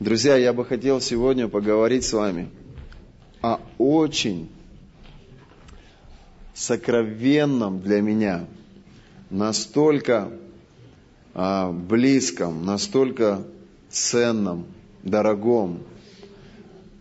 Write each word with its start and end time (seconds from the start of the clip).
Друзья, 0.00 0.34
я 0.34 0.54
бы 0.54 0.64
хотел 0.64 0.98
сегодня 1.02 1.46
поговорить 1.46 2.04
с 2.04 2.14
вами 2.14 2.48
о 3.42 3.60
очень 3.76 4.48
сокровенном 6.54 7.82
для 7.82 8.00
меня, 8.00 8.46
настолько 9.28 10.32
а, 11.34 11.70
близком, 11.70 12.64
настолько 12.64 13.44
ценном, 13.90 14.64
дорогом. 15.02 15.82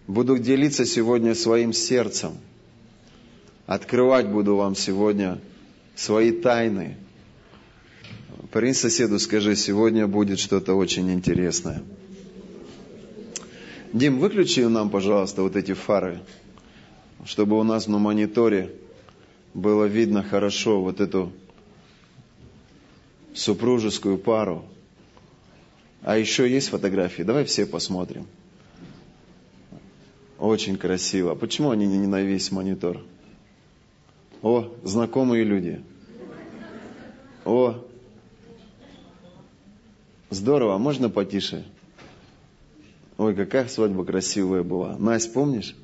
Буду 0.06 0.38
делиться 0.38 0.86
сегодня 0.86 1.36
своим 1.36 1.72
сердцем. 1.72 2.34
Открывать 3.66 4.28
буду 4.28 4.58
вам 4.58 4.76
сегодня 4.76 5.40
свои 5.96 6.34
тайны. 6.34 6.98
Парень 8.52 8.74
соседу 8.74 9.20
скажи, 9.20 9.56
сегодня 9.56 10.06
будет 10.06 10.38
что-то 10.38 10.74
очень 10.74 11.10
интересное. 11.14 11.82
Дим, 13.92 14.20
выключи 14.20 14.60
нам, 14.60 14.90
пожалуйста, 14.92 15.42
вот 15.42 15.56
эти 15.56 15.74
фары, 15.74 16.20
чтобы 17.26 17.58
у 17.58 17.64
нас 17.64 17.88
на 17.88 17.98
мониторе 17.98 18.76
было 19.56 19.86
видно 19.86 20.22
хорошо 20.22 20.82
вот 20.82 21.00
эту 21.00 21.32
супружескую 23.34 24.20
пару. 24.20 24.64
А 26.04 26.18
еще 26.18 26.50
есть 26.50 26.70
фотографии? 26.70 27.24
Давай 27.24 27.46
все 27.46 27.66
посмотрим. 27.66 28.28
Очень 30.38 30.78
красиво. 30.78 31.34
Почему 31.34 31.72
они 31.72 31.88
не 31.88 32.08
на 32.08 32.22
весь 32.22 32.52
монитор? 32.52 33.02
О, 34.44 34.72
знакомые 34.84 35.44
люди. 35.44 35.84
О, 37.44 37.84
здорово. 40.30 40.78
Можно 40.78 41.10
потише? 41.10 41.66
Ой, 43.20 43.36
какая 43.36 43.68
свадьба 43.68 44.06
красивая 44.06 44.64
была. 44.64 44.98
Настя, 44.98 45.32
помнишь? 45.32 45.76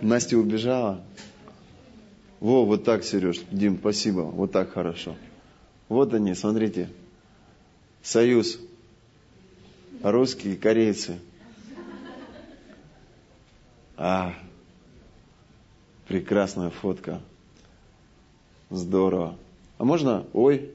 Настя 0.00 0.38
убежала. 0.38 1.02
Во, 2.38 2.64
вот 2.64 2.84
так, 2.84 3.02
Сереж. 3.02 3.40
Дим, 3.50 3.78
спасибо. 3.78 4.20
Вот 4.20 4.52
так 4.52 4.70
хорошо. 4.70 5.16
Вот 5.88 6.14
они, 6.14 6.36
смотрите. 6.36 6.88
Союз. 8.00 8.60
Русские, 10.04 10.56
корейцы. 10.56 11.18
А, 13.96 14.34
прекрасная 16.06 16.70
фотка. 16.70 17.20
Здорово. 18.70 19.36
А 19.78 19.84
можно? 19.84 20.26
Ой. 20.32 20.70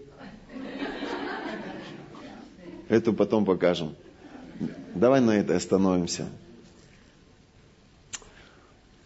Эту 2.89 3.14
потом 3.14 3.45
покажем. 3.45 3.95
Давай 4.94 5.22
на 5.22 5.31
это 5.31 5.55
остановимся. 5.55 6.28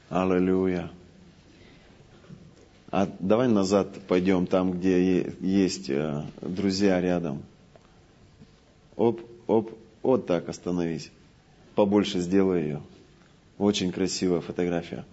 Аллилуйя. 0.09 0.89
А 2.91 3.07
давай 3.19 3.47
назад 3.47 3.89
пойдем 4.07 4.47
там, 4.47 4.71
где 4.71 5.31
есть 5.39 5.89
э, 5.89 6.23
друзья 6.41 6.99
рядом. 6.99 7.43
Оп, 8.95 9.21
оп, 9.45 9.77
вот 10.01 10.25
так 10.25 10.49
остановись. 10.49 11.11
Побольше 11.75 12.19
сделай 12.19 12.63
ее. 12.63 12.81
Очень 13.59 13.91
красивая 13.91 14.41
фотография. 14.41 15.05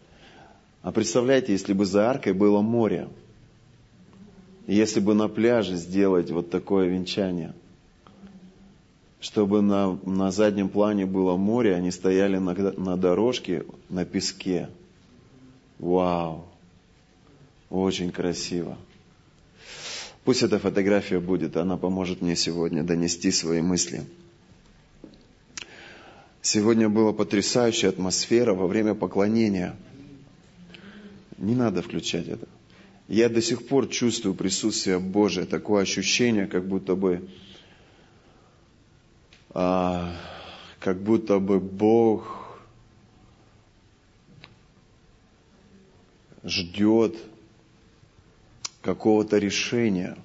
А 0.82 0.90
представляете, 0.90 1.52
если 1.52 1.74
бы 1.74 1.84
за 1.84 2.08
аркой 2.08 2.32
было 2.32 2.62
море, 2.62 3.08
если 4.66 5.00
бы 5.00 5.14
на 5.14 5.28
пляже 5.28 5.76
сделать 5.76 6.30
вот 6.30 6.50
такое 6.50 6.88
венчание, 6.88 7.52
чтобы 9.26 9.60
на, 9.60 9.98
на 10.04 10.30
заднем 10.30 10.68
плане 10.68 11.04
было 11.04 11.36
море, 11.36 11.74
они 11.74 11.90
стояли 11.90 12.36
на, 12.36 12.54
на 12.54 12.96
дорожке, 12.96 13.64
на 13.88 14.04
песке. 14.04 14.68
Вау! 15.80 16.46
Очень 17.68 18.12
красиво. 18.12 18.78
Пусть 20.22 20.44
эта 20.44 20.60
фотография 20.60 21.18
будет, 21.18 21.56
она 21.56 21.76
поможет 21.76 22.22
мне 22.22 22.36
сегодня 22.36 22.84
донести 22.84 23.32
свои 23.32 23.62
мысли. 23.62 24.04
Сегодня 26.40 26.88
была 26.88 27.12
потрясающая 27.12 27.88
атмосфера 27.88 28.54
во 28.54 28.68
время 28.68 28.94
поклонения. 28.94 29.74
Не 31.36 31.56
надо 31.56 31.82
включать 31.82 32.28
это. 32.28 32.46
Я 33.08 33.28
до 33.28 33.42
сих 33.42 33.66
пор 33.66 33.88
чувствую 33.88 34.36
присутствие 34.36 35.00
Божие, 35.00 35.46
такое 35.46 35.82
ощущение, 35.82 36.46
как 36.46 36.68
будто 36.68 36.94
бы, 36.94 37.28
а, 39.58 40.12
как 40.80 41.00
будто 41.00 41.38
бы 41.38 41.58
Бог 41.58 42.58
ждет 46.44 47.16
какого-то 48.82 49.38
решения. 49.38 50.18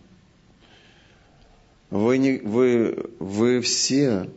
Вы, 1.89 2.17
не, 2.17 2.39
вы, 2.39 3.09
вы 3.19 3.61
все 3.61 4.29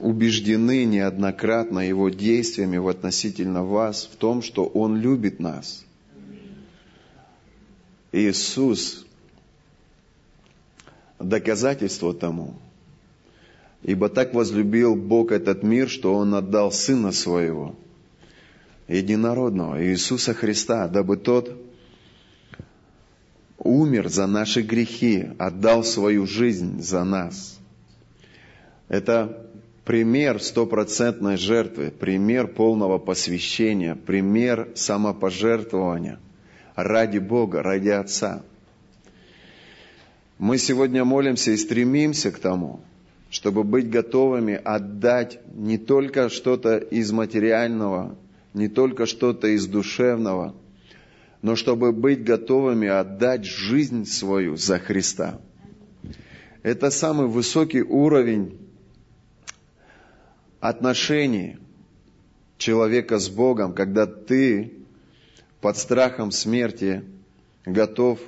убеждены 0.00 0.84
неоднократно 0.84 1.78
Его 1.78 2.08
действиями 2.08 2.78
в 2.78 2.88
относительно 2.88 3.64
вас 3.64 4.10
в 4.12 4.16
том, 4.16 4.42
что 4.42 4.64
Он 4.64 4.96
любит 4.96 5.38
нас. 5.38 5.84
Иисус– 8.10 9.06
доказательство 11.20 12.12
тому. 12.12 12.56
Ибо 13.82 14.08
так 14.08 14.32
возлюбил 14.32 14.94
Бог 14.94 15.32
этот 15.32 15.62
мир, 15.62 15.88
что 15.88 16.14
Он 16.14 16.34
отдал 16.34 16.70
Сына 16.70 17.10
Своего, 17.10 17.74
единородного, 18.86 19.84
Иисуса 19.84 20.34
Христа, 20.34 20.86
дабы 20.86 21.16
Тот 21.16 21.56
умер 23.58 24.08
за 24.08 24.26
наши 24.26 24.62
грехи, 24.62 25.30
отдал 25.38 25.82
свою 25.84 26.26
жизнь 26.26 26.80
за 26.80 27.02
нас. 27.04 27.58
Это 28.88 29.48
пример 29.84 30.40
стопроцентной 30.40 31.36
жертвы, 31.36 31.90
пример 31.90 32.46
полного 32.46 32.98
посвящения, 32.98 33.96
пример 33.96 34.70
самопожертвования 34.74 36.20
ради 36.76 37.18
Бога, 37.18 37.62
ради 37.62 37.88
Отца. 37.88 38.42
Мы 40.38 40.58
сегодня 40.58 41.04
молимся 41.04 41.52
и 41.52 41.56
стремимся 41.56 42.30
к 42.30 42.38
тому, 42.38 42.80
чтобы 43.32 43.64
быть 43.64 43.90
готовыми 43.90 44.54
отдать 44.54 45.40
не 45.52 45.78
только 45.78 46.28
что-то 46.28 46.78
из 46.78 47.10
материального, 47.10 48.16
не 48.54 48.68
только 48.68 49.06
что-то 49.06 49.48
из 49.48 49.66
душевного– 49.66 50.54
но 51.42 51.56
чтобы 51.56 51.92
быть 51.92 52.22
готовыми 52.22 52.88
отдать 52.88 53.44
жизнь 53.44 54.06
свою 54.06 54.56
за 54.56 54.78
Христа. 54.78 55.40
Это 56.62 56.90
самый 56.90 57.26
высокий 57.26 57.82
уровень 57.82 58.58
отношений 60.60 61.58
человека 62.58 63.18
с 63.18 63.28
Богом, 63.28 63.74
когда 63.74 64.06
ты 64.06 64.72
под 65.60 65.76
страхом 65.76 66.30
смерти 66.30 67.04
готов 67.66 68.20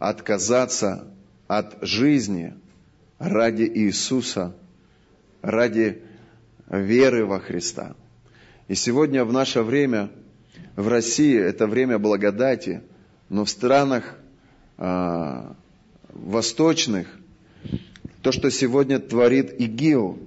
отказаться 0.00 1.06
от 1.46 1.78
жизни 1.82 2.54
ради 3.20 3.62
Иисуса, 3.62 4.56
ради 5.42 6.02
веры 6.68 7.24
во 7.24 7.38
Христа. 7.38 7.94
И 8.66 8.74
сегодня 8.74 9.24
в 9.24 9.32
наше 9.32 9.62
время– 9.62 10.10
в 10.76 10.88
России 10.88 11.38
это 11.38 11.66
время 11.66 11.98
благодати, 11.98 12.82
но 13.28 13.44
в 13.44 13.50
странах 13.50 14.18
э, 14.78 15.42
восточных 16.12 17.06
то, 18.22 18.32
что 18.32 18.50
сегодня 18.50 18.98
творит 18.98 19.58
ИГИЛ, 19.58 20.18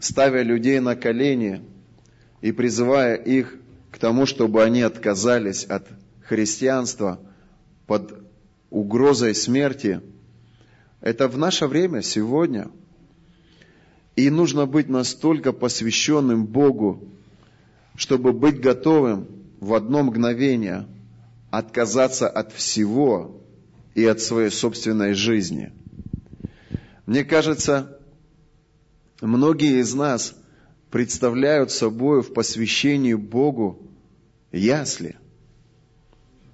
ставя 0.00 0.42
людей 0.42 0.80
на 0.80 0.96
колени 0.96 1.62
и 2.40 2.52
призывая 2.52 3.14
их 3.14 3.56
к 3.90 3.98
тому, 3.98 4.26
чтобы 4.26 4.62
они 4.62 4.82
отказались 4.82 5.64
от 5.64 5.86
христианства 6.22 7.20
под 7.86 8.22
угрозой 8.70 9.34
смерти, 9.34 10.00
это 11.00 11.28
в 11.28 11.38
наше 11.38 11.66
время, 11.66 12.02
сегодня. 12.02 12.70
И 14.16 14.30
нужно 14.30 14.66
быть 14.66 14.88
настолько 14.88 15.52
посвященным 15.52 16.46
Богу, 16.46 17.08
чтобы 17.94 18.32
быть 18.32 18.60
готовым 18.60 19.28
в 19.60 19.74
одно 19.74 20.02
мгновение 20.02 20.86
отказаться 21.50 22.28
от 22.28 22.52
всего 22.52 23.40
и 23.94 24.04
от 24.04 24.20
своей 24.20 24.50
собственной 24.50 25.14
жизни. 25.14 25.72
Мне 27.06 27.24
кажется, 27.24 27.98
многие 29.20 29.80
из 29.80 29.94
нас 29.94 30.34
представляют 30.90 31.70
собой 31.70 32.22
в 32.22 32.32
посвящении 32.32 33.14
Богу 33.14 33.78
ясли, 34.52 35.16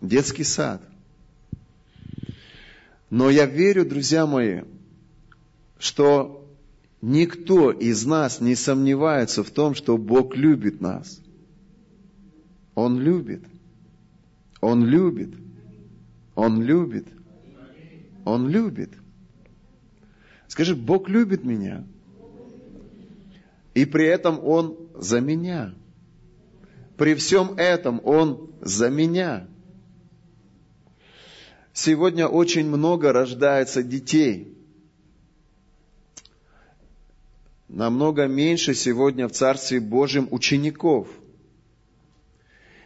детский 0.01 0.45
сад. 0.45 0.83
Но 3.15 3.31
я 3.31 3.47
верю, 3.47 3.85
друзья 3.87 4.27
мои, 4.27 4.63
что 5.79 6.45
Никто 7.07 7.71
из 7.71 8.07
нас 8.07 8.41
не 8.41 8.55
сомневается 8.55 9.45
в 9.45 9.51
том, 9.51 9.75
что 9.75 9.99
Бог 9.99 10.35
любит 10.35 10.81
нас. 10.81 11.21
Он 12.75 12.99
любит. 12.99 13.45
Он 14.63 14.87
любит. 14.87 15.35
Он 16.35 16.63
любит. 16.63 17.07
Он 18.25 18.49
любит. 18.49 18.91
Скажи, 20.49 20.75
Бог 20.75 21.11
любит 21.11 21.45
меня. 21.45 21.85
И 23.75 23.85
при 23.85 24.07
этом 24.07 24.41
Он 24.43 24.79
за 24.95 25.21
меня. 25.21 25.75
При 26.97 27.15
всем 27.15 27.53
этом 27.59 28.01
Он 28.03 28.51
за 28.63 28.89
меня. 28.89 29.47
Сегодня 31.75 32.29
очень 32.29 32.69
много 32.69 33.13
рождается 33.13 33.83
детей. 33.83 34.57
Намного 37.69 38.29
меньше 38.29 38.75
сегодня 38.75 39.27
в 39.27 39.33
Царстве 39.33 39.81
Божьем 39.81 40.29
учеников. 40.31 41.09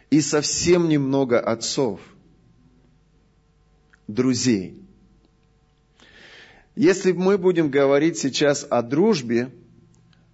И 0.09 0.21
совсем 0.21 0.89
немного 0.89 1.39
отцов, 1.39 2.01
друзей. 4.07 4.81
Если 6.75 7.11
мы 7.11 7.37
будем 7.37 7.69
говорить 7.69 8.17
сейчас 8.17 8.65
о 8.67 8.81
дружбе, 8.81 9.51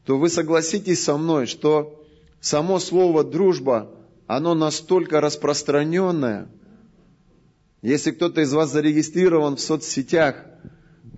то 0.05 0.17
вы 0.17 0.29
согласитесь 0.29 1.03
со 1.03 1.17
мной, 1.17 1.45
что 1.45 2.01
само 2.39 2.79
слово 2.79 3.25
дружба, 3.25 3.91
оно 4.27 4.53
настолько 4.53 5.19
распространенное. 5.19 6.47
Если 7.85 8.09
кто-то 8.09 8.41
из 8.41 8.51
вас 8.51 8.71
зарегистрирован 8.71 9.57
в 9.57 9.59
соцсетях, 9.59 10.43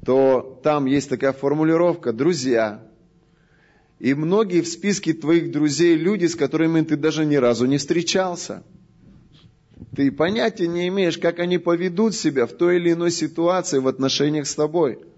то 0.06 0.60
там 0.66 0.86
есть 0.86 1.08
такая 1.08 1.32
формулировка 1.32 2.12
«друзья». 2.12 2.84
И 4.00 4.14
многие 4.14 4.60
в 4.60 4.68
списке 4.68 5.14
твоих 5.14 5.52
друзей 5.52 5.96
люди, 5.96 6.26
с 6.26 6.36
которыми 6.36 6.82
ты 6.82 6.98
даже 6.98 7.26
ни 7.26 7.38
разу 7.38 7.68
не 7.68 7.78
встречался. 7.78 8.64
Ты 9.96 10.12
понятия 10.12 10.68
не 10.68 10.90
имеешь, 10.90 11.18
как 11.18 11.40
они 11.40 11.58
поведут 11.58 12.14
себя 12.16 12.46
в 12.46 12.52
той 12.52 12.76
или 12.76 12.92
иной 12.92 13.12
ситуации 13.12 13.80
в 13.80 13.88
отношениях 13.88 14.46
с 14.46 14.54
тобой– 14.54 15.00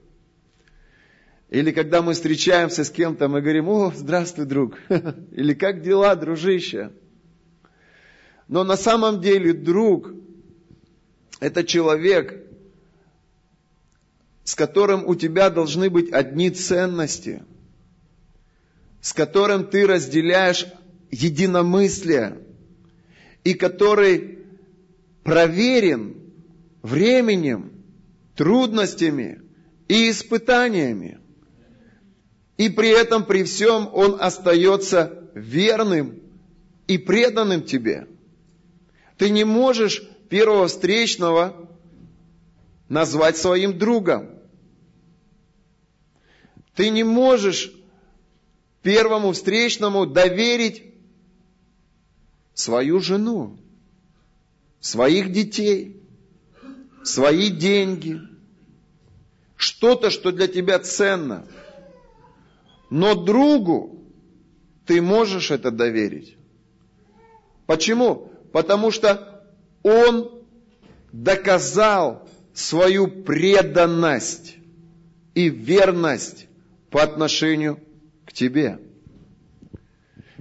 или 1.49 1.71
когда 1.71 2.03
мы 2.03 2.13
встречаемся 2.13 2.83
с 2.83 2.91
кем-то, 2.91 3.27
мы 3.27 3.41
говорим, 3.41 3.69
о, 3.69 3.91
здравствуй, 3.95 4.45
друг. 4.45 4.77
Или 5.31 5.55
как 5.55 5.81
дела, 5.81 6.15
дружище? 6.15 6.91
Но 8.47 8.63
на 8.63 8.77
самом 8.77 9.19
деле 9.19 9.53
друг– 9.53 10.13
это 11.39 11.63
человек, 11.63 12.45
с 14.43 14.55
которым 14.55 15.05
у 15.05 15.15
тебя 15.15 15.49
должны 15.49 15.89
быть 15.89 16.11
одни 16.11 16.49
ценности, 16.49 17.43
с 19.01 19.13
которым 19.13 19.67
ты 19.67 19.87
разделяешь 19.87 20.65
единомыслие, 21.11 22.39
и 23.43 23.53
который 23.53 24.39
проверен 25.23 26.15
временем, 26.81 27.71
трудностями 28.35 29.41
и 29.87 30.09
испытаниями. 30.09 31.19
И 32.57 32.69
при 32.69 32.89
этом, 32.89 33.25
при 33.25 33.43
всем, 33.43 33.89
он 33.93 34.17
остается 34.19 35.29
верным 35.33 36.21
и 36.87 36.97
преданным 36.97 37.63
тебе. 37.63 38.07
Ты 39.17 39.29
не 39.29 39.43
можешь 39.43 40.08
первого 40.29 40.67
встречного 40.67 41.69
назвать 42.87 43.37
своим 43.37 43.77
другом. 43.77 44.29
Ты 46.75 46.89
не 46.89 47.03
можешь 47.03 47.71
первому 48.81 49.33
встречному 49.33 50.05
доверить 50.05 50.83
свою 52.53 52.99
жену, 52.99 53.57
своих 54.79 55.31
детей, 55.31 56.01
свои 57.03 57.49
деньги, 57.49 58.21
что-то, 59.55 60.09
что 60.09 60.31
для 60.31 60.47
тебя 60.47 60.79
ценно– 60.79 61.47
но 62.89 63.15
другу 63.15 63.99
ты 64.85 65.01
можешь 65.01 65.51
это 65.51 65.71
доверить. 65.71 66.35
Почему? 67.65 68.31
Потому 68.51 68.89
что 68.89 69.28
он 69.83 70.43
доказал 71.11 72.27
свою 72.53 73.07
преданность 73.07 74.57
и 75.33 75.49
верность 75.49 76.47
по 76.89 77.03
отношению 77.03 77.79
к 78.25 78.33
тебе. 78.33 78.79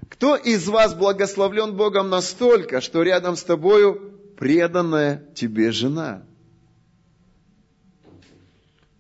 Кто 0.09 0.37
из 0.37 0.67
вас 0.69 0.95
благословлен 0.95 1.77
Богом 1.77 2.09
настолько, 2.09 2.81
что 2.81 3.03
рядом 3.03 3.37
с 3.37 3.45
тобою 3.45 4.19
преданная 4.37 5.25
тебе 5.35 5.71
жена? 5.71 6.25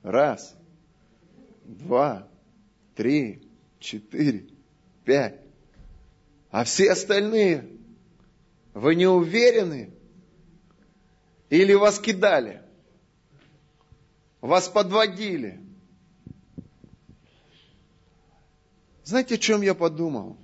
Раз, 0.02 0.54
два, 1.64 2.28
три, 2.94 3.42
четыре, 3.80 4.46
пять. 5.04 5.40
А 6.50 6.64
все 6.64 6.92
остальные, 6.92 7.68
вы 8.74 8.94
не 8.94 9.06
уверены? 9.06 9.92
Или 11.50 11.74
вас 11.74 11.98
кидали? 11.98 12.62
Вас 14.40 14.68
подводили? 14.68 15.60
Знаете, 19.04 19.36
о 19.36 19.38
чем 19.38 19.62
я 19.62 19.74
подумал? 19.74 20.36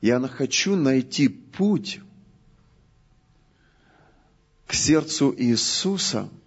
Я 0.00 0.18
хочу 0.28 0.76
найти 0.76 1.28
путь 1.28 2.00
к 4.66 4.72
сердцу 4.74 5.34
Иисуса– 5.36 6.28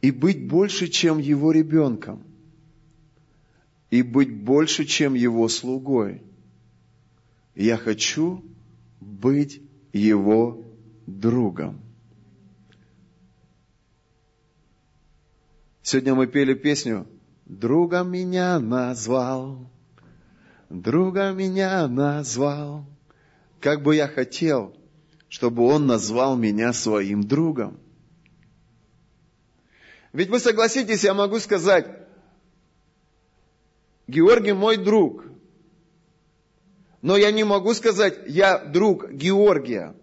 и 0.00 0.10
быть 0.10 0.46
больше, 0.46 0.88
чем 0.88 1.18
его 1.18 1.52
ребенком, 1.52 2.22
и 3.90 4.02
быть 4.02 4.32
больше, 4.32 4.84
чем 4.84 5.14
его 5.14 5.48
слугой. 5.48 6.22
Я 7.54 7.76
хочу 7.76 8.42
быть 9.00 9.60
его 9.92 10.64
другом. 11.06 11.80
Сегодня 15.82 16.14
мы 16.14 16.26
пели 16.26 16.54
песню 16.54 17.06
«Другом 17.46 18.12
меня 18.12 18.60
назвал, 18.60 19.68
другом 20.68 21.36
меня 21.36 21.88
назвал». 21.88 22.86
Как 23.60 23.82
бы 23.82 23.96
я 23.96 24.06
хотел, 24.08 24.74
чтобы 25.28 25.64
он 25.64 25.86
назвал 25.86 26.36
меня 26.36 26.72
своим 26.72 27.22
другом– 27.22 27.78
ведь 30.12 30.28
вы 30.28 30.40
согласитесь, 30.40 31.04
я 31.04 31.14
могу 31.14 31.38
сказать, 31.38 31.86
Георгий 34.08 34.52
мой 34.52 34.76
друг. 34.76 35.24
Но 37.02 37.16
я 37.16 37.30
не 37.30 37.44
могу 37.44 37.74
сказать, 37.74 38.18
я 38.26 38.58
друг 38.58 39.10
Георгия. 39.10 39.94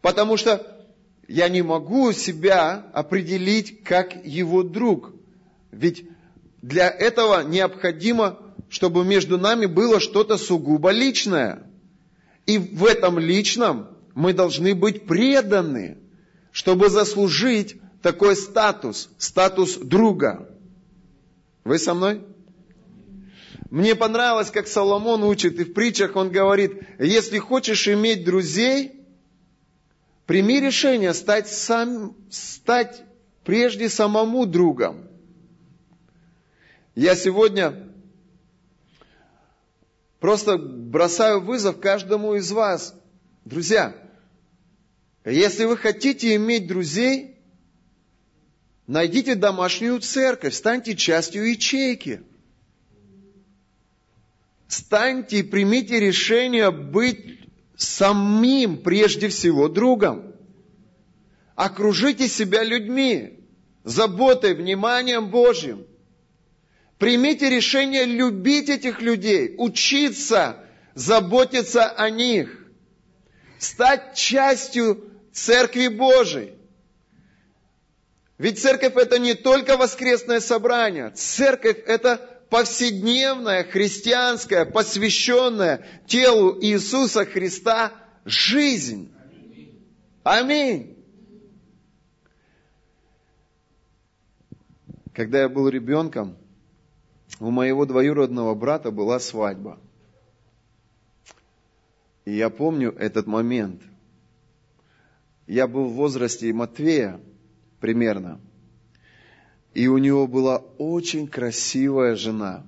Потому 0.00 0.36
что 0.36 0.86
я 1.28 1.48
не 1.48 1.62
могу 1.62 2.12
себя 2.12 2.86
определить 2.92 3.84
как 3.84 4.24
его 4.24 4.62
друг. 4.62 5.12
Ведь 5.70 6.04
для 6.62 6.88
этого 6.88 7.42
необходимо, 7.42 8.38
чтобы 8.68 9.04
между 9.04 9.38
нами 9.38 9.66
было 9.66 10.00
что-то 10.00 10.38
сугубо 10.38 10.90
личное. 10.90 11.70
И 12.46 12.58
в 12.58 12.84
этом 12.86 13.18
личном 13.18 13.88
мы 14.14 14.32
должны 14.32 14.74
быть 14.74 15.06
преданы, 15.06 15.98
чтобы 16.50 16.88
заслужить 16.88 17.76
такой 18.02 18.34
статус, 18.36 19.10
статус 19.18 19.76
друга. 19.76 20.48
Вы 21.64 21.78
со 21.78 21.92
мной? 21.92 22.22
Мне 23.70 23.94
понравилось, 23.94 24.50
как 24.50 24.66
Соломон 24.66 25.22
учит, 25.22 25.58
и 25.60 25.64
в 25.64 25.72
притчах 25.72 26.16
он 26.16 26.30
говорит, 26.30 26.72
если 26.98 27.38
хочешь 27.38 27.86
иметь 27.86 28.24
друзей, 28.24 29.06
прими 30.26 30.60
решение 30.60 31.14
стать, 31.14 31.48
сам, 31.48 32.16
стать 32.30 33.04
прежде 33.44 33.88
самому 33.88 34.44
другом. 34.44 35.06
Я 36.96 37.14
сегодня 37.14 37.88
просто 40.18 40.58
бросаю 40.58 41.40
вызов 41.40 41.80
каждому 41.80 42.34
из 42.34 42.50
вас. 42.50 42.94
Друзья, 43.44 43.94
если 45.24 45.64
вы 45.64 45.76
хотите 45.76 46.34
иметь 46.34 46.66
друзей, 46.66 47.36
Найдите 48.90 49.36
домашнюю 49.36 50.00
церковь, 50.00 50.52
станьте 50.52 50.96
частью 50.96 51.48
ячейки. 51.48 52.24
Станьте 54.70 55.40
и 55.40 55.42
примите 55.42 55.98
решение 55.98 56.70
быть 56.70 57.40
самим 57.76 58.76
прежде 58.78 59.26
всего 59.28 59.68
другом. 59.68 60.32
Окружите 61.56 62.28
себя 62.28 62.62
людьми, 62.62 63.40
заботой, 63.82 64.54
вниманием 64.54 65.28
Божьим. 65.28 65.86
Примите 66.98 67.50
решение 67.50 68.04
любить 68.04 68.68
этих 68.68 69.02
людей, 69.02 69.56
учиться, 69.58 70.64
заботиться 70.94 71.88
о 71.88 72.08
них, 72.08 72.64
стать 73.58 74.14
частью 74.14 75.02
Церкви 75.32 75.88
Божией. 75.88 76.52
Ведь 78.38 78.62
церковь 78.62 78.94
это 78.94 79.18
не 79.18 79.34
только 79.34 79.76
воскресное 79.76 80.38
собрание, 80.38 81.10
церковь 81.10 81.78
это 81.86 82.29
повседневная, 82.50 83.64
христианская, 83.64 84.64
посвященная 84.64 85.86
телу 86.06 86.58
Иисуса 86.60 87.24
Христа 87.24 87.92
жизнь. 88.24 89.12
Аминь. 90.24 90.96
Когда 95.14 95.40
я 95.40 95.48
был 95.48 95.68
ребенком, 95.68 96.36
у 97.38 97.50
моего 97.50 97.86
двоюродного 97.86 98.54
брата 98.54 98.90
была 98.90 99.18
свадьба. 99.20 99.78
И 102.24 102.32
я 102.36 102.50
помню 102.50 102.92
этот 102.92 103.26
момент. 103.26 103.82
Я 105.46 105.66
был 105.66 105.86
в 105.86 105.94
возрасте 105.94 106.52
Матвея 106.52 107.20
примерно. 107.80 108.40
И 109.74 109.86
у 109.86 109.98
него 109.98 110.26
была 110.26 110.58
очень 110.78 111.28
красивая 111.28 112.16
жена. 112.16 112.64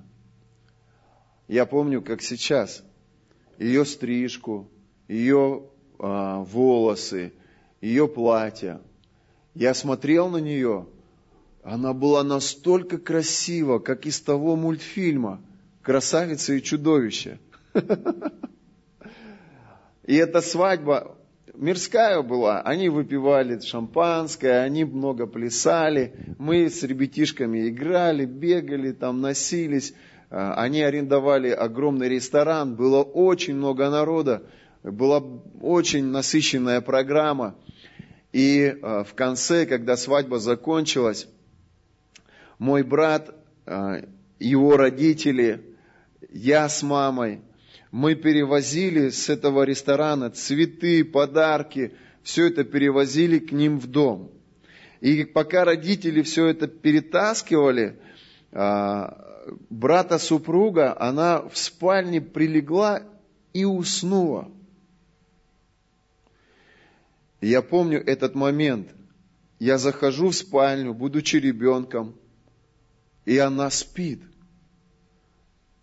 Я 1.47 1.65
помню, 1.65 2.01
как 2.01 2.21
сейчас. 2.21 2.83
Ее 3.59 3.85
стрижку, 3.85 4.69
ее 5.07 5.63
а, 5.99 6.39
волосы, 6.43 7.33
ее 7.81 8.07
платье. 8.07 8.79
Я 9.53 9.73
смотрел 9.73 10.29
на 10.29 10.37
нее, 10.37 10.87
она 11.63 11.93
была 11.93 12.23
настолько 12.23 12.97
красива, 12.97 13.79
как 13.79 14.05
из 14.05 14.19
того 14.19 14.55
мультфильма 14.55 15.41
«Красавица 15.81 16.53
и 16.53 16.61
чудовище». 16.61 17.39
И 20.03 20.15
эта 20.15 20.41
свадьба 20.41 21.15
мирская 21.53 22.21
была. 22.21 22.61
Они 22.61 22.89
выпивали 22.89 23.59
шампанское, 23.59 24.61
они 24.61 24.83
много 24.83 25.27
плясали. 25.27 26.13
Мы 26.37 26.69
с 26.69 26.83
ребятишками 26.83 27.69
играли, 27.69 28.25
бегали, 28.25 28.91
там 28.91 29.21
носились. 29.21 29.93
А, 30.29 30.55
они 30.55 30.81
арендовали 30.81 31.49
огромный 31.49 32.09
ресторан, 32.09 32.75
было 32.75 33.03
очень 33.03 33.55
много 33.55 33.89
народа, 33.89 34.43
была 34.83 35.23
очень 35.61 36.05
насыщенная 36.05 36.81
программа. 36.81 37.55
И 38.31 38.75
а, 38.81 39.03
в 39.03 39.13
конце, 39.13 39.65
когда 39.65 39.95
свадьба 39.95 40.39
закончилась, 40.39 41.27
мой 42.57 42.83
брат, 42.83 43.35
а, 43.65 44.01
его 44.39 44.75
родители, 44.75 45.61
я 46.31 46.67
с 46.67 46.81
мамой– 46.83 47.41
мы 47.93 48.15
перевозили 48.15 49.09
с 49.09 49.29
этого 49.29 49.61
ресторана 49.61 50.31
цветы, 50.31 51.05
подарки, 51.05 51.93
все 52.23 52.47
это 52.47 52.63
перевозили 52.63 53.37
к 53.37 53.51
ним 53.51 53.77
в 53.77 53.85
дом. 53.85 54.31
И 54.99 55.23
пока 55.25 55.63
родители 55.63 56.23
все 56.23 56.47
это 56.47 56.65
перетаскивали, 56.65 57.99
а, 58.51 59.45
брата 59.69 60.17
супруга, 60.17 60.99
она 60.99 61.47
в 61.47 61.55
спальне 61.55 62.19
прилегла 62.19 63.03
и 63.53 63.63
уснула. 63.63 64.49
Я 67.41 67.61
помню 67.61 68.03
этот 68.03 68.33
момент. 68.33 68.89
Я 69.59 69.77
захожу 69.77 70.29
в 70.29 70.35
спальню, 70.35 70.95
будучи 70.95 71.35
ребенком, 71.35 72.15
и 73.25 73.37
она 73.37 73.69
спит. 73.69 74.23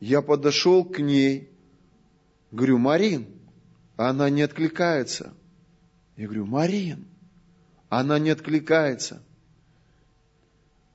Я 0.01 0.23
подошел 0.23 0.85
к 0.85 0.99
ней, 0.99 1.50
Говорю, 2.51 2.79
Марин, 2.79 3.27
она 3.97 4.29
не 4.29 4.43
откликается. 4.43 5.33
Я 6.17 6.25
говорю, 6.27 6.47
Марин, 6.47 7.07
она 7.89 8.19
не 8.19 8.31
откликается. 8.31 9.23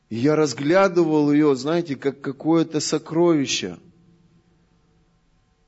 И 0.09 0.17
я 0.17 0.35
разглядывал 0.35 1.31
ее, 1.31 1.55
знаете, 1.55 1.95
как 1.95 2.21
какое-то 2.21 2.79
сокровище. 2.79 3.77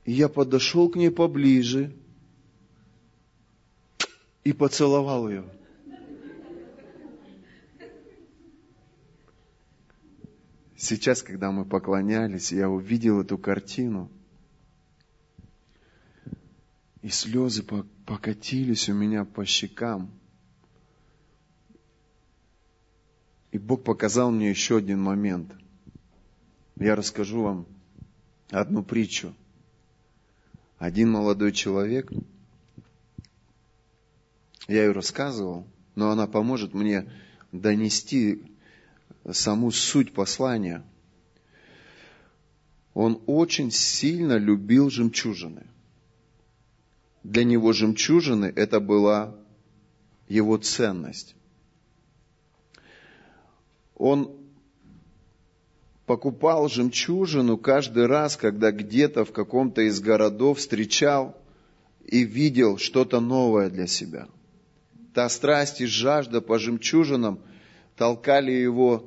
И 0.04 0.12
я 0.12 0.30
подошел 0.30 0.90
к 0.90 0.96
ней 0.96 1.10
поближе 1.10 1.94
и 4.44 4.54
поцеловал 4.54 5.30
ее. 5.30 5.46
Сейчас, 10.76 11.24
когда 11.24 11.52
мы 11.52 11.66
поклонялись, 11.66 12.52
я 12.52 12.70
увидел 12.70 13.22
эту 13.22 13.38
картину– 13.38 14.12
и 17.02 17.10
слезы 17.10 17.64
покатились 18.06 18.90
у 18.90 18.94
меня 18.94 19.26
по 19.26 19.46
щекам. 19.46 20.12
И 23.52 23.58
Бог 23.58 23.84
показал 23.84 24.32
мне 24.32 24.50
еще 24.50 24.78
один 24.78 25.02
момент. 25.02 25.54
Я 26.76 26.96
расскажу 26.96 27.44
вам 27.44 27.66
одну 28.50 28.84
притчу. 28.84 29.34
Один 30.78 31.10
молодой 31.10 31.52
человек, 31.52 32.12
я 34.68 34.86
ее 34.86 34.92
рассказывал, 34.92 35.66
но 35.96 36.12
она 36.12 36.28
поможет 36.28 36.74
мне 36.74 37.12
донести 37.52 38.44
саму 39.32 39.72
суть 39.72 40.14
послания. 40.14 40.84
Он 42.94 43.22
очень 43.26 43.72
сильно 43.72 44.38
любил 44.38 44.90
жемчужины– 44.90 45.66
для 47.28 47.44
него 47.44 47.74
жемчужины 47.74 48.54
это 48.56 48.80
была 48.80 49.36
его 50.30 50.56
ценность. 50.58 51.36
Он 53.96 54.32
покупал 56.06 56.70
жемчужину 56.70 57.58
каждый 57.58 58.06
раз, 58.06 58.38
когда 58.38 58.72
где-то 58.72 59.26
в 59.26 59.34
каком-то 59.34 59.82
из 59.82 60.00
городов 60.00 60.60
встречал 60.60 61.36
и 62.06 62.24
видел 62.24 62.78
что-то 62.78 63.20
новое 63.20 63.70
для 63.70 63.88
себя. 63.88 64.30
Та 65.14 65.28
страсть 65.28 65.82
и 65.82 65.86
жажда 65.86 66.40
по 66.40 66.58
жемчужинам 66.58 67.40
толкали 67.98 68.54
его 68.54 69.04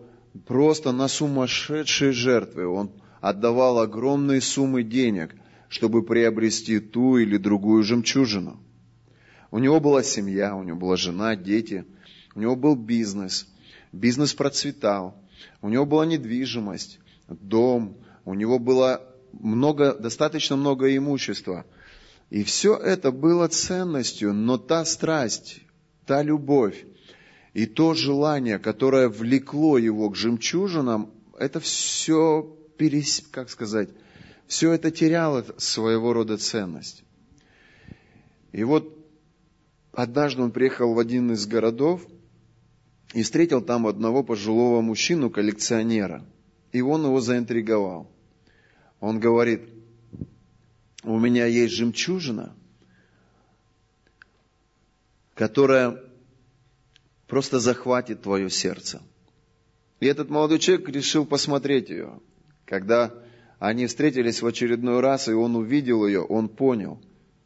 просто 0.46 0.92
на 0.92 1.08
сумасшедшие 1.08 2.12
жертвы. 2.12 2.66
Он 2.66 2.90
отдавал 3.22 3.78
огромные 3.78 4.42
суммы 4.42 4.82
денег– 4.82 5.34
чтобы 5.70 6.02
приобрести 6.02 6.80
ту 6.80 7.16
или 7.16 7.36
другую 7.36 7.84
жемчужину. 7.84 8.60
У 9.52 9.58
него 9.58 9.80
была 9.80 10.02
семья, 10.02 10.56
у 10.56 10.64
него 10.64 10.76
была 10.76 10.96
жена, 10.96 11.36
дети, 11.36 11.84
у 12.34 12.40
него 12.40 12.56
был 12.56 12.74
бизнес, 12.74 13.48
бизнес 13.92 14.34
процветал, 14.34 15.14
у 15.62 15.68
него 15.68 15.86
была 15.86 16.06
недвижимость, 16.06 16.98
дом, 17.28 17.96
у 18.24 18.34
него 18.34 18.58
было 18.58 19.00
много, 19.32 19.94
достаточно 19.94 20.56
много 20.56 20.94
имущества. 20.94 21.64
И 22.30 22.42
все 22.42 22.76
это 22.76 23.12
было 23.12 23.46
ценностью, 23.46 24.34
но 24.34 24.58
та 24.58 24.84
страсть, 24.84 25.60
та 26.04 26.22
любовь 26.22 26.84
и 27.54 27.66
то 27.66 27.94
желание, 27.94 28.58
которое 28.58 29.08
влекло 29.08 29.78
его 29.78 30.10
к 30.10 30.16
жемчужинам, 30.16 31.10
это 31.38 31.60
все, 31.60 32.56
перес, 32.76 33.22
как 33.30 33.50
сказать, 33.50 33.90
все 34.50 34.72
это 34.72 34.90
теряло 34.90 35.46
своего 35.58 36.12
рода 36.12 36.36
ценность. 36.36 37.04
И 38.50 38.64
вот 38.64 38.98
однажды 39.92 40.42
он 40.42 40.50
приехал 40.50 40.92
в 40.92 40.98
один 40.98 41.30
из 41.30 41.46
городов 41.46 42.04
и 43.14 43.22
встретил 43.22 43.60
там 43.60 43.86
одного 43.86 44.24
пожилого 44.24 44.80
мужчину, 44.80 45.30
коллекционера. 45.30 46.24
И 46.72 46.80
он 46.80 47.04
его 47.04 47.20
заинтриговал. 47.20 48.10
Он 48.98 49.20
говорит, 49.20 49.68
у 51.04 51.16
меня 51.16 51.46
есть 51.46 51.74
жемчужина, 51.74 52.52
которая 55.34 56.02
просто 57.28 57.60
захватит 57.60 58.22
твое 58.22 58.50
сердце. 58.50 59.00
И 60.00 60.06
этот 60.06 60.28
молодой 60.28 60.58
человек 60.58 60.88
решил 60.88 61.24
посмотреть 61.24 61.88
ее. 61.88 62.18
Когда 62.64 63.14
они 63.60 63.86
встретились 63.86 64.40
в 64.40 64.46
очередной 64.46 65.00
раз, 65.00 65.28
и 65.28 65.32
он 65.32 65.54
увидел 65.54 66.06
ее, 66.06 66.22
он 66.22 66.48
понял, 66.48 66.98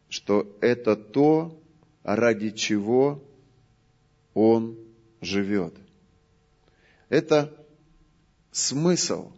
что 0.09 0.57
это 0.61 0.95
то, 0.95 1.61
ради 2.05 2.51
чего 2.51 3.23
он 4.33 4.79
живет. 5.21 5.75
Это 7.09 7.53
смысл 8.53 9.33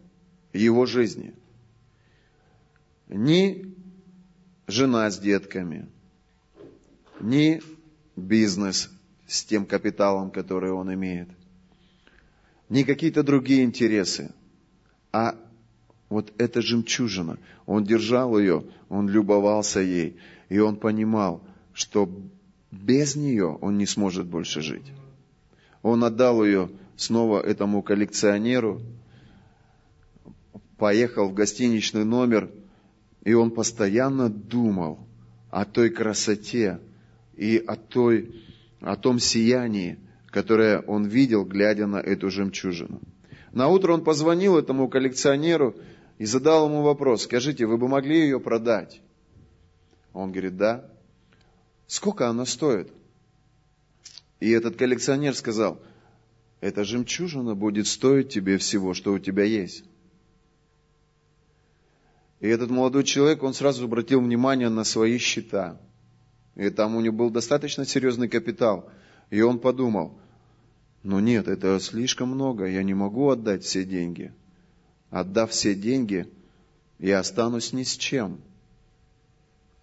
его 0.53 0.85
жизни. 0.85 1.33
Ни 3.07 3.73
жена 4.67 5.09
с 5.09 5.17
детками, 5.17 5.89
ни 7.19 7.59
бизнес 8.15 8.91
с 9.25 9.43
тем 9.43 9.65
капиталом, 9.65 10.29
который 10.29 10.71
он 10.71 10.93
имеет. 10.93 11.29
не 12.69 12.83
какие-то 12.83 13.23
другие 13.23 13.63
интересы, 13.63 14.31
а 15.11 15.35
вот 16.09 16.33
эта 16.37 16.61
жемчужина. 16.61 17.37
Он 17.65 17.83
держал 17.83 18.37
ее, 18.37 18.63
он 18.89 19.09
любовался 19.09 19.81
ей, 19.81 20.17
и 20.49 20.59
он 20.59 20.77
понимал, 20.77 21.41
что 21.73 22.09
без 22.71 23.15
нее 23.15 23.57
он 23.61 23.77
не 23.77 23.85
сможет 23.85 24.25
больше 24.25 24.61
жить. 24.61 24.91
Он 25.81 26.03
отдал 26.03 26.43
ее 26.43 26.69
снова 26.95 27.39
этому 27.41 27.81
коллекционеру, 27.81 28.81
поехал 30.77 31.29
в 31.29 31.33
гостиничный 31.33 32.05
номер, 32.05 32.49
и 33.23 33.33
он 33.33 33.51
постоянно 33.51 34.29
думал 34.29 34.99
о 35.49 35.65
той 35.65 35.89
красоте 35.89 36.79
и 37.35 37.57
о, 37.57 37.75
той, 37.75 38.35
о 38.81 38.95
том 38.95 39.19
сиянии, 39.19 39.97
которое 40.27 40.79
он 40.79 41.05
видел, 41.05 41.45
глядя 41.45 41.87
на 41.87 41.97
эту 41.97 42.29
жемчужину. 42.29 43.01
На 43.51 43.69
утро 43.69 43.93
он 43.93 44.03
позвонил 44.03 44.57
этому 44.57 44.87
коллекционеру 44.87 45.75
и 46.17 46.25
задал 46.25 46.67
ему 46.67 46.81
вопрос, 46.81 47.23
скажите, 47.23 47.65
вы 47.65 47.77
бы 47.77 47.87
могли 47.87 48.21
ее 48.21 48.39
продать? 48.39 49.01
Он 50.13 50.31
говорит, 50.31 50.57
да. 50.57 50.89
Сколько 51.85 52.27
она 52.27 52.45
стоит? 52.45 52.91
И 54.39 54.49
этот 54.49 54.77
коллекционер 54.77 55.35
сказал, 55.35 55.79
эта 56.59 56.83
жемчужина 56.83 57.55
будет 57.55 57.87
стоить 57.87 58.29
тебе 58.29 58.57
всего, 58.57 58.93
что 58.93 59.13
у 59.13 59.19
тебя 59.19 59.43
есть. 59.43 59.83
И 62.39 62.47
этот 62.47 62.69
молодой 62.69 63.03
человек, 63.03 63.43
он 63.43 63.53
сразу 63.53 63.85
обратил 63.85 64.21
внимание 64.21 64.69
на 64.69 64.83
свои 64.83 65.17
счета. 65.17 65.79
И 66.55 66.69
там 66.69 66.95
у 66.95 67.01
него 67.01 67.15
был 67.15 67.29
достаточно 67.29 67.85
серьезный 67.85 68.27
капитал. 68.27 68.89
И 69.29 69.41
он 69.41 69.59
подумал, 69.59 70.19
ну 71.03 71.19
нет, 71.19 71.47
это 71.47 71.79
слишком 71.79 72.29
много, 72.29 72.65
я 72.65 72.83
не 72.83 72.93
могу 72.93 73.29
отдать 73.29 73.63
все 73.63 73.83
деньги. 73.83 74.33
Отдав 75.09 75.51
все 75.51 75.73
деньги, 75.73 76.27
я 76.99 77.19
останусь 77.19 77.73
ни 77.73 77.83
с 77.83 77.95
чем. 77.95 78.41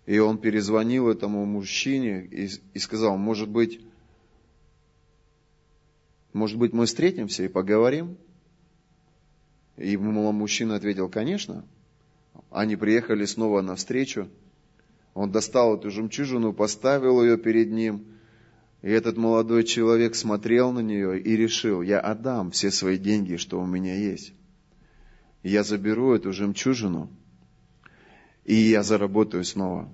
И 0.06 0.18
он 0.18 0.38
перезвонил 0.38 1.08
этому 1.08 1.46
мужчине 1.46 2.24
и, 2.24 2.50
и 2.74 2.78
сказал, 2.78 3.16
может 3.16 3.48
быть, 3.48 3.80
может 6.34 6.58
быть, 6.58 6.72
мы 6.72 6.86
встретимся 6.86 7.44
и 7.44 7.48
поговорим? 7.48 8.16
И 9.76 9.96
мужчина 9.96 10.74
ответил, 10.74 11.08
конечно. 11.08 11.64
Они 12.50 12.76
приехали 12.76 13.24
снова 13.24 13.62
на 13.62 13.76
встречу. 13.76 14.28
Он 15.14 15.30
достал 15.30 15.76
эту 15.76 15.90
жемчужину, 15.90 16.52
поставил 16.52 17.22
ее 17.22 17.38
перед 17.38 17.70
ним. 17.70 18.04
И 18.82 18.90
этот 18.90 19.16
молодой 19.16 19.64
человек 19.64 20.16
смотрел 20.16 20.72
на 20.72 20.80
нее 20.80 21.18
и 21.18 21.36
решил, 21.36 21.80
я 21.82 22.00
отдам 22.00 22.50
все 22.50 22.70
свои 22.70 22.98
деньги, 22.98 23.36
что 23.36 23.60
у 23.60 23.66
меня 23.66 23.94
есть. 23.94 24.34
Я 25.44 25.62
заберу 25.62 26.14
эту 26.14 26.32
жемчужину, 26.32 27.08
и 28.44 28.54
я 28.54 28.82
заработаю 28.82 29.44
снова. 29.44 29.88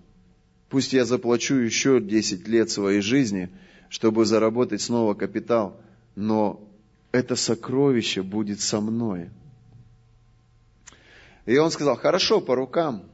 Пусть 0.70 0.94
я 0.94 1.04
заплачу 1.04 1.56
еще 1.56 2.00
10 2.00 2.48
лет 2.48 2.70
своей 2.70 3.02
жизни, 3.02 3.50
чтобы 3.90 4.24
заработать 4.24 4.80
снова 4.80 5.12
капитал– 5.12 5.78
но 6.14 6.68
это 7.12 7.36
сокровище 7.36 8.22
будет 8.22 8.60
со 8.60 8.80
мной. 8.80 9.30
И 11.46 11.56
он 11.56 11.70
сказал, 11.70 11.96
хорошо, 11.96 12.40
по 12.40 12.54
рукам, 12.54 13.04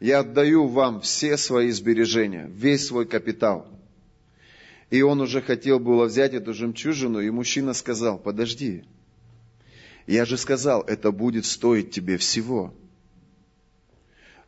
я 0.00 0.20
отдаю 0.20 0.66
вам 0.66 1.00
все 1.00 1.36
свои 1.36 1.70
сбережения, 1.70 2.46
весь 2.48 2.86
свой 2.86 3.06
капитал. 3.06 3.68
И 4.88 5.02
он 5.02 5.20
уже 5.20 5.40
хотел 5.40 5.78
было 5.78 6.06
взять 6.06 6.34
эту 6.34 6.52
жемчужину, 6.52 7.20
и 7.20 7.30
мужчина 7.30 7.74
сказал, 7.74 8.18
подожди, 8.18 8.84
я 10.06 10.24
же 10.24 10.36
сказал, 10.36 10.82
это 10.82 11.12
будет 11.12 11.46
стоить 11.46 11.90
тебе 11.90 12.16
всего. 12.16 12.74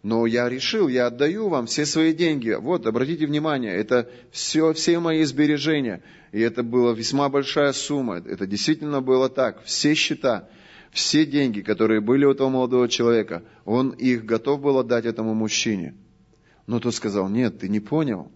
Но 0.03 0.27
я 0.27 0.49
решил, 0.49 0.89
я 0.89 1.07
отдаю 1.07 1.49
вам 1.49 1.67
все 1.67 1.87
свои 1.87 2.13
деньги. 2.13 2.51
Вот, 2.51 2.87
обратите 2.87 3.27
внимание, 3.27 3.73
это 3.73 4.11
все, 4.33 4.73
все 4.73 4.99
мои 4.99 5.23
сбережения. 5.23 6.03
И 6.33 6.41
это 6.41 6.65
была 6.65 6.93
весьма 6.93 7.29
большая 7.29 7.73
сумма. 7.73 8.17
Это 8.17 8.47
действительно 8.47 9.01
было 9.01 9.29
так. 9.29 9.63
Все 9.65 9.95
счета, 9.95 10.49
все 10.91 11.25
деньги, 11.25 11.61
которые 11.61 12.01
были 12.01 12.25
у 12.25 12.33
этого 12.33 12.49
молодого 12.49 12.89
человека, 12.89 13.45
он 13.65 13.91
их 13.91 14.25
готов 14.25 14.61
был 14.61 14.79
отдать 14.79 15.05
этому 15.05 15.35
мужчине. 15.35 15.95
Но 16.67 16.81
тот 16.81 16.95
сказал, 16.95 17.29
нет, 17.29 17.61
ты 17.61 17.69
не 17.69 17.81
понял. 17.81 18.33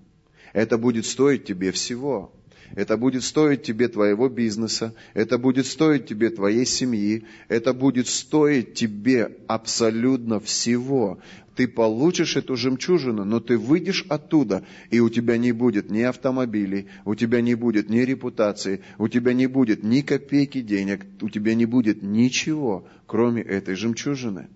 Это 0.52 0.78
будет 0.78 1.04
стоить 1.04 1.44
тебе 1.44 1.72
всего. 1.72 2.32
Это 2.74 2.96
будет 2.96 3.22
стоить 3.22 3.62
тебе 3.62 3.88
твоего 3.88 4.28
бизнеса, 4.28 4.94
это 5.14 5.38
будет 5.38 5.66
стоить 5.66 6.06
тебе 6.06 6.30
твоей 6.30 6.66
семьи, 6.66 7.24
это 7.48 7.72
будет 7.72 8.08
стоить 8.08 8.74
тебе 8.74 9.36
абсолютно 9.46 10.40
всего 10.40 11.20
ты 11.56 11.66
получишь 11.66 12.36
эту 12.36 12.54
жемчужину, 12.54 13.24
но 13.24 13.40
ты 13.40 13.56
выйдешь 13.56 14.04
оттуда, 14.08 14.64
и 14.90 15.00
у 15.00 15.08
тебя 15.08 15.38
не 15.38 15.52
будет 15.52 15.90
ни 15.90 16.02
автомобилей, 16.02 16.86
у 17.04 17.14
тебя 17.14 17.40
не 17.40 17.54
будет 17.54 17.88
ни 17.88 18.00
репутации, 18.00 18.82
у 18.98 19.08
тебя 19.08 19.32
не 19.32 19.46
будет 19.46 19.82
ни 19.82 20.02
копейки 20.02 20.60
денег, 20.60 21.06
у 21.22 21.30
тебя 21.30 21.54
не 21.54 21.64
будет 21.64 22.02
ничего, 22.02 22.86
кроме 23.06 23.42
этой 23.42 23.74
жемчужины. 23.74 24.48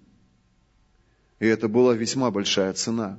И 1.41 1.47
это 1.47 1.69
была 1.69 1.95
весьма 1.95 2.31
большая 2.31 2.75
цена. 2.75 3.19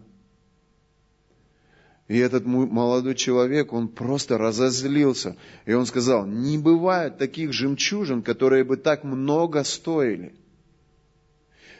И 2.11 2.17
этот 2.17 2.45
молодой 2.45 3.15
человек, 3.15 3.71
он 3.71 3.87
просто 3.87 4.37
разозлился. 4.37 5.37
И 5.65 5.71
он 5.71 5.85
сказал, 5.85 6.25
не 6.25 6.57
бывает 6.57 7.17
таких 7.17 7.53
жемчужин, 7.53 8.21
которые 8.21 8.65
бы 8.65 8.75
так 8.75 9.05
много 9.05 9.63
стоили. 9.63 10.33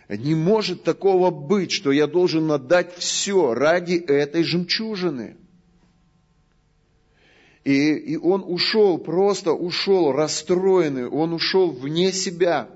Не 0.08 0.34
может 0.34 0.84
такого 0.84 1.32
быть, 1.32 1.74
что 1.74 1.92
я 1.92 2.08
должен 2.08 2.50
отдать 2.50 2.96
все 2.96 3.54
ради 3.54 3.96
этой 3.96 4.44
жемчужины. 4.44 5.36
И, 7.66 7.92
и 7.92 8.16
он 8.16 8.46
ушел, 8.48 9.00
просто 9.00 9.52
ушел 9.52 10.14
расстроенный, 10.14 11.10
он 11.10 11.34
ушел 11.34 11.72
вне 11.72 12.14
себя. 12.14 12.70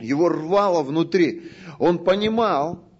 Его 0.00 0.30
рвало 0.30 0.82
внутри. 0.82 1.50
Он 1.78 2.02
понимал, 2.02 2.90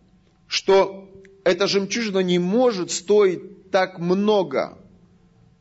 что 0.47 1.09
эта 1.43 1.67
жемчужина 1.67 2.19
не 2.19 2.39
может 2.39 2.91
стоить 2.91 3.58
так 3.71 3.99
много. 3.99 4.79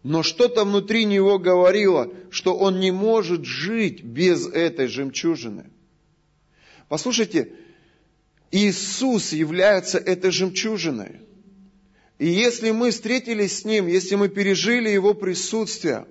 Но 0.04 0.24
что-то 0.24 0.64
внутри 0.64 1.06
него 1.06 1.38
говорило, 1.38 2.10
что 2.30 2.56
он 2.56 2.80
не 2.80 2.92
может 2.92 3.46
жить 3.46 4.04
без 4.04 4.48
этой 4.48 4.88
жемчужины. 4.88 5.66
Послушайте, 6.88 7.52
Иисус 8.52 9.34
является 9.34 9.98
этой 9.98 10.32
жемчужиной. 10.32 11.22
И 12.20 12.28
если 12.28 12.72
мы 12.72 12.92
встретились 12.92 13.60
с 13.60 13.66
Ним, 13.66 13.88
если 13.88 14.16
мы 14.16 14.30
пережили 14.30 14.90
Его 14.90 15.14
присутствие, 15.14 16.06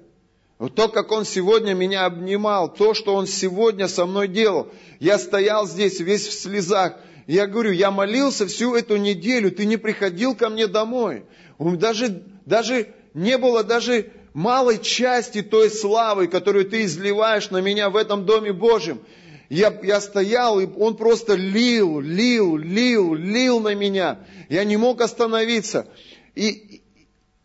то, 0.74 0.88
как 0.88 1.10
Он 1.10 1.24
сегодня 1.24 1.74
меня 1.74 2.04
обнимал, 2.04 2.72
то, 2.72 2.94
что 2.94 3.14
Он 3.14 3.26
сегодня 3.26 3.88
со 3.88 4.06
мной 4.06 4.28
делал, 4.28 4.68
я 5.00 5.18
стоял 5.18 5.66
здесь 5.66 6.00
весь 6.00 6.26
в 6.26 6.32
слезах, 6.32 6.98
я 7.26 7.46
говорю, 7.46 7.72
я 7.72 7.90
молился 7.90 8.46
всю 8.46 8.74
эту 8.74 8.96
неделю, 8.96 9.50
ты 9.50 9.66
не 9.66 9.76
приходил 9.76 10.34
ко 10.36 10.48
мне 10.48 10.68
домой. 10.68 11.24
Даже, 11.58 12.22
даже 12.44 12.88
не 13.14 13.38
было 13.38 13.64
даже 13.64 14.10
малой 14.34 14.78
части 14.78 15.42
той 15.42 15.70
славы, 15.70 16.28
которую 16.28 16.68
ты 16.68 16.84
изливаешь 16.84 17.50
на 17.50 17.60
меня 17.62 17.88
в 17.88 17.96
этом 17.96 18.26
Доме 18.26 18.52
Божьем. 18.52 19.00
Я, 19.48 19.78
я 19.82 20.00
стоял, 20.00 20.60
и 20.60 20.66
он 20.66 20.96
просто 20.96 21.34
лил, 21.34 22.00
лил, 22.00 22.56
лил, 22.56 23.14
лил 23.14 23.60
на 23.60 23.74
меня. 23.74 24.18
Я 24.48 24.64
не 24.64 24.76
мог 24.76 25.00
остановиться. 25.00 25.86
И, 26.34 26.82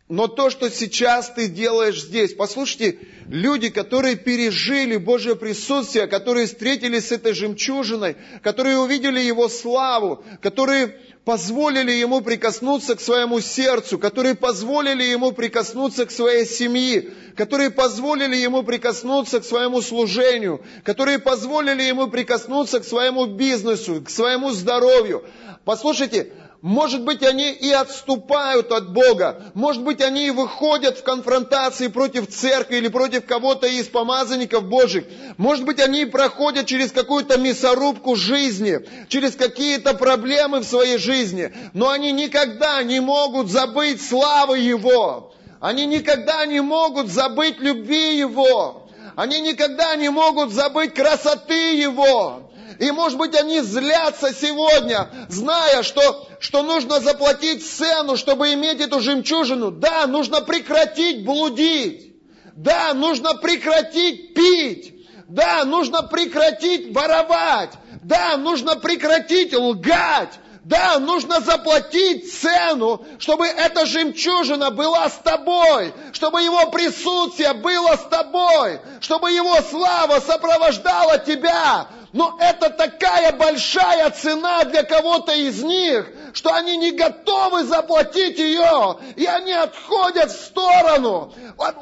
но 0.09 0.27
то, 0.27 0.49
что 0.49 0.69
сейчас 0.69 1.29
ты 1.29 1.47
делаешь 1.47 2.03
здесь, 2.03 2.33
послушайте, 2.33 2.99
люди, 3.27 3.69
которые 3.69 4.17
пережили 4.17 4.97
Божье 4.97 5.37
присутствие, 5.37 6.07
которые 6.07 6.47
встретились 6.47 7.07
с 7.07 7.11
этой 7.13 7.33
жемчужиной, 7.33 8.17
которые 8.43 8.77
увидели 8.77 9.21
Его 9.21 9.47
славу, 9.47 10.21
которые 10.41 10.99
позволили 11.25 11.91
ему 11.91 12.21
прикоснуться 12.21 12.95
к 12.95 13.01
своему 13.01 13.41
сердцу, 13.41 13.99
которые 13.99 14.35
позволили 14.35 15.03
ему 15.03 15.31
прикоснуться 15.31 16.05
к 16.05 16.11
своей 16.11 16.45
семье, 16.45 17.11
которые 17.35 17.69
позволили 17.69 18.35
ему 18.35 18.63
прикоснуться 18.63 19.39
к 19.39 19.45
своему 19.45 19.81
служению, 19.81 20.61
которые 20.83 21.19
позволили 21.19 21.83
ему 21.83 22.07
прикоснуться 22.07 22.79
к 22.79 22.85
своему 22.85 23.27
бизнесу, 23.27 24.01
к 24.01 24.09
своему 24.09 24.51
здоровью. 24.51 25.23
Послушайте, 25.63 26.31
может 26.61 27.01
быть, 27.01 27.23
они 27.23 27.49
и 27.49 27.71
отступают 27.71 28.71
от 28.71 28.93
Бога. 28.93 29.45
Может 29.55 29.83
быть, 29.83 29.99
они 29.99 30.27
и 30.27 30.31
выходят 30.31 30.99
в 30.99 31.03
конфронтации 31.03 31.87
против 31.87 32.27
церкви 32.27 32.77
или 32.77 32.87
против 32.87 33.25
кого-то 33.25 33.65
из 33.65 33.87
помазанников 33.87 34.65
Божьих. 34.65 35.05
Может 35.37 35.65
быть, 35.65 35.79
они 35.79 36.05
проходят 36.05 36.67
через 36.67 36.91
какую-то 36.91 37.39
мясорубку 37.39 38.15
жизни, 38.15 38.79
через 39.07 39.35
какие-то 39.35 39.95
проблемы 39.95 40.59
в 40.59 40.65
своей 40.65 40.99
жизни. 40.99 41.51
Но 41.73 41.89
они 41.89 42.11
никогда 42.11 42.83
не 42.83 42.99
могут 42.99 43.49
забыть 43.49 43.99
славы 43.99 44.59
Его. 44.59 45.33
Они 45.59 45.87
никогда 45.87 46.45
не 46.45 46.61
могут 46.61 47.07
забыть 47.07 47.59
любви 47.59 48.17
Его. 48.17 48.87
они 49.15 49.41
никогда 49.41 49.95
не 49.95 50.09
могут 50.09 50.51
забыть 50.51 50.93
красоты 50.93 51.75
Его. 51.75 52.50
И, 52.79 52.91
может 52.91 53.17
быть, 53.17 53.35
они 53.35 53.61
злятся 53.61 54.33
сегодня, 54.33 55.09
зная, 55.29 55.83
что, 55.83 56.27
что 56.39 56.63
нужно 56.63 56.99
заплатить 56.99 57.67
цену, 57.67 58.17
чтобы 58.17 58.53
иметь 58.53 58.81
эту 58.81 58.99
жемчужину. 58.99 59.71
Да, 59.71 60.07
нужно 60.07 60.41
прекратить 60.41 61.25
блудить. 61.25 62.15
Да, 62.55 62.93
нужно 62.93 63.35
прекратить 63.35 64.33
пить. 64.33 64.95
Да, 65.27 65.63
нужно 65.63 66.03
прекратить 66.03 66.93
воровать. 66.93 67.71
Да, 68.03 68.37
нужно 68.37 68.75
прекратить 68.75 69.53
лгать. 69.53 70.39
Да, 70.63 70.99
нужно 70.99 71.39
заплатить 71.39 72.31
цену, 72.39 73.03
чтобы 73.17 73.47
эта 73.47 73.87
жемчужина 73.87 74.69
была 74.69 75.09
с 75.09 75.15
тобой, 75.23 75.91
чтобы 76.11 76.43
его 76.43 76.69
присутствие 76.69 77.53
было 77.53 77.95
с 77.95 78.07
тобой, 78.09 78.79
чтобы 78.99 79.31
его 79.31 79.55
слава 79.71 80.19
сопровождала 80.19 81.17
тебя. 81.17 81.87
Но 82.13 82.37
это 82.41 82.69
такая 82.69 83.31
большая 83.31 84.09
цена 84.09 84.65
для 84.65 84.83
кого-то 84.83 85.33
из 85.33 85.63
них, 85.63 86.11
что 86.33 86.53
они 86.53 86.75
не 86.75 86.91
готовы 86.91 87.63
заплатить 87.63 88.37
ее, 88.37 88.97
и 89.15 89.25
они 89.25 89.53
отходят 89.53 90.29
в 90.29 90.45
сторону, 90.45 91.33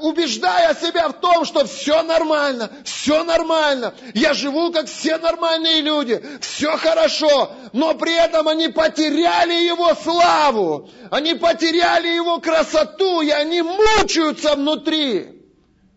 убеждая 0.02 0.76
себя 0.76 1.10
в 1.10 1.14
том, 1.14 1.46
что 1.46 1.66
все 1.66 2.04
нормально, 2.04 2.70
все 2.84 3.24
нормально, 3.24 3.96
я 4.14 4.36
живу 4.36 4.72
как 4.72 4.86
все 4.86 5.18
нормальные 5.18 5.82
люди, 5.82 6.24
все 6.42 6.78
хорошо, 6.78 7.52
но 7.74 7.96
при 7.96 8.14
этом 8.14 8.48
они 8.48 8.68
потеряли 8.68 9.54
его 9.54 9.96
славу, 9.96 10.92
они 11.10 11.34
потеряли 11.34 12.08
его 12.08 12.40
красоту, 12.40 13.22
и 13.22 13.32
они 13.32 13.64
мучаются 13.64 14.56
внутри 14.56 15.40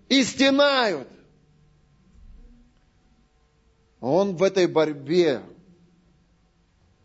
и 0.08 0.24
стенают. 0.24 1.11
Он 4.02 4.34
в 4.34 4.42
этой 4.42 4.66
борьбе, 4.66 5.42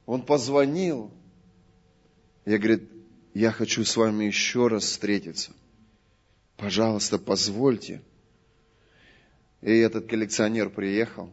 он 0.07 0.23
позвонил, 0.23 1.11
я 2.43 2.57
говорит, 2.57 2.89
я 3.35 3.51
хочу 3.51 3.85
с 3.85 3.95
вами 3.95 4.23
еще 4.25 4.67
раз 4.67 4.85
встретиться. 4.85 5.51
Пожалуйста, 6.55 7.19
позвольте. 7.19 8.01
И 9.61 9.71
этот 9.77 10.07
коллекционер 10.07 10.71
приехал. 10.71 11.29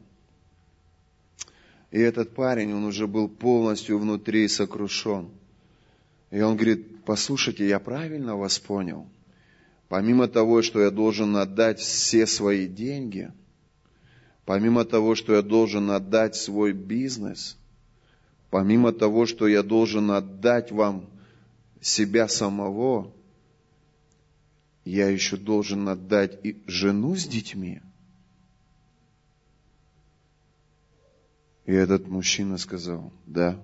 И 1.90 1.98
этот 1.98 2.34
парень, 2.34 2.74
он 2.74 2.84
уже 2.84 3.06
был 3.06 3.26
полностью 3.26 3.98
внутри 3.98 4.46
сокрушен. 4.48 5.30
И 6.30 6.42
он 6.42 6.56
говорит, 6.56 7.06
послушайте, 7.06 7.66
я 7.66 7.78
правильно 7.78 8.36
вас 8.36 8.58
понял? 8.58 9.08
Помимо 9.88 10.28
того, 10.28 10.60
что 10.60 10.82
я 10.82 10.90
должен 10.90 11.34
отдать 11.38 11.78
все 11.80 12.26
свои 12.26 12.66
деньги, 12.66 13.32
помимо 14.44 14.84
того, 14.84 15.14
что 15.14 15.34
я 15.34 15.42
должен 15.42 15.90
отдать 15.90 16.36
свой 16.36 16.72
бизнес– 16.72 17.56
помимо 18.54 18.92
того, 18.92 19.26
что 19.26 19.48
я 19.48 19.64
должен 19.64 20.12
отдать 20.12 20.70
вам 20.70 21.10
себя 21.80 22.28
самого, 22.28 23.12
я 24.84 25.08
еще 25.08 25.36
должен 25.36 25.88
отдать 25.88 26.38
и 26.44 26.62
жену 26.68 27.16
с 27.16 27.26
детьми. 27.26 27.82
И 31.66 31.72
этот 31.72 32.06
мужчина 32.06 32.56
сказал, 32.56 33.12
да, 33.26 33.60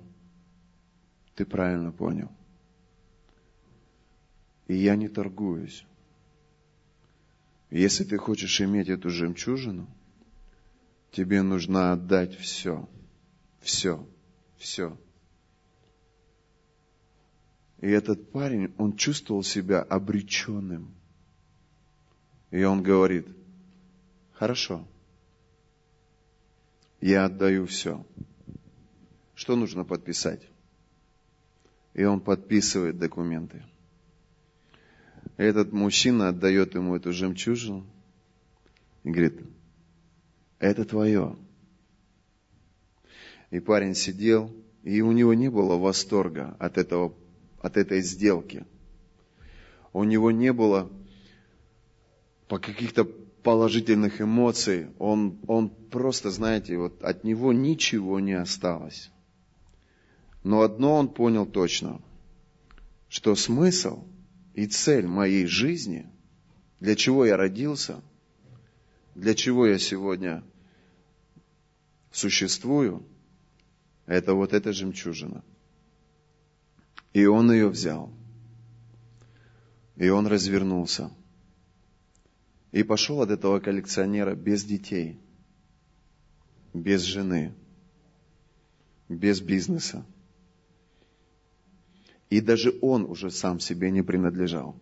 ты 1.36 1.44
правильно 1.44 1.92
понял. 1.92 2.32
И 4.66 4.74
я 4.74 4.96
не 4.96 5.06
торгуюсь. 5.06 5.86
Если 7.70 8.02
ты 8.02 8.18
хочешь 8.18 8.60
иметь 8.60 8.88
эту 8.88 9.08
жемчужину, 9.08 9.86
тебе 11.10 11.42
нужно 11.42 11.92
отдать 11.92 12.36
все. 12.36 12.88
Все. 13.60 14.06
Все. 14.56 14.96
И 17.80 17.88
этот 17.88 18.30
парень, 18.30 18.74
он 18.76 18.96
чувствовал 18.96 19.42
себя 19.42 19.82
обреченным. 19.82 20.94
И 22.50 22.62
он 22.62 22.82
говорит, 22.82 23.26
хорошо, 24.32 24.86
я 27.00 27.24
отдаю 27.24 27.66
все. 27.66 28.04
Что 29.34 29.56
нужно 29.56 29.84
подписать? 29.84 30.46
И 31.94 32.04
он 32.04 32.20
подписывает 32.20 32.98
документы. 32.98 33.64
Этот 35.38 35.72
мужчина 35.72 36.28
отдает 36.28 36.74
ему 36.74 36.96
эту 36.96 37.12
жемчужину 37.12 37.86
и 39.04 39.10
говорит, 39.10 39.40
это 40.60 40.84
твое. 40.84 41.36
И 43.50 43.58
парень 43.58 43.96
сидел, 43.96 44.54
и 44.84 45.00
у 45.00 45.10
него 45.10 45.34
не 45.34 45.50
было 45.50 45.76
восторга 45.76 46.54
от, 46.60 46.78
этого, 46.78 47.12
от 47.60 47.76
этой 47.76 48.02
сделки. 48.02 48.64
У 49.92 50.04
него 50.04 50.30
не 50.30 50.52
было 50.52 50.88
по 52.46 52.58
каких-то 52.58 53.04
положительных 53.04 54.20
эмоций. 54.20 54.88
Он, 54.98 55.38
он 55.48 55.70
просто, 55.70 56.30
знаете, 56.30 56.76
вот 56.76 57.02
от 57.02 57.24
него 57.24 57.52
ничего 57.52 58.20
не 58.20 58.34
осталось. 58.34 59.10
Но 60.44 60.60
одно 60.60 60.94
он 60.94 61.08
понял 61.08 61.46
точно, 61.46 62.00
что 63.08 63.34
смысл 63.34 64.04
и 64.54 64.66
цель 64.66 65.06
моей 65.06 65.46
жизни, 65.46 66.06
для 66.78 66.94
чего 66.94 67.26
я 67.26 67.36
родился, 67.36 68.00
для 69.14 69.34
чего 69.34 69.66
я 69.66 69.78
сегодня 69.78 70.42
существую– 72.10 73.06
это 74.06 74.34
вот 74.34 74.52
эта 74.52 74.72
жемчужина. 74.72 75.44
И 77.12 77.26
он 77.26 77.52
ее 77.52 77.68
взял. 77.68 78.12
И 79.96 80.08
он 80.08 80.26
развернулся. 80.26 81.10
И 82.72 82.82
пошел 82.82 83.20
от 83.22 83.30
этого 83.30 83.60
коллекционера 83.60 84.34
без 84.34 84.64
детей, 84.64 85.20
без 86.72 87.02
жены, 87.02 87.52
без 89.08 89.40
бизнеса. 89.40 90.04
И 92.30 92.40
даже 92.40 92.78
он 92.80 93.04
уже 93.04 93.30
сам 93.30 93.58
себе 93.58 93.90
не 93.90 94.02
принадлежал. 94.02 94.80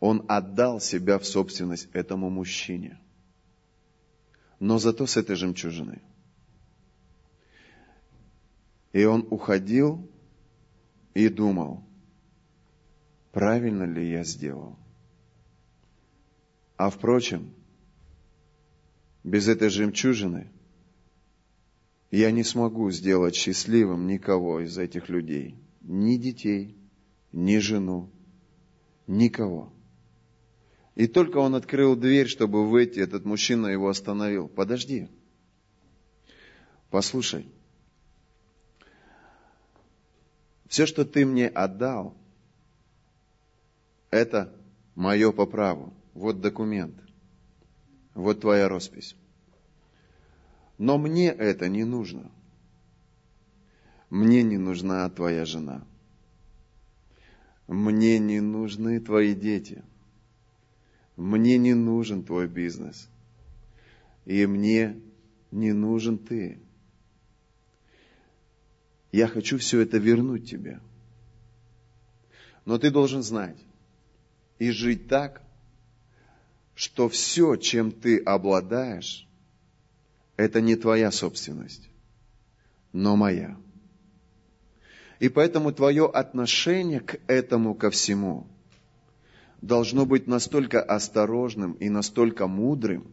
Он 0.00 0.24
отдал 0.28 0.80
себя 0.80 1.18
в 1.18 1.26
собственность 1.26 1.88
этому 1.92 2.30
мужчине. 2.30 2.98
Но 4.60 4.78
зато 4.78 5.06
с 5.06 5.16
этой 5.16 5.36
жемчужиной. 5.36 6.02
И 8.92 9.04
он 9.04 9.26
уходил 9.30 10.06
и 11.14 11.28
думал, 11.28 11.82
правильно 13.32 13.84
ли 13.84 14.10
я 14.10 14.22
сделал. 14.22 14.76
А 16.76 16.90
впрочем, 16.90 17.54
без 19.24 19.48
этой 19.48 19.70
жемчужины 19.70 20.50
я 22.10 22.30
не 22.30 22.44
смогу 22.44 22.90
сделать 22.90 23.34
счастливым 23.34 24.06
никого 24.06 24.60
из 24.60 24.76
этих 24.76 25.08
людей. 25.08 25.56
Ни 25.80 26.16
детей, 26.16 26.76
ни 27.32 27.58
жену, 27.58 28.10
никого. 29.06 29.72
И 31.00 31.06
только 31.06 31.38
он 31.38 31.54
открыл 31.54 31.96
дверь, 31.96 32.28
чтобы 32.28 32.68
выйти, 32.68 32.98
этот 32.98 33.24
мужчина 33.24 33.68
его 33.68 33.88
остановил. 33.88 34.48
Подожди. 34.48 35.08
Послушай, 36.90 37.46
Все, 40.68 40.84
что 40.84 41.06
ты 41.06 41.24
мне 41.24 41.48
отдал, 41.48 42.14
это 44.10 44.54
мое 44.94 45.32
по 45.32 45.46
праву. 45.46 45.94
Вот 46.12 46.42
документ. 46.42 46.94
Вот 48.14 48.42
твоя 48.42 48.68
роспись. 48.68 49.16
Но 50.76 50.98
мне 50.98 51.30
это 51.30 51.70
не 51.70 51.84
нужно. 51.84 52.30
Мне 54.10 54.42
не 54.42 54.58
нужна 54.58 55.08
твоя 55.08 55.46
жена. 55.46 55.82
Мне 57.68 58.18
не 58.18 58.42
нужны 58.42 59.00
твои 59.00 59.34
дети. 59.34 59.82
Мне 61.20 61.58
не 61.58 61.74
нужен 61.74 62.24
твой 62.24 62.48
бизнес. 62.48 63.06
И 64.24 64.46
мне 64.46 64.98
не 65.50 65.74
нужен 65.74 66.16
ты. 66.16 66.58
Я 69.12 69.28
хочу 69.28 69.58
все 69.58 69.80
это 69.80 69.98
вернуть 69.98 70.48
тебе. 70.48 70.80
Но 72.64 72.78
ты 72.78 72.90
должен 72.90 73.22
знать 73.22 73.58
и 74.58 74.70
жить 74.70 75.08
так, 75.08 75.42
что 76.74 77.10
все, 77.10 77.56
чем 77.56 77.92
ты 77.92 78.18
обладаешь, 78.18 79.28
это 80.38 80.62
не 80.62 80.74
твоя 80.74 81.10
собственность, 81.10 81.90
но 82.94 83.16
моя. 83.16 83.58
И 85.18 85.28
поэтому 85.28 85.70
твое 85.72 86.06
отношение 86.06 87.00
к 87.00 87.20
этому, 87.26 87.74
ко 87.74 87.90
всему, 87.90 88.46
должно 89.62 90.06
быть 90.06 90.26
настолько 90.26 90.82
осторожным 90.82 91.72
и 91.74 91.88
настолько 91.88 92.46
мудрым. 92.46 93.06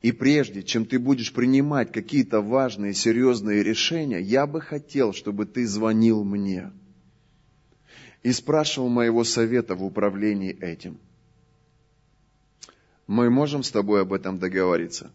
И 0.00 0.12
прежде, 0.12 0.62
чем 0.62 0.86
ты 0.86 0.98
будешь 0.98 1.32
принимать 1.32 1.92
какие-то 1.92 2.40
важные, 2.40 2.94
серьезные 2.94 3.62
решения, 3.62 4.20
я 4.20 4.46
бы 4.46 4.60
хотел, 4.60 5.12
чтобы 5.12 5.44
ты 5.46 5.66
звонил 5.66 6.22
мне 6.24 6.70
и 8.22 8.32
спрашивал 8.32 8.88
моего 8.88 9.24
совета 9.24 9.74
в 9.74 9.84
управлении 9.84 10.56
этим. 10.60 10.98
Мы 13.06 13.30
можем 13.30 13.62
с 13.62 13.70
тобой 13.70 14.02
об 14.02 14.12
этом 14.12 14.38
договориться. 14.38 15.10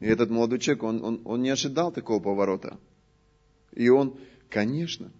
И 0.00 0.06
этот 0.06 0.30
молодой 0.30 0.60
человек, 0.60 0.82
он, 0.82 1.04
он, 1.04 1.20
он 1.24 1.42
не 1.42 1.50
ожидал 1.50 1.90
такого 1.90 2.20
поворота. 2.20 2.78
И 3.72 3.88
он, 3.88 4.16
конечно, 4.48 5.10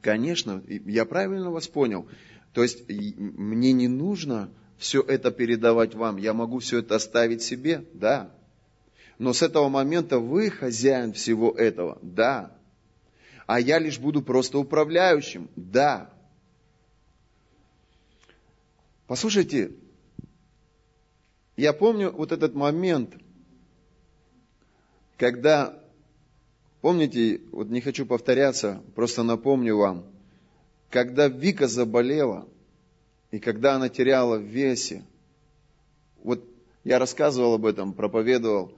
конечно, 0.00 0.62
я 0.66 1.04
правильно 1.04 1.50
вас 1.50 1.68
понял. 1.68 2.06
То 2.52 2.62
есть 2.62 2.88
мне 2.88 3.72
не 3.72 3.88
нужно 3.88 4.50
все 4.78 5.00
это 5.00 5.30
передавать 5.30 5.94
вам, 5.94 6.16
я 6.16 6.34
могу 6.34 6.58
все 6.58 6.78
это 6.78 6.96
оставить 6.96 7.42
себе, 7.42 7.84
да. 7.94 8.30
Но 9.18 9.32
с 9.32 9.42
этого 9.42 9.68
момента 9.68 10.18
вы 10.18 10.50
хозяин 10.50 11.12
всего 11.12 11.52
этого, 11.52 11.98
да. 12.02 12.56
А 13.46 13.60
я 13.60 13.78
лишь 13.78 13.98
буду 13.98 14.22
просто 14.22 14.58
управляющим, 14.58 15.48
да. 15.56 16.10
Послушайте, 19.06 19.72
я 21.56 21.72
помню 21.72 22.10
вот 22.10 22.32
этот 22.32 22.54
момент, 22.54 23.14
когда, 25.16 25.78
помните, 26.80 27.40
вот 27.52 27.68
не 27.68 27.80
хочу 27.80 28.06
повторяться, 28.06 28.82
просто 28.94 29.22
напомню 29.22 29.76
вам, 29.76 30.06
когда 30.92 31.28
Вика 31.28 31.68
заболела, 31.68 32.46
и 33.30 33.38
когда 33.38 33.76
она 33.76 33.88
теряла 33.88 34.36
в 34.36 34.42
весе, 34.42 35.02
вот 36.22 36.44
я 36.84 36.98
рассказывал 36.98 37.54
об 37.54 37.64
этом, 37.64 37.94
проповедовал, 37.94 38.74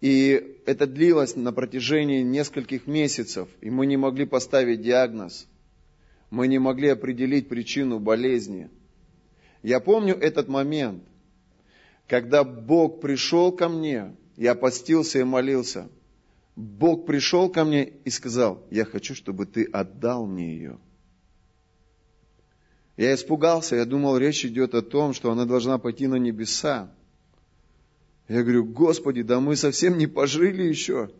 и 0.00 0.56
это 0.64 0.86
длилось 0.86 1.36
на 1.36 1.52
протяжении 1.52 2.22
нескольких 2.22 2.86
месяцев, 2.86 3.50
и 3.60 3.68
мы 3.68 3.84
не 3.84 3.98
могли 3.98 4.24
поставить 4.24 4.80
диагноз, 4.80 5.46
мы 6.30 6.48
не 6.48 6.58
могли 6.58 6.88
определить 6.88 7.50
причину 7.50 7.98
болезни. 8.00 8.70
Я 9.62 9.80
помню 9.80 10.14
этот 10.14 10.48
момент, 10.48 11.02
когда 12.08 12.44
Бог 12.44 13.02
пришел 13.02 13.52
ко 13.52 13.68
мне, 13.68 14.16
я 14.38 14.54
постился 14.54 15.18
и 15.18 15.24
молился. 15.24 15.90
Бог 16.56 17.04
пришел 17.04 17.50
ко 17.50 17.64
мне 17.64 17.84
и 17.84 18.08
сказал, 18.08 18.64
я 18.70 18.86
хочу, 18.86 19.14
чтобы 19.14 19.44
ты 19.44 19.64
отдал 19.64 20.26
мне 20.26 20.54
ее. 20.54 20.78
Я 22.96 23.14
испугался, 23.14 23.76
я 23.76 23.84
думал, 23.84 24.16
речь 24.16 24.44
идет 24.44 24.74
о 24.74 24.82
том, 24.82 25.12
что 25.12 25.30
она 25.30 25.44
должна 25.44 25.78
пойти 25.78 26.06
на 26.06 26.16
небеса. 26.16 26.90
Я 28.28 28.42
говорю, 28.42 28.64
Господи, 28.64 29.22
да 29.22 29.38
мы 29.38 29.54
совсем 29.54 29.98
не 29.98 30.06
пожили 30.06 30.62
еще. 30.62 31.10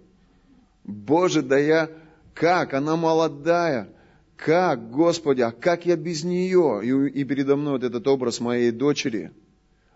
Боже, 0.85 1.43
да 1.43 1.59
я 1.59 1.91
как? 2.35 2.75
Она 2.75 2.97
молодая. 2.97 3.89
Как, 4.37 4.91
Господи, 4.91 5.43
а 5.43 5.51
как 5.51 5.87
я 5.87 5.97
без 5.97 6.25
нее? 6.25 6.81
И, 6.83 7.21
и 7.21 7.25
передо 7.25 7.57
мной 7.57 7.75
вот 7.75 7.85
этот 7.85 8.07
образ 8.07 8.41
моей 8.41 8.71
дочери. 8.71 9.33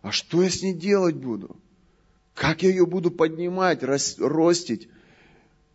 А 0.03 0.13
что 0.13 0.43
я 0.43 0.51
с 0.51 0.63
ней 0.63 0.75
делать 0.75 1.17
буду? 1.17 1.57
Как 2.35 2.63
я 2.63 2.71
ее 2.71 2.87
буду 2.87 3.11
поднимать, 3.11 3.83
ростить? 3.83 4.89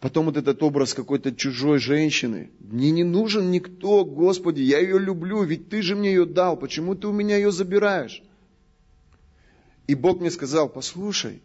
Потом 0.05 0.25
вот 0.25 0.37
этот 0.37 0.61
образ 0.61 0.93
какой-то 0.93 1.33
чужой 1.33 1.79
женщины. 1.79 2.51
Мне 2.59 2.91
не 2.91 3.03
нужен 3.03 3.49
никто, 3.49 4.05
Господи, 4.05 4.61
я 4.61 4.77
ее 4.77 4.99
люблю, 4.99 5.41
ведь 5.41 5.69
Ты 5.69 5.81
же 5.81 5.95
мне 5.95 6.09
ее 6.09 6.27
дал, 6.27 6.57
почему 6.57 6.93
Ты 6.93 7.07
у 7.07 7.11
меня 7.11 7.37
ее 7.37 7.51
забираешь? 7.51 8.21
И 9.87 9.95
Бог 9.95 10.19
мне 10.19 10.29
сказал, 10.29 10.69
послушай, 10.69 11.41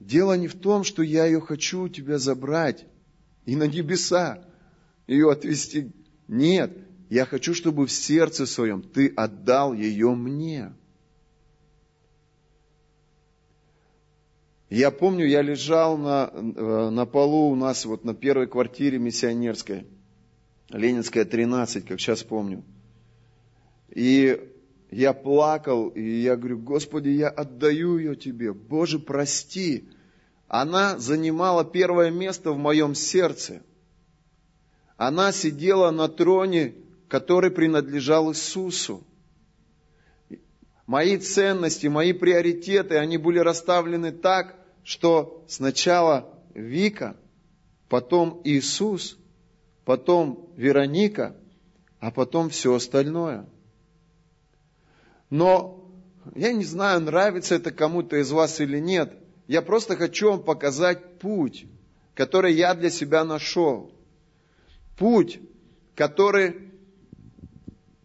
дело 0.00 0.36
не 0.36 0.48
в 0.48 0.54
том, 0.54 0.82
что 0.82 1.04
я 1.04 1.24
ее 1.24 1.40
хочу 1.40 1.82
у 1.82 1.88
тебя 1.88 2.18
забрать 2.18 2.84
и 3.46 3.54
на 3.54 3.68
небеса 3.68 4.42
ее 5.06 5.30
отвести. 5.30 5.92
Нет, 6.26 6.76
я 7.10 7.26
хочу, 7.26 7.54
чтобы 7.54 7.86
в 7.86 7.92
сердце 7.92 8.44
своем 8.44 8.82
ты 8.82 9.06
отдал 9.06 9.72
ее 9.72 10.16
мне. 10.16 10.72
Я 14.74 14.90
помню, 14.90 15.26
я 15.26 15.42
лежал 15.42 15.98
на, 15.98 16.30
э, 16.32 16.88
на 16.88 17.04
полу 17.04 17.50
у 17.50 17.54
нас 17.54 17.84
вот 17.84 18.04
на 18.04 18.14
первой 18.14 18.46
квартире 18.46 18.98
миссионерской, 18.98 19.86
Ленинская 20.70 21.26
13, 21.26 21.84
как 21.84 22.00
сейчас 22.00 22.22
помню. 22.22 22.64
И 23.90 24.40
я 24.90 25.12
плакал, 25.12 25.88
и 25.88 26.22
я 26.22 26.36
говорю, 26.36 26.60
Господи, 26.60 27.10
я 27.10 27.28
отдаю 27.28 27.98
ее 27.98 28.16
Тебе. 28.16 28.54
Боже, 28.54 28.98
прости. 28.98 29.90
Она 30.48 30.98
занимала 30.98 31.66
первое 31.66 32.10
место 32.10 32.52
в 32.52 32.56
моем 32.56 32.94
сердце. 32.94 33.60
Она 34.96 35.32
сидела 35.32 35.90
на 35.90 36.08
троне, 36.08 36.72
который 37.08 37.50
принадлежал 37.50 38.32
Иисусу. 38.32 39.04
Мои 40.86 41.18
ценности, 41.18 41.88
мои 41.88 42.14
приоритеты, 42.14 42.96
они 42.96 43.18
были 43.18 43.38
расставлены 43.38 44.12
так, 44.12 44.61
что 44.84 45.44
сначала 45.48 46.28
Вика, 46.54 47.16
потом 47.88 48.40
Иисус, 48.44 49.16
потом 49.84 50.48
Вероника, 50.56 51.36
а 52.00 52.10
потом 52.10 52.50
все 52.50 52.74
остальное. 52.74 53.46
Но 55.30 55.90
я 56.34 56.52
не 56.52 56.64
знаю, 56.64 57.00
нравится 57.00 57.54
это 57.54 57.70
кому-то 57.70 58.16
из 58.16 58.30
вас 58.30 58.60
или 58.60 58.78
нет. 58.78 59.16
Я 59.46 59.62
просто 59.62 59.96
хочу 59.96 60.30
вам 60.30 60.42
показать 60.42 61.18
путь, 61.18 61.66
который 62.14 62.54
я 62.54 62.74
для 62.74 62.90
себя 62.90 63.24
нашел. 63.24 63.92
Путь, 64.98 65.40
который 65.94 66.70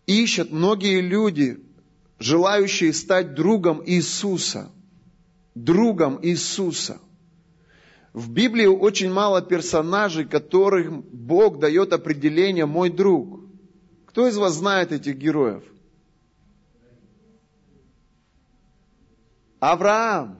ищут 0.05 0.51
многие 0.51 1.01
люди, 1.01 1.63
желающие 2.19 2.93
стать 2.93 3.33
другом 3.33 3.83
Иисуса– 3.85 4.71
другом 5.63 6.19
Иисуса. 6.21 6.99
В 8.13 8.31
Библии 8.31 8.65
очень 8.65 9.11
мало 9.11 9.41
персонажей, 9.41 10.25
которым 10.25 11.01
Бог 11.11 11.59
дает 11.59 11.93
определение 11.93 12.65
«мой 12.65 12.89
друг». 12.89 13.41
Кто 14.07 14.27
из 14.27 14.37
вас 14.37 14.53
знает 14.53 14.91
этих 14.91 15.17
героев? 15.17 15.63
Авраам. 19.59 20.39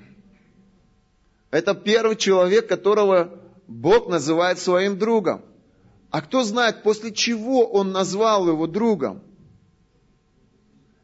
Это 1.52 1.74
первый 1.76 2.16
человек, 2.16 2.68
которого 2.68 3.40
Бог 3.68 4.10
называет 4.10 4.60
своим 4.60 4.98
другом. 4.98 5.44
А 6.10 6.22
кто 6.22 6.44
знает, 6.44 6.84
после 6.84 7.12
чего 7.12 7.66
он 7.66 7.92
назвал 7.92 8.48
его 8.48 8.66
другом? 8.68 9.22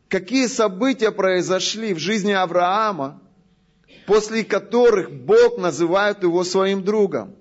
Какие 0.08 0.47
события 0.47 1.12
произошли 1.12 1.93
в 1.93 1.99
жизни 1.99 2.32
Авраама, 2.32 3.21
после 4.05 4.43
которых 4.43 5.11
Бог 5.11 5.57
называет 5.57 6.23
его 6.23 6.43
своим 6.43 6.83
другом. 6.83 7.35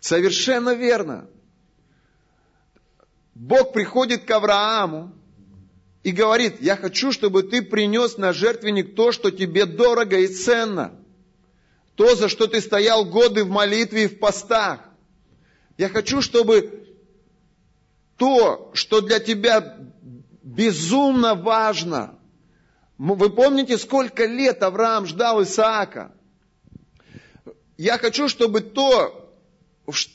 Совершенно 0.00 0.74
верно. 0.74 1.28
Бог 3.34 3.72
приходит 3.72 4.24
к 4.24 4.30
Аврааму 4.30 5.12
и 6.02 6.12
говорит, 6.12 6.60
я 6.60 6.76
хочу, 6.76 7.12
чтобы 7.12 7.42
ты 7.42 7.62
принес 7.62 8.16
на 8.16 8.32
жертвенник 8.32 8.94
то, 8.94 9.12
что 9.12 9.30
тебе 9.30 9.66
дорого 9.66 10.18
и 10.18 10.26
ценно. 10.26 10.94
То, 11.94 12.14
за 12.14 12.28
что 12.28 12.46
ты 12.46 12.60
стоял 12.60 13.04
годы 13.04 13.44
в 13.44 13.50
молитве 13.50 14.04
и 14.04 14.08
в 14.08 14.18
постах. 14.18 14.80
Я 15.76 15.88
хочу, 15.88 16.22
чтобы 16.22 16.86
то, 18.16 18.70
что 18.74 19.00
для 19.00 19.18
тебя 19.18 19.78
безумно 20.42 21.34
важно, 21.34 22.18
вы 23.00 23.30
помните, 23.30 23.78
сколько 23.78 24.26
лет 24.26 24.62
Авраам 24.62 25.06
ждал 25.06 25.42
Исаака? 25.42 26.12
Я 27.78 27.96
хочу, 27.96 28.28
чтобы 28.28 28.60
то, 28.60 29.34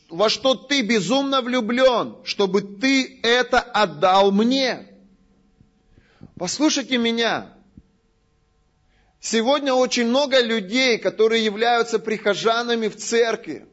во 0.09 0.29
что 0.29 0.53
ты 0.53 0.81
безумно 0.83 1.41
влюблен, 1.41 2.17
чтобы 2.23 2.61
ты 2.61 3.19
это 3.23 3.59
отдал 3.59 4.31
мне. 4.31 4.87
Послушайте 6.37 6.99
меня. 6.99 7.51
Сегодня 9.19 9.73
очень 9.73 10.05
много 10.05 10.39
людей, 10.39 10.99
которые 10.99 11.43
являются 11.43 11.97
прихожанами 11.97 12.87
в 12.87 12.97
церкви. 12.97 13.65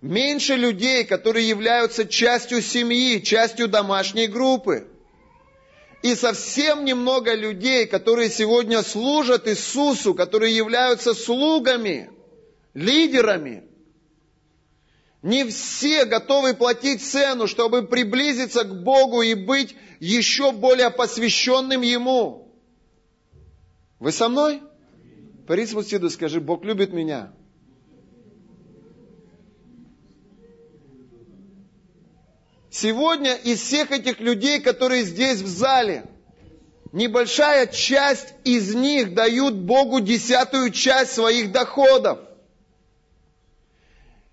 Меньше 0.00 0.54
людей, 0.54 1.04
которые 1.04 1.46
являются 1.46 2.06
частью 2.06 2.62
семьи, 2.62 3.18
частью 3.18 3.68
домашней 3.68 4.26
группы. 4.26 4.88
И 6.04 6.14
совсем 6.16 6.84
немного 6.84 7.34
людей, 7.34 7.86
которые 7.86 8.28
сегодня 8.28 8.82
служат 8.82 9.48
Иисусу, 9.48 10.12
которые 10.12 10.54
являются 10.54 11.14
слугами, 11.14 12.10
лидерами. 12.74 13.64
Не 15.22 15.46
все 15.46 16.04
готовы 16.04 16.52
платить 16.52 17.02
цену, 17.02 17.46
чтобы 17.46 17.86
приблизиться 17.86 18.64
к 18.64 18.82
Богу 18.82 19.22
и 19.22 19.32
быть 19.32 19.74
еще 19.98 20.52
более 20.52 20.90
посвященным 20.90 21.80
Ему. 21.80 22.54
Вы 23.98 24.12
со 24.12 24.28
мной? 24.28 24.60
Пари 25.46 25.64
соседу, 25.64 26.10
скажи, 26.10 26.38
Бог 26.38 26.66
любит 26.66 26.92
меня. 26.92 27.32
Сегодня 32.74 33.36
из 33.36 33.62
всех 33.62 33.92
этих 33.92 34.18
людей, 34.18 34.58
которые 34.58 35.04
здесь 35.04 35.40
в 35.40 35.46
зале, 35.46 36.06
небольшая 36.90 37.68
часть 37.68 38.34
из 38.42 38.74
них 38.74 39.14
дают 39.14 39.54
Богу 39.54 40.00
десятую 40.00 40.72
часть 40.72 41.12
своих 41.12 41.52
доходов. 41.52 42.18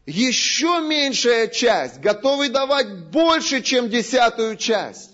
Еще 0.08 0.82
меньшая 0.82 1.50
часть 1.50 2.00
готовы 2.00 2.50
давать 2.50 2.92
больше, 3.12 3.62
чем 3.62 3.90
десятую 3.90 4.58
часть. 4.58 5.12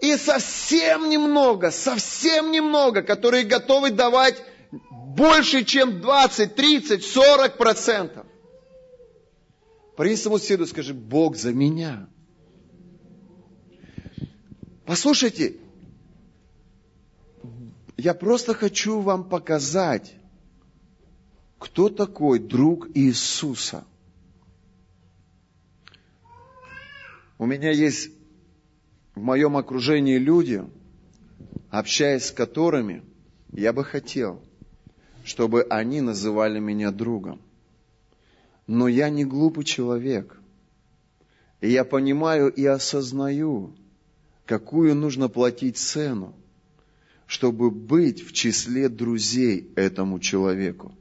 И 0.00 0.16
совсем 0.18 1.10
немного, 1.10 1.72
совсем 1.72 2.52
немного, 2.52 3.02
которые 3.02 3.42
готовы 3.42 3.90
давать 3.90 4.40
больше, 4.90 5.64
чем 5.64 6.00
20, 6.00 6.54
30, 6.54 7.04
40 7.04 7.56
процентов. 7.56 8.25
Принеси 9.96 10.22
своему 10.22 10.38
соседу, 10.38 10.66
скажи, 10.66 10.92
Бог 10.92 11.36
за 11.36 11.52
меня. 11.52 12.08
Послушайте, 14.84 15.56
я 17.96 18.12
просто 18.12 18.54
хочу 18.54 19.00
вам 19.00 19.28
показать, 19.28 20.14
кто 21.58 21.88
такой 21.88 22.38
друг 22.38 22.88
Иисуса. 22.94 23.84
У 27.38 27.46
меня 27.46 27.70
есть 27.70 28.10
в 29.14 29.20
моем 29.22 29.56
окружении 29.56 30.18
люди, 30.18 30.62
общаясь 31.70 32.26
с 32.26 32.30
которыми, 32.30 33.02
я 33.50 33.72
бы 33.72 33.82
хотел, 33.82 34.42
чтобы 35.24 35.62
они 35.62 36.02
называли 36.02 36.60
меня 36.60 36.90
другом. 36.90 37.40
Но 38.66 38.88
я 38.88 39.10
не 39.10 39.24
глупый 39.24 39.64
человек. 39.64 40.38
И 41.60 41.70
я 41.70 41.84
понимаю 41.84 42.48
и 42.48 42.64
осознаю, 42.64 43.74
какую 44.44 44.94
нужно 44.94 45.28
платить 45.28 45.78
цену, 45.78 46.34
чтобы 47.26 47.70
быть 47.70 48.24
в 48.24 48.32
числе 48.32 48.88
друзей 48.88 49.72
этому 49.76 50.20
человеку. 50.20 50.94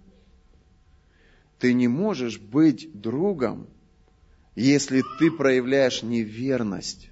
Ты 1.60 1.74
не 1.74 1.88
можешь 1.88 2.40
быть 2.40 2.90
другом, 2.94 3.68
если 4.56 5.04
ты 5.20 5.32
проявляешь 5.32 6.04
неверность, 6.04 7.10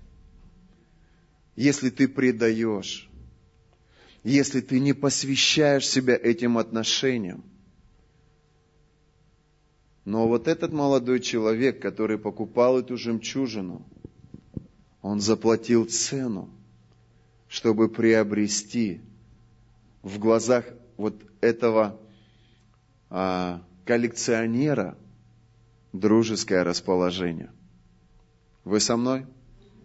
если 1.56 1.89
ты 1.89 2.08
предаешь, 2.08 3.10
если 4.24 4.62
ты 4.62 4.80
не 4.80 4.94
посвящаешь 4.94 5.88
себя 5.88 6.16
этим 6.16 6.58
отношениям. 6.58 7.44
Но 10.06 10.28
вот 10.28 10.48
этот 10.48 10.74
молодой 10.74 11.20
человек, 11.20 11.82
который 11.82 12.18
покупал 12.18 12.80
эту 12.80 12.98
жемчужину, 12.98 13.86
он 15.02 15.22
заплатил 15.22 15.86
цену, 15.86 16.50
чтобы 17.48 17.88
приобрести 17.89 19.02
в 20.02 20.20
глазах 20.20 20.66
вот 20.98 21.16
этого 21.39 22.00
а, 23.10 23.62
коллекционера 23.86 24.98
дружеское 25.94 26.63
расположение. 26.63 27.52
Вы 28.66 28.80
со 28.80 28.98
мной? 28.98 29.26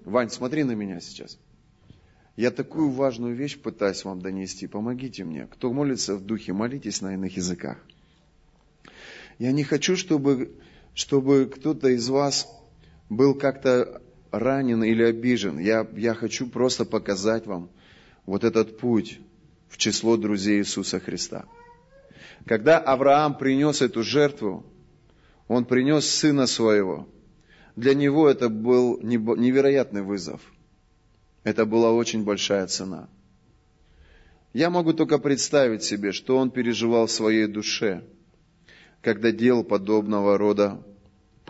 Вань, 0.05 0.31
смотри 0.31 0.65
на 0.65 0.73
меня 0.73 1.01
сейчас. 1.01 1.39
Я 2.37 2.51
такую 2.51 2.91
важную 2.91 3.35
вещь 3.35 3.59
пытаюсь 3.59 4.05
вам 4.05 4.21
донести. 4.21 4.67
Помогите 4.67 5.25
мне. 5.25 5.47
Кто 5.47 5.73
молится 5.73 6.15
в 6.17 6.25
духе, 6.25 6.53
молитесь 6.53 7.01
на 7.01 7.15
иных 7.15 7.37
языках. 7.37 7.79
Я 9.39 9.53
не 9.53 9.63
хочу, 9.63 9.97
чтобы, 9.97 10.51
чтобы 10.95 11.47
кто-то 11.47 11.89
из 11.89 12.09
вас 12.09 12.49
был 13.09 13.35
как-то 13.35 14.03
ранен 14.33 14.83
или 14.83 15.05
обижен. 15.05 15.59
Я, 15.59 15.89
я 15.97 16.15
хочу 16.15 16.49
просто 16.49 16.85
показать 16.85 17.47
вам 17.47 17.71
вот 18.27 18.45
этот 18.45 18.79
путь 18.79 19.21
в 19.69 19.77
число 19.77 20.17
друзей 20.17 20.59
Иисуса 20.59 20.99
Христа. 20.99 21.45
Когда 22.47 22.79
Авраам 22.79 23.39
принес 23.39 23.81
эту 23.81 24.03
жертву, 24.03 24.67
он 25.47 25.65
принес 25.65 26.07
сына 26.07 26.47
своего. 26.47 27.09
Для 27.77 27.95
него 27.95 28.29
это 28.29 28.49
был 28.49 28.99
невероятный 29.01 30.03
вызов. 30.03 30.41
Это 31.45 31.65
была 31.65 31.93
очень 31.93 32.25
большая 32.25 32.67
цена. 32.67 33.09
Я 34.53 34.69
могу 34.69 34.93
только 34.93 35.19
представить 35.19 35.85
себе, 35.85 36.11
что 36.11 36.37
он 36.37 36.51
переживал 36.51 37.07
в 37.07 37.13
своей 37.13 37.47
душе– 37.47 38.03
когда 39.01 39.31
делал 39.31 39.65
подобного 39.65 40.39
рода, 40.39 40.83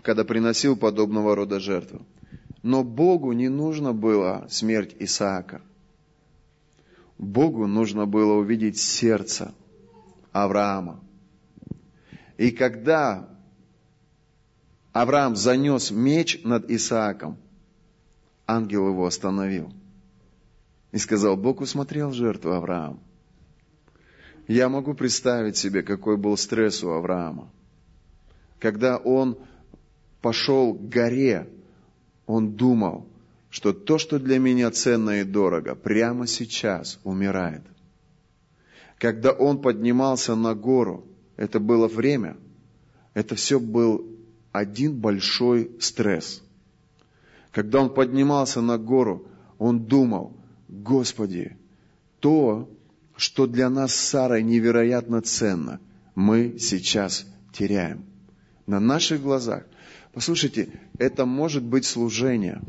когда 0.02 0.24
приносил 0.24 0.76
подобного 0.76 1.34
рода 1.34 1.60
жертву. 1.60 2.04
Но 2.62 2.84
Богу 2.84 3.32
не 3.32 3.48
нужно 3.48 3.92
было 3.92 4.46
смерть 4.50 4.94
Исаака. 4.98 5.62
Богу 7.16 7.66
нужно 7.66 8.06
было 8.06 8.34
увидеть 8.34 8.78
сердце 8.78 9.54
Авраама. 10.32 11.00
И 12.36 12.50
когда 12.50 13.28
Авраам 14.92 15.36
занес 15.36 15.90
меч 15.90 16.40
над 16.44 16.70
Исааком, 16.70 17.36
ангел 18.46 18.88
его 18.88 19.06
остановил. 19.06 19.72
И 20.92 20.98
сказал, 20.98 21.36
Бог 21.36 21.60
усмотрел 21.60 22.12
жертву 22.12 22.52
Авраама. 22.52 22.98
Я 24.48 24.70
могу 24.70 24.94
представить 24.94 25.58
себе, 25.58 25.82
какой 25.82 26.16
был 26.16 26.36
стресс 26.38 26.82
у 26.82 26.88
Авраама. 26.88 27.50
Когда 28.58 28.96
он 28.96 29.36
пошел 30.22 30.72
к 30.72 30.88
горе, 30.88 31.48
он 32.26 32.52
думал, 32.52 33.06
что 33.50 33.74
то, 33.74 33.98
что 33.98 34.18
для 34.18 34.38
меня 34.38 34.70
ценно 34.70 35.20
и 35.20 35.24
дорого, 35.24 35.74
прямо 35.74 36.26
сейчас 36.26 36.98
умирает. 37.04 37.62
Когда 38.98 39.32
он 39.32 39.60
поднимался 39.60 40.34
на 40.34 40.54
гору, 40.54 41.06
это 41.36 41.60
было 41.60 41.86
время, 41.86 42.36
это 43.12 43.34
все 43.34 43.60
был 43.60 44.06
один 44.50 44.98
большой 44.98 45.70
стресс. 45.78 46.42
Когда 47.52 47.80
он 47.80 47.92
поднимался 47.92 48.62
на 48.62 48.78
гору, 48.78 49.26
он 49.58 49.84
думал, 49.84 50.32
Господи, 50.68 51.56
то, 52.20 52.68
что 53.18 53.48
для 53.48 53.68
нас 53.68 53.94
с 53.94 54.00
Сарой 54.00 54.44
невероятно 54.44 55.20
ценно, 55.20 55.80
мы 56.14 56.56
сейчас 56.60 57.26
теряем. 57.52 58.04
На 58.66 58.78
наших 58.78 59.22
глазах. 59.22 59.64
Послушайте, 60.12 60.68
это 60.98 61.26
может 61.26 61.64
быть 61.64 61.84
служение, 61.84 62.62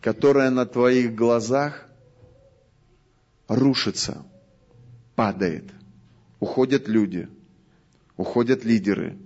которое 0.00 0.48
на 0.48 0.64
твоих 0.64 1.14
глазах 1.14 1.86
рушится, 3.48 4.24
падает. 5.14 5.70
Уходят 6.40 6.88
люди, 6.88 7.28
уходят 8.16 8.64
лидеры, 8.64 9.18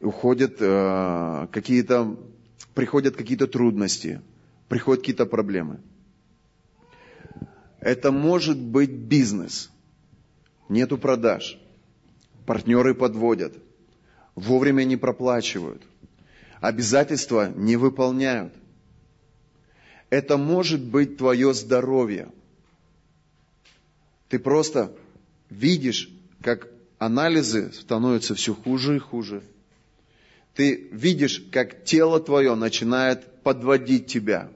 уходят 0.00 0.56
э, 0.60 1.48
какие-то, 1.50 2.18
приходят 2.74 3.16
какие-то 3.16 3.46
трудности, 3.46 4.20
приходят 4.68 5.00
какие-то 5.00 5.24
проблемы– 5.24 5.80
это 7.84 8.10
может 8.10 8.58
быть 8.58 8.90
бизнес. 8.90 9.70
Нету 10.70 10.96
продаж. 10.96 11.58
Партнеры 12.46 12.94
подводят. 12.94 13.52
Вовремя 14.34 14.84
не 14.84 14.96
проплачивают. 14.96 15.82
Обязательства 16.62 17.52
не 17.54 17.76
выполняют. 17.76 18.54
Это 20.08 20.38
может 20.38 20.82
быть 20.82 21.18
твое 21.18 21.52
здоровье. 21.52 22.30
Ты 24.30 24.38
просто 24.38 24.96
видишь, 25.50 26.08
как 26.40 26.68
анализы 26.98 27.70
становятся 27.70 28.34
все 28.34 28.54
хуже 28.54 28.96
и 28.96 28.98
хуже. 28.98 29.42
Ты 30.54 30.88
видишь, 30.90 31.44
как 31.52 31.84
тело 31.84 32.18
твое 32.18 32.54
начинает 32.54 33.42
подводить 33.42 34.06
тебя. 34.06 34.50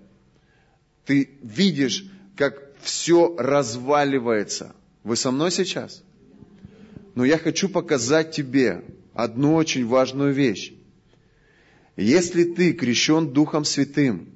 Ты 1.04 1.38
видишь, 1.42 2.06
как 2.34 2.67
все 2.80 3.34
разваливается. 3.36 4.74
Вы 5.04 5.16
со 5.16 5.30
мной 5.30 5.50
сейчас? 5.50 6.02
Но 7.14 7.24
я 7.24 7.38
хочу 7.38 7.68
показать 7.68 8.32
тебе 8.32 8.84
одну 9.14 9.54
очень 9.54 9.86
важную 9.86 10.32
вещь. 10.32 10.72
Если 11.96 12.44
ты 12.44 12.72
крещен 12.72 13.32
Духом 13.32 13.64
Святым, 13.64 14.28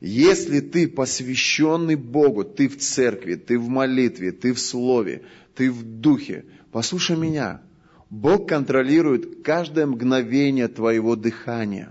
если 0.00 0.60
ты 0.60 0.86
посвященный 0.86 1.96
Богу, 1.96 2.44
ты 2.44 2.68
в 2.68 2.78
церкви, 2.78 3.36
ты 3.36 3.58
в 3.58 3.68
молитве, 3.68 4.32
ты 4.32 4.52
в 4.52 4.60
слове, 4.60 5.22
ты 5.56 5.70
в 5.70 5.82
духе, 5.82 6.44
послушай 6.70 7.16
меня, 7.16 7.62
Бог 8.10 8.48
контролирует 8.48 9.42
каждое 9.42 9.86
мгновение 9.86 10.68
твоего 10.68 11.16
дыхания. 11.16 11.88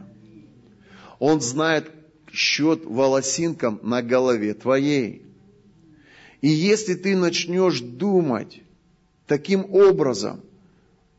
Он 1.20 1.41
знает 1.41 1.91
счет 2.34 2.84
волосинкам 2.84 3.80
на 3.84 4.02
голове 4.02 4.54
твоей. 4.56 5.22
И 6.42 6.50
если 6.50 6.96
ты 6.96 7.16
начнешь 7.16 7.80
думать 7.80 8.64
таким 9.28 9.72
образом, 9.74 10.42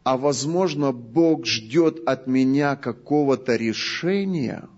а 0.02 0.18
возможно 0.18 0.92
Бог 0.92 1.46
ждет 1.46 2.06
от 2.06 2.26
меня 2.26 2.76
какого-то 2.76 3.56
решения, 3.56 4.68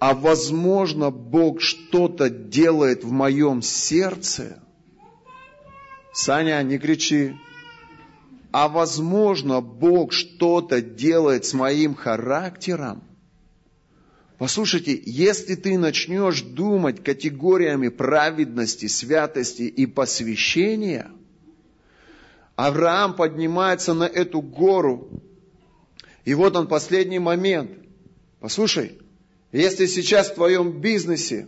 а 0.00 0.14
возможно 0.14 1.10
Бог 1.10 1.60
что-то 1.60 2.30
делает 2.30 3.04
в 3.04 3.12
моем 3.12 3.60
сердце, 3.60 4.58
Саня, 6.12 6.60
не 6.62 6.78
кричи, 6.78 7.36
а 8.50 8.68
возможно 8.68 9.60
Бог 9.60 10.12
что-то 10.12 10.80
делает 10.80 11.44
с 11.44 11.52
моим 11.52 11.94
характером, 11.94 13.02
Послушайте, 14.40 14.98
если 15.04 15.54
ты 15.54 15.76
начнешь 15.76 16.40
думать 16.40 17.04
категориями 17.04 17.88
праведности, 17.88 18.86
святости 18.86 19.64
и 19.64 19.84
посвящения, 19.84 21.10
Авраам 22.56 23.16
поднимается 23.16 23.92
на 23.92 24.04
эту 24.04 24.40
гору, 24.40 25.10
и 26.24 26.32
вот 26.32 26.56
он 26.56 26.68
последний 26.68 27.18
момент. 27.18 27.70
Послушай, 28.40 28.92
если 29.52 29.84
сейчас 29.84 30.30
в 30.30 30.36
твоем 30.36 30.80
бизнесе 30.80 31.46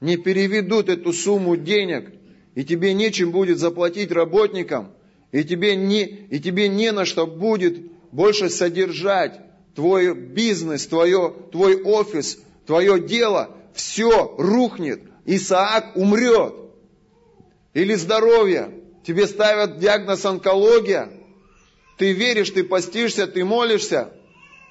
не 0.00 0.16
переведут 0.16 0.88
эту 0.88 1.12
сумму 1.12 1.56
денег, 1.56 2.12
и 2.54 2.62
тебе 2.62 2.94
нечем 2.94 3.32
будет 3.32 3.58
заплатить 3.58 4.12
работникам, 4.12 4.92
и 5.32 5.42
тебе 5.42 5.74
не, 5.74 6.04
и 6.04 6.38
тебе 6.38 6.68
не 6.68 6.92
на 6.92 7.06
что 7.06 7.26
будет 7.26 7.90
больше 8.12 8.50
содержать 8.50 9.49
твой 9.74 10.14
бизнес, 10.14 10.86
твое, 10.86 11.34
твой 11.52 11.82
офис, 11.82 12.38
твое 12.66 13.00
дело, 13.00 13.50
все 13.74 14.34
рухнет. 14.38 15.02
Исаак 15.24 15.96
умрет. 15.96 16.54
Или 17.74 17.94
здоровье. 17.94 18.74
Тебе 19.04 19.26
ставят 19.26 19.78
диагноз 19.78 20.24
онкология. 20.24 21.10
Ты 21.98 22.12
веришь, 22.12 22.50
ты 22.50 22.64
постишься, 22.64 23.26
ты 23.26 23.44
молишься. 23.44 24.12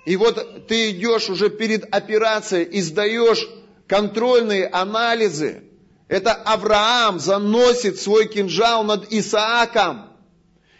И 0.06 0.16
вот 0.16 0.68
ты 0.68 0.92
идешь 0.92 1.30
уже 1.30 1.50
перед 1.50 1.94
операцией 1.94 2.66
и 2.66 2.82
сдаешь 2.82 3.48
контрольные 3.88 4.68
анализы. 4.68 5.64
Это 6.08 6.34
Авраам 6.34 7.20
заносит 7.20 8.00
свой 8.00 8.28
кинжал 8.28 8.84
над 8.84 9.12
Исааком. 9.12 10.10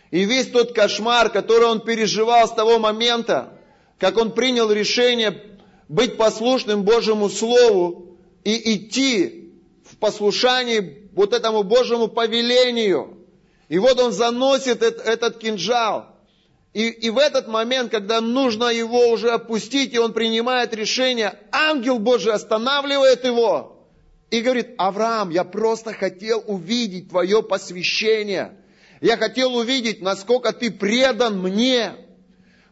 И 0.10 0.26
весь 0.26 0.48
тот 0.48 0.74
кошмар, 0.74 1.30
который 1.30 1.68
он 1.68 1.82
переживал 1.82 2.48
с 2.48 2.52
того 2.52 2.80
момента, 2.80 3.59
как 4.00 4.18
он 4.18 4.32
принял 4.32 4.72
решение 4.72 5.44
быть 5.90 6.18
послушным 6.18 6.84
Божьему 6.84 7.30
Слову 7.30 8.18
и 8.44 8.76
идти 8.76 9.52
в 9.84 9.98
послушании 9.98 11.10
вот 11.14 11.34
этому 11.34 11.64
Божьему 11.64 12.08
повелению. 12.08 13.18
И 13.68 13.78
вот 13.78 14.00
он 14.00 14.14
заносит 14.14 14.82
этот, 14.82 15.38
кинжал. 15.38 16.08
И, 16.74 16.88
и 16.88 17.10
в 17.10 17.18
этот 17.18 17.48
момент, 17.48 17.92
когда 17.92 18.22
нужно 18.22 18.66
его 18.66 19.10
уже 19.10 19.32
опустить, 19.32 19.94
и 19.94 20.00
он 20.00 20.14
принимает 20.14 20.74
решение, 20.74 21.38
ангел 21.52 22.00
Божий 22.00 22.32
останавливает 22.32 23.26
его 23.26 23.86
и 24.30 24.42
говорит, 24.42 24.76
Авраам, 24.78 25.32
я 25.32 25.44
просто 25.44 25.94
хотел 25.94 26.44
увидеть 26.46 27.10
твое 27.10 27.44
посвящение. 27.44 28.56
Я 29.02 29.18
хотел 29.18 29.56
увидеть, 29.56 30.02
насколько 30.02 30.54
ты 30.54 30.72
предан 30.72 31.40
мне. 31.40 31.94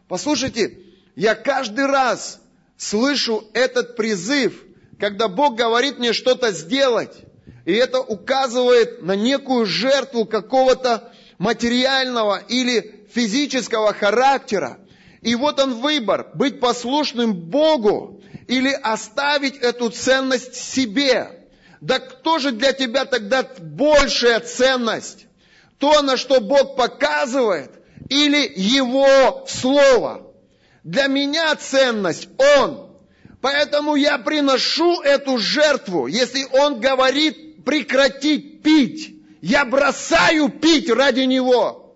Послушайте, 0.06 0.78
я 1.18 1.34
каждый 1.34 1.86
раз 1.86 2.40
слышу 2.76 3.42
этот 3.52 3.96
призыв, 3.96 4.62
когда 5.00 5.26
Бог 5.26 5.56
говорит 5.56 5.98
мне 5.98 6.12
что-то 6.12 6.52
сделать, 6.52 7.12
и 7.64 7.72
это 7.72 7.98
указывает 7.98 9.02
на 9.02 9.16
некую 9.16 9.66
жертву 9.66 10.26
какого-то 10.26 11.12
материального 11.38 12.40
или 12.48 13.04
физического 13.12 13.92
характера. 13.94 14.78
И 15.20 15.34
вот 15.34 15.58
он 15.58 15.80
выбор, 15.80 16.30
быть 16.34 16.60
послушным 16.60 17.34
Богу 17.34 18.22
или 18.46 18.70
оставить 18.70 19.56
эту 19.56 19.90
ценность 19.90 20.54
себе. 20.54 21.48
Да 21.80 21.98
кто 21.98 22.38
же 22.38 22.52
для 22.52 22.72
тебя 22.72 23.06
тогда 23.06 23.44
большая 23.58 24.38
ценность? 24.38 25.26
То, 25.78 26.00
на 26.02 26.16
что 26.16 26.40
Бог 26.40 26.76
показывает, 26.76 27.72
или 28.08 28.52
Его 28.54 29.44
Слово? 29.48 30.27
Для 30.88 31.06
меня 31.06 31.54
ценность 31.54 32.30
Он. 32.38 32.88
Поэтому 33.42 33.94
я 33.94 34.16
приношу 34.16 35.02
эту 35.02 35.36
жертву. 35.36 36.06
Если 36.06 36.46
Он 36.50 36.80
говорит 36.80 37.62
прекратить 37.62 38.62
пить, 38.62 39.14
я 39.42 39.66
бросаю 39.66 40.48
пить 40.48 40.88
ради 40.88 41.20
Него. 41.20 41.94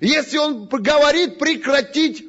Если 0.00 0.38
Он 0.38 0.64
говорит 0.64 1.38
прекратить 1.38 2.24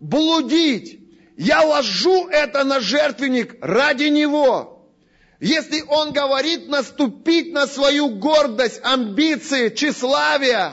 блудить, 0.00 0.98
я 1.36 1.62
ложу 1.62 2.26
это 2.26 2.64
на 2.64 2.80
жертвенник 2.80 3.54
ради 3.60 4.06
Него. 4.06 4.84
Если 5.38 5.84
Он 5.86 6.10
говорит 6.12 6.66
наступить 6.66 7.52
на 7.52 7.68
свою 7.68 8.08
гордость, 8.08 8.80
амбиции, 8.82 9.68
тщеславие, 9.68 10.72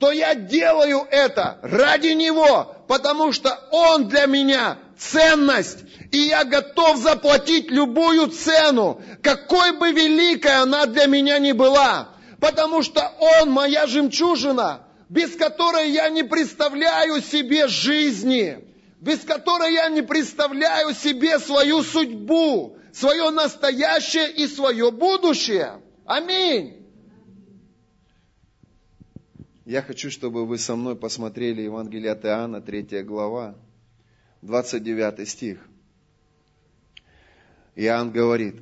то 0.00 0.10
я 0.10 0.34
делаю 0.34 1.06
это 1.08 1.60
ради 1.62 2.08
Него, 2.08 2.81
потому 2.92 3.32
что 3.32 3.58
Он 3.70 4.06
для 4.06 4.26
меня 4.26 4.76
ценность, 4.98 5.78
и 6.10 6.18
я 6.18 6.44
готов 6.44 6.98
заплатить 6.98 7.70
любую 7.70 8.26
цену, 8.26 9.00
какой 9.22 9.72
бы 9.72 9.92
великой 9.92 10.60
она 10.60 10.84
для 10.84 11.06
меня 11.06 11.38
ни 11.38 11.52
была, 11.52 12.10
потому 12.38 12.82
что 12.82 13.00
Он 13.18 13.50
моя 13.50 13.86
жемчужина, 13.86 14.86
без 15.08 15.34
которой 15.36 15.90
я 15.90 16.10
не 16.10 16.22
представляю 16.22 17.22
себе 17.22 17.66
жизни, 17.66 18.62
без 19.00 19.20
которой 19.20 19.72
я 19.72 19.88
не 19.88 20.02
представляю 20.02 20.94
себе 20.94 21.38
свою 21.38 21.82
судьбу, 21.82 22.76
свое 22.92 23.30
настоящее 23.30 24.30
и 24.32 24.46
свое 24.46 24.90
будущее. 24.90 25.80
Аминь. 26.04 26.81
Я 29.64 29.80
хочу, 29.80 30.10
чтобы 30.10 30.44
вы 30.44 30.58
со 30.58 30.74
мной 30.74 30.96
посмотрели 30.96 31.62
Евангелие 31.62 32.10
от 32.10 32.24
Иоанна, 32.24 32.60
3 32.60 33.02
глава, 33.04 33.54
29 34.42 35.28
стих. 35.28 35.60
Иоанн 37.76 38.10
говорит, 38.10 38.56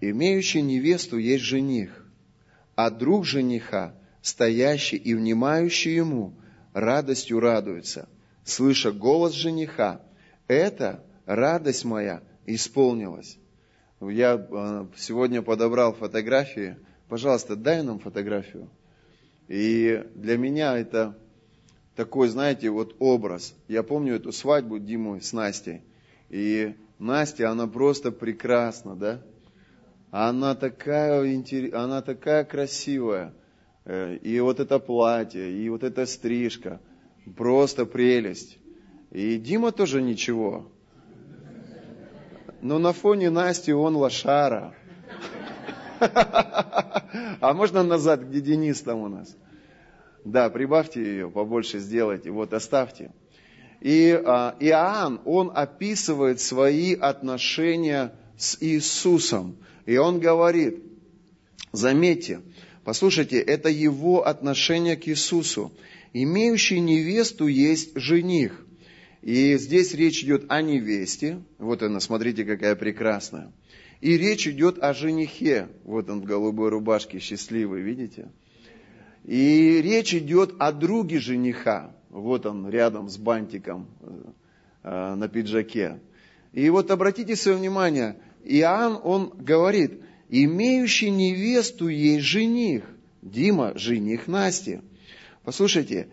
имеющий 0.00 0.62
невесту 0.62 1.18
есть 1.18 1.44
жених, 1.44 2.04
а 2.74 2.90
друг 2.90 3.24
жениха, 3.24 3.94
стоящий 4.22 4.96
и 4.96 5.14
внимающий 5.14 5.94
ему, 5.94 6.34
радостью 6.72 7.38
радуется, 7.38 8.08
слыша 8.44 8.90
голос 8.90 9.34
жениха, 9.34 10.00
это 10.48 11.04
радость 11.26 11.84
моя 11.84 12.22
исполнилась. 12.44 13.38
Я 14.00 14.34
э, 14.34 14.86
сегодня 14.96 15.42
подобрал 15.42 15.92
фотографии. 15.92 16.76
Пожалуйста, 17.08 17.54
дай 17.54 17.82
нам 17.82 18.00
фотографию. 18.00 18.68
И 19.50 20.06
для 20.14 20.38
меня 20.38 20.78
это 20.78 21.18
такой, 21.96 22.28
знаете, 22.28 22.70
вот 22.70 22.94
образ. 23.00 23.52
Я 23.66 23.82
помню 23.82 24.14
эту 24.14 24.30
свадьбу 24.30 24.78
Диму 24.78 25.20
с 25.20 25.32
Настей. 25.32 25.80
И 26.28 26.76
Настя, 27.00 27.50
она 27.50 27.66
просто 27.66 28.12
прекрасна, 28.12 28.94
да? 28.94 29.20
Она 30.12 30.54
такая, 30.54 31.20
она 31.72 32.00
такая 32.00 32.44
красивая. 32.44 33.34
Э, 33.84 34.14
и 34.18 34.38
вот 34.38 34.60
это 34.60 34.78
платье, 34.78 35.50
и 35.50 35.68
вот 35.68 35.82
эта 35.82 36.06
стрижка. 36.06 36.80
Просто 37.36 37.86
прелесть. 37.86 38.56
И 39.10 39.36
Дима 39.36 39.72
тоже 39.72 40.00
ничего. 40.00 40.70
Но 42.62 42.78
на 42.78 42.92
фоне 42.92 43.30
Насти 43.30 43.72
он 43.72 43.96
лошара. 43.96 44.76
А 47.40 47.54
можно 47.54 47.82
назад, 47.82 48.22
где 48.22 48.40
Денис 48.40 48.80
там 48.80 49.00
у 49.00 49.08
нас? 49.08 49.36
Да, 50.24 50.50
прибавьте 50.50 51.02
ее, 51.02 51.30
побольше 51.30 51.78
сделайте, 51.78 52.30
вот 52.30 52.52
оставьте. 52.52 53.10
И 53.80 54.10
а, 54.12 54.54
Иоанн, 54.60 55.20
он 55.24 55.50
описывает 55.54 56.40
свои 56.40 56.94
отношения 56.94 58.12
с 58.36 58.58
Иисусом. 58.60 59.56
И 59.86 59.96
он 59.96 60.20
говорит, 60.20 60.82
заметьте, 61.72 62.42
послушайте, 62.84 63.40
это 63.40 63.70
его 63.70 64.26
отношение 64.26 64.96
к 64.96 65.08
Иисусу. 65.08 65.72
Имеющий 66.12 66.80
невесту 66.80 67.46
есть 67.46 67.96
жених. 67.96 68.66
И 69.22 69.56
здесь 69.56 69.94
речь 69.94 70.22
идет 70.22 70.44
о 70.48 70.60
невесте. 70.60 71.42
Вот 71.58 71.82
она, 71.82 72.00
смотрите, 72.00 72.44
какая 72.44 72.74
прекрасная. 72.74 73.52
И 74.00 74.16
речь 74.16 74.46
идет 74.48 74.78
о 74.82 74.94
женихе. 74.94 75.68
Вот 75.84 76.08
он 76.08 76.22
в 76.22 76.24
голубой 76.24 76.70
рубашке, 76.70 77.18
счастливый, 77.18 77.82
видите? 77.82 78.30
И 79.24 79.82
речь 79.82 80.14
идет 80.14 80.54
о 80.58 80.72
друге 80.72 81.18
жениха. 81.18 81.94
Вот 82.08 82.46
он 82.46 82.68
рядом 82.68 83.08
с 83.08 83.18
бантиком 83.18 83.88
э, 84.82 85.14
на 85.14 85.28
пиджаке. 85.28 86.00
И 86.52 86.68
вот 86.70 86.90
обратите 86.90 87.36
свое 87.36 87.58
внимание, 87.58 88.16
Иоанн, 88.44 88.98
он 89.04 89.32
говорит, 89.36 90.00
имеющий 90.28 91.10
невесту 91.10 91.88
ей 91.88 92.20
жених. 92.20 92.84
Дима, 93.22 93.76
жених 93.76 94.26
Насти. 94.28 94.80
Послушайте, 95.44 96.08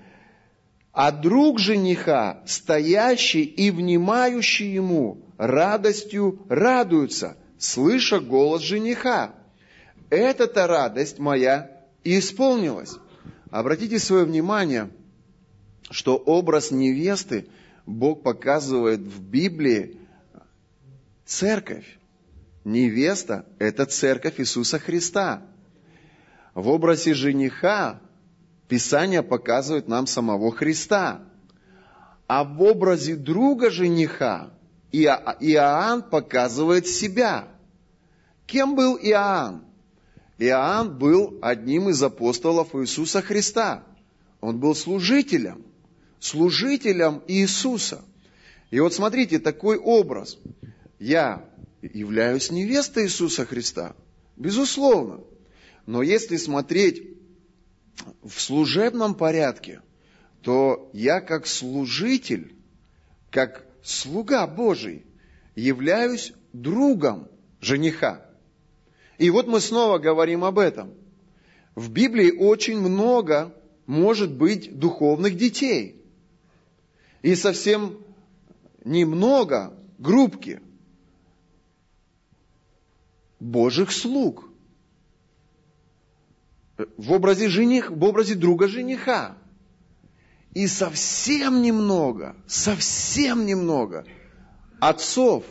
а 0.92 1.12
друг 1.12 1.60
жениха, 1.60 2.44
стоящий 2.46 3.44
и 3.44 3.72
внимающий 3.72 4.74
ему, 4.74 5.24
радостью 5.38 6.46
радуется, 6.50 7.38
слыша 7.58 8.20
голос 8.20 8.62
жениха. 8.62 9.34
Эта-то 10.10 10.68
радость 10.68 11.20
моя 11.20 11.72
исполнилась. 12.03 12.95
Обратите 13.49 13.99
свое 13.99 14.26
внимание, 14.26 14.89
что 15.89 16.18
образ 16.18 16.72
невесты 16.72 17.47
Бог 17.86 18.24
показывает 18.24 18.99
в 18.99 19.22
Библии 19.22 19.97
церковь. 21.26 21.97
Невеста– 22.64 23.45
это 23.60 23.86
церковь 23.86 24.39
Иисуса 24.39 24.80
Христа. 24.80 25.41
В 26.53 26.68
образе 26.68 27.14
жениха 27.14 28.01
Писание 28.68 29.24
показывает 29.24 29.88
нам 29.88 30.08
самого 30.08 30.51
Христа. 30.51 31.22
А 32.28 32.43
в 32.43 32.62
образе 32.62 33.16
друга 33.16 33.70
жениха 33.70 34.51
Иоанн 34.92 36.04
показывает 36.04 36.88
себя. 36.88 37.48
Кем 38.46 38.76
был 38.76 38.98
Иоанн? 38.98 39.64
Иоанн 40.38 40.98
был 40.98 41.40
одним 41.42 41.90
из 41.90 42.02
апостолов 42.02 42.76
Иисуса 42.76 43.22
Христа. 43.22 43.84
Он 44.40 44.60
был 44.60 44.76
служителем, 44.76 45.66
служителем 46.20 47.24
Иисуса. 47.28 48.06
И 48.70 48.80
вот 48.80 48.94
смотрите, 48.94 49.40
такой 49.40 49.78
образ. 49.78 50.38
Я 51.00 51.46
являюсь 51.82 52.52
невестой 52.52 53.06
Иисуса 53.06 53.46
Христа, 53.46 53.96
безусловно. 54.36 55.22
Но 55.86 56.02
если 56.02 56.38
смотреть 56.38 57.04
в 58.24 58.40
служебном 58.40 59.16
порядке, 59.16 59.82
то 60.42 60.90
я 60.94 61.20
как 61.20 61.48
служитель, 61.48 62.56
как 63.32 63.66
слуга 63.88 64.46
Божий, 64.48 65.06
являюсь 65.56 66.34
другом 66.54 67.30
жениха. 67.62 68.26
И 69.18 69.30
вот 69.30 69.48
мы 69.48 69.60
снова 69.62 69.98
говорим 69.98 70.44
об 70.44 70.60
этом. 70.60 70.94
В 71.74 71.90
Библии 71.90 72.32
очень 72.32 72.80
много 72.80 73.56
может 73.86 74.32
быть 74.32 74.78
духовных 74.78 75.38
детей. 75.38 76.04
И 77.22 77.34
совсем 77.36 77.98
немного 78.84 79.74
группки 79.98 80.62
Божьих 83.40 83.92
слуг. 83.92 84.50
В 86.98 87.12
образе 87.14 87.48
жених, 87.48 87.90
в 87.90 88.04
образе 88.04 88.36
друга 88.36 88.68
жениха. 88.68 89.38
И 90.54 90.68
совсем 90.68 91.62
немного, 91.62 92.36
совсем 92.48 93.45
немного 93.45 94.06
отцов 94.80 95.43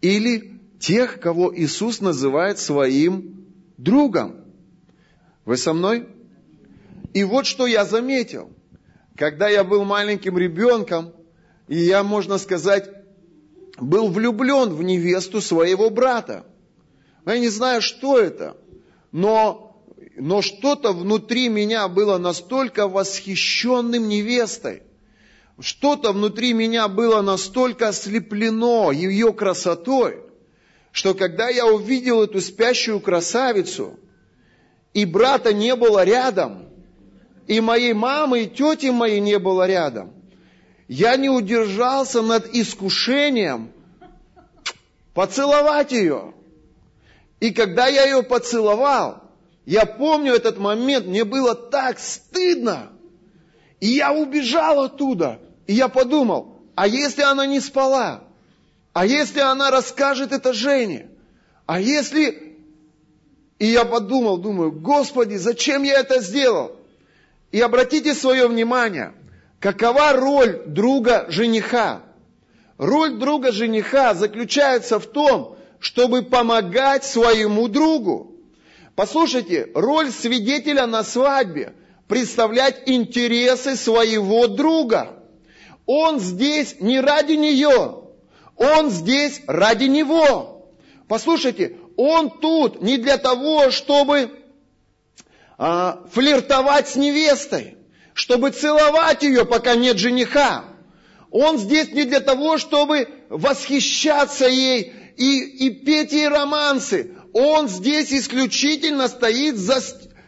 или 0.00 0.60
тех, 0.78 1.20
кого 1.20 1.54
Иисус 1.54 2.00
называет 2.00 2.58
своим 2.58 3.46
другом. 3.76 4.36
Вы 5.44 5.56
со 5.56 5.72
мной? 5.72 6.08
И 7.12 7.24
вот 7.24 7.46
что 7.46 7.66
я 7.66 7.84
заметил. 7.84 8.50
Когда 9.16 9.48
я 9.48 9.64
был 9.64 9.84
маленьким 9.84 10.38
ребенком, 10.38 11.12
и 11.68 11.78
я, 11.78 12.02
можно 12.02 12.38
сказать, 12.38 12.90
был 13.78 14.08
влюблен 14.08 14.70
в 14.70 14.82
невесту 14.82 15.40
своего 15.40 15.90
брата. 15.90 16.46
Я 17.26 17.38
не 17.38 17.48
знаю, 17.48 17.82
что 17.82 18.18
это, 18.18 18.56
но, 19.12 19.69
но 20.16 20.42
что-то 20.42 20.92
внутри 20.92 21.48
меня 21.48 21.88
было 21.88 22.18
настолько 22.18 22.88
восхищенным 22.88 24.08
невестой. 24.08 24.82
Что-то 25.58 26.12
внутри 26.12 26.52
меня 26.52 26.88
было 26.88 27.20
настолько 27.20 27.88
ослеплено 27.88 28.92
ее 28.92 29.32
красотой, 29.32 30.20
что 30.90 31.14
когда 31.14 31.48
я 31.48 31.66
увидел 31.66 32.22
эту 32.22 32.40
спящую 32.40 33.00
красавицу, 33.00 33.98
и 34.94 35.04
брата 35.04 35.52
не 35.52 35.76
было 35.76 36.02
рядом, 36.04 36.66
и 37.46 37.60
моей 37.60 37.92
мамы, 37.92 38.42
и 38.42 38.46
тети 38.48 38.86
моей 38.86 39.20
не 39.20 39.38
было 39.38 39.66
рядом, 39.66 40.12
я 40.88 41.16
не 41.16 41.28
удержался 41.28 42.22
над 42.22 42.52
искушением 42.52 43.70
поцеловать 45.14 45.92
ее. 45.92 46.34
И 47.38 47.52
когда 47.52 47.86
я 47.86 48.04
ее 48.04 48.22
поцеловал, 48.22 49.29
я 49.66 49.86
помню 49.86 50.34
этот 50.34 50.58
момент, 50.58 51.06
мне 51.06 51.24
было 51.24 51.54
так 51.54 51.98
стыдно. 51.98 52.92
И 53.80 53.88
я 53.88 54.12
убежал 54.12 54.80
оттуда. 54.80 55.38
И 55.66 55.74
я 55.74 55.88
подумал, 55.88 56.60
а 56.74 56.86
если 56.86 57.22
она 57.22 57.46
не 57.46 57.60
спала? 57.60 58.24
А 58.92 59.06
если 59.06 59.40
она 59.40 59.70
расскажет 59.70 60.32
это 60.32 60.52
Жене? 60.52 61.08
А 61.66 61.80
если... 61.80 62.56
И 63.58 63.66
я 63.66 63.84
подумал, 63.84 64.38
думаю, 64.38 64.72
Господи, 64.72 65.36
зачем 65.36 65.82
я 65.82 66.00
это 66.00 66.20
сделал? 66.20 66.72
И 67.52 67.60
обратите 67.60 68.14
свое 68.14 68.48
внимание, 68.48 69.12
какова 69.58 70.12
роль 70.12 70.62
друга 70.66 71.26
жениха? 71.28 72.02
Роль 72.78 73.18
друга 73.18 73.52
жениха 73.52 74.14
заключается 74.14 74.98
в 74.98 75.06
том, 75.06 75.58
чтобы 75.78 76.22
помогать 76.22 77.04
своему 77.04 77.68
другу. 77.68 78.29
Послушайте, 79.00 79.70
роль 79.72 80.10
свидетеля 80.10 80.84
на 80.86 81.02
свадьбе– 81.02 81.72
представлять 82.06 82.82
интересы 82.84 83.74
своего 83.74 84.46
друга. 84.46 85.24
Он 85.86 86.20
здесь 86.20 86.76
не 86.80 87.00
ради 87.00 87.32
нее, 87.32 88.02
он 88.58 88.90
здесь 88.90 89.40
ради 89.46 89.84
него. 89.84 90.70
Послушайте, 91.08 91.78
он 91.96 92.28
тут 92.28 92.82
не 92.82 92.98
для 92.98 93.16
того, 93.16 93.70
чтобы 93.70 94.38
а, 95.56 96.04
флиртовать 96.12 96.90
с 96.90 96.96
невестой, 96.96 97.78
чтобы 98.12 98.50
целовать 98.50 99.22
ее, 99.22 99.46
пока 99.46 99.76
нет 99.76 99.96
жениха. 99.96 100.66
Он 101.30 101.56
здесь 101.56 101.90
не 101.92 102.04
для 102.04 102.20
того, 102.20 102.58
чтобы 102.58 103.08
восхищаться 103.30 104.46
ей 104.46 104.92
и, 105.16 105.40
и 105.40 105.70
петь 105.70 106.12
ей 106.12 106.28
романсы. 106.28 107.16
Он 107.32 107.68
здесь 107.68 108.12
исключительно 108.12 109.08
стоит 109.08 109.56
за, 109.56 109.80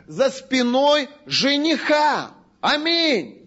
за 0.06 0.30
спиной 0.30 1.08
жениха. 1.26 2.30
Аминь. 2.60 3.42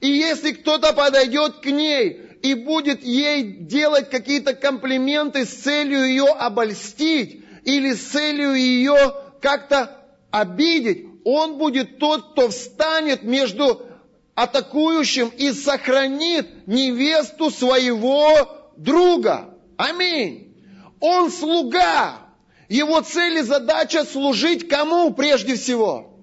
И 0.00 0.08
если 0.08 0.52
кто-то 0.52 0.92
подойдет 0.92 1.60
к 1.60 1.66
ней 1.66 2.20
и 2.42 2.54
будет 2.54 3.02
ей 3.02 3.42
делать 3.42 4.10
какие-то 4.10 4.54
комплименты 4.54 5.44
с 5.44 5.50
целью 5.50 6.04
ее 6.06 6.26
обольстить 6.26 7.44
или 7.64 7.92
с 7.92 8.02
целью 8.02 8.54
ее 8.54 9.14
как-то 9.40 10.04
обидеть, 10.30 11.06
он 11.24 11.58
будет 11.58 11.98
тот, 11.98 12.32
кто 12.32 12.48
встанет 12.50 13.22
между 13.22 13.86
атакующим 14.34 15.28
и 15.28 15.50
сохранит 15.50 16.66
невесту 16.66 17.50
своего 17.50 18.70
друга. 18.76 19.54
Аминь. 19.76 20.54
Он 21.00 21.30
слуга. 21.30 22.25
Его 22.68 23.00
цель 23.00 23.38
и 23.38 23.42
задача 23.42 24.04
служить 24.04 24.68
кому 24.68 25.12
прежде 25.12 25.56
всего? 25.56 26.18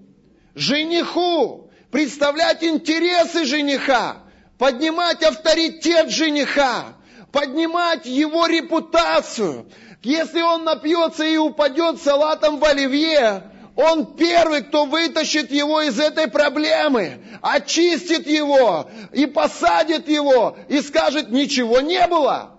Жениху. 0.56 1.72
Представлять 1.92 2.64
интересы 2.64 3.46
жениха 3.46 4.24
поднимать 4.64 5.22
авторитет 5.24 6.10
жениха, 6.10 6.96
поднимать 7.34 8.06
его 8.06 8.46
репутацию. 8.46 9.70
Если 10.02 10.42
он 10.42 10.64
напьется 10.64 11.26
и 11.26 11.36
упадет 11.36 12.02
салатом 12.02 12.60
в 12.60 12.64
оливье, 12.64 13.52
он 13.76 14.16
первый, 14.16 14.62
кто 14.62 14.86
вытащит 14.86 15.52
его 15.52 15.82
из 15.82 16.00
этой 16.00 16.28
проблемы, 16.28 17.26
очистит 17.42 18.26
его 18.26 18.90
и 19.12 19.26
посадит 19.26 20.08
его 20.08 20.56
и 20.70 20.80
скажет, 20.80 21.30
ничего 21.30 21.82
не 21.82 22.08
было. 22.08 22.53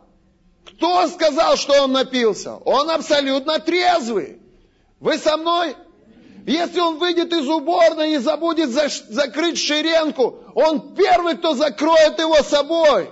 Кто 0.67 1.07
сказал, 1.09 1.57
что 1.57 1.85
он 1.85 1.93
напился? 1.93 2.57
Он 2.57 2.91
абсолютно 2.91 3.59
трезвый. 3.59 4.41
Вы 5.01 5.19
со 5.19 5.37
мной? 5.37 5.77
Если 6.47 6.81
он 6.81 6.99
выйдет 6.99 7.33
из 7.33 7.49
уборной 7.49 8.15
и 8.15 8.19
забудет 8.19 8.71
закрыть 8.71 9.59
ширенку, 9.59 10.43
он 10.55 10.95
первый, 10.95 11.37
кто 11.37 11.55
закроет 11.55 12.19
его 12.19 12.43
собой 12.43 13.11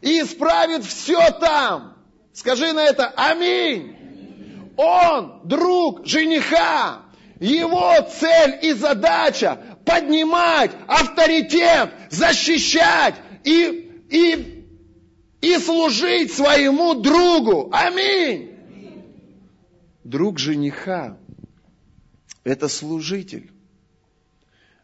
и 0.00 0.20
исправит 0.20 0.84
все 0.84 1.30
там. 1.40 1.96
Скажи 2.32 2.72
на 2.72 2.82
это 2.84 3.12
«Аминь». 3.16 3.94
Он 4.76 5.40
друг 5.44 6.04
жениха. 6.04 7.02
Его 7.38 7.94
цель 8.18 8.58
и 8.62 8.72
задача 8.72 9.58
поднимать 9.84 10.72
авторитет, 10.88 11.90
защищать 12.10 13.14
и, 13.44 14.04
и, 14.10 14.53
и 15.44 15.58
служить 15.58 16.32
своему 16.32 16.94
другу. 16.94 17.68
Аминь. 17.70 18.50
Друг 20.02 20.38
жениха– 20.38 21.18
это 22.44 22.68
служитель, 22.68 23.50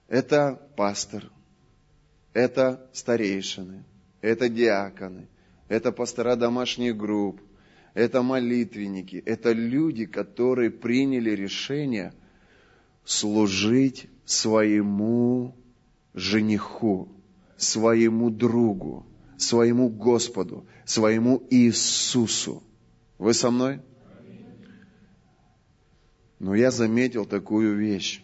это 0.08 0.60
пастор, 0.76 1.30
это 2.34 2.88
старейшины, 2.92 3.84
это 4.20 4.48
диаконы, 4.48 5.28
это 5.68 5.92
пастора 5.92 6.36
домашних 6.36 6.96
групп, 6.96 7.40
это 7.94 8.22
молитвенники, 8.22 9.22
это 9.24 9.52
люди, 9.52 10.04
которые 10.04 10.70
приняли 10.70 11.30
решение 11.30 12.12
служить 13.04 14.08
своему 14.26 15.54
жениху, 16.14 17.08
своему 17.56 18.30
другу, 18.30 19.06
своему 19.42 19.88
Господу, 19.88 20.66
своему 20.84 21.46
Иисусу. 21.50 22.62
Вы 23.18 23.34
со 23.34 23.50
мной? 23.50 23.80
Но 26.38 26.54
я 26.54 26.70
заметил 26.70 27.26
такую 27.26 27.76
вещь, 27.76 28.22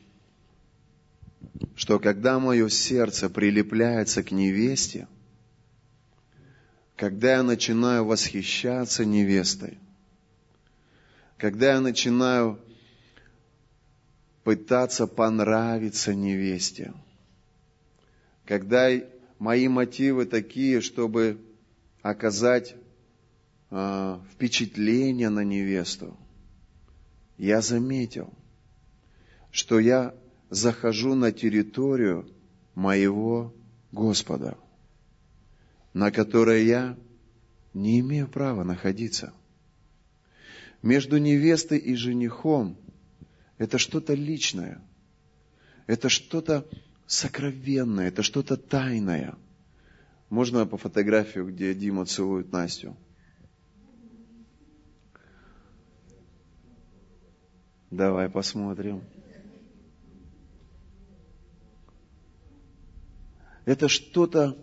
что 1.75 1.99
когда 1.99 2.39
мое 2.39 2.69
сердце 2.69 3.29
прилепляется 3.29 4.23
к 4.23 4.31
невесте, 4.31 5.07
когда 6.97 7.33
я 7.33 7.43
начинаю 7.43 8.07
восхищаться 8.07 9.05
невестой, 9.05 9.79
когда 11.37 11.75
я 11.75 11.81
начинаю 11.81 12.59
пытаться 14.45 15.07
понравиться 15.07 16.15
невесте, 16.15 16.95
когда 18.47 18.89
мои 19.39 19.69
мотивы 19.69 20.27
такие, 20.27 20.81
чтобы 20.81 21.39
оказать 22.03 22.77
э, 23.71 24.19
впечатление 24.33 25.29
на 25.29 25.45
невесту, 25.45 26.17
я 27.39 27.61
заметил, 27.61 28.33
что 29.51 29.79
я 29.79 30.15
захожу 30.51 31.15
на 31.15 31.33
территорию 31.33 32.31
моего 32.75 33.55
Господа– 33.93 34.57
на 35.97 36.11
которой 36.11 36.67
я 36.67 36.95
не 37.73 38.01
имею 38.01 38.29
права 38.29 38.65
находиться. 38.65 39.33
Между 40.83 41.17
невестой 41.17 41.79
и 41.79 41.95
женихом 41.95 42.77
это 43.57 43.79
что-то 43.79 44.13
личное, 44.13 44.83
это 45.87 46.11
что-то 46.11 46.67
сокровенное, 47.07 48.09
это 48.09 48.23
что-то 48.23 48.57
тайное. 48.57 49.35
Можно 50.29 50.67
по 50.67 50.77
фотографию, 50.77 51.47
где 51.47 51.75
Дима 51.75 52.05
целует 52.05 52.53
Настю? 52.53 52.97
Давай 57.91 58.29
посмотрим. 58.29 59.03
Это 63.65 63.89
что-то 63.89 64.57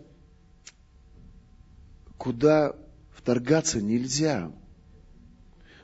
куда 2.18 2.74
вторгаться 3.10 3.80
нельзя. 3.80 4.52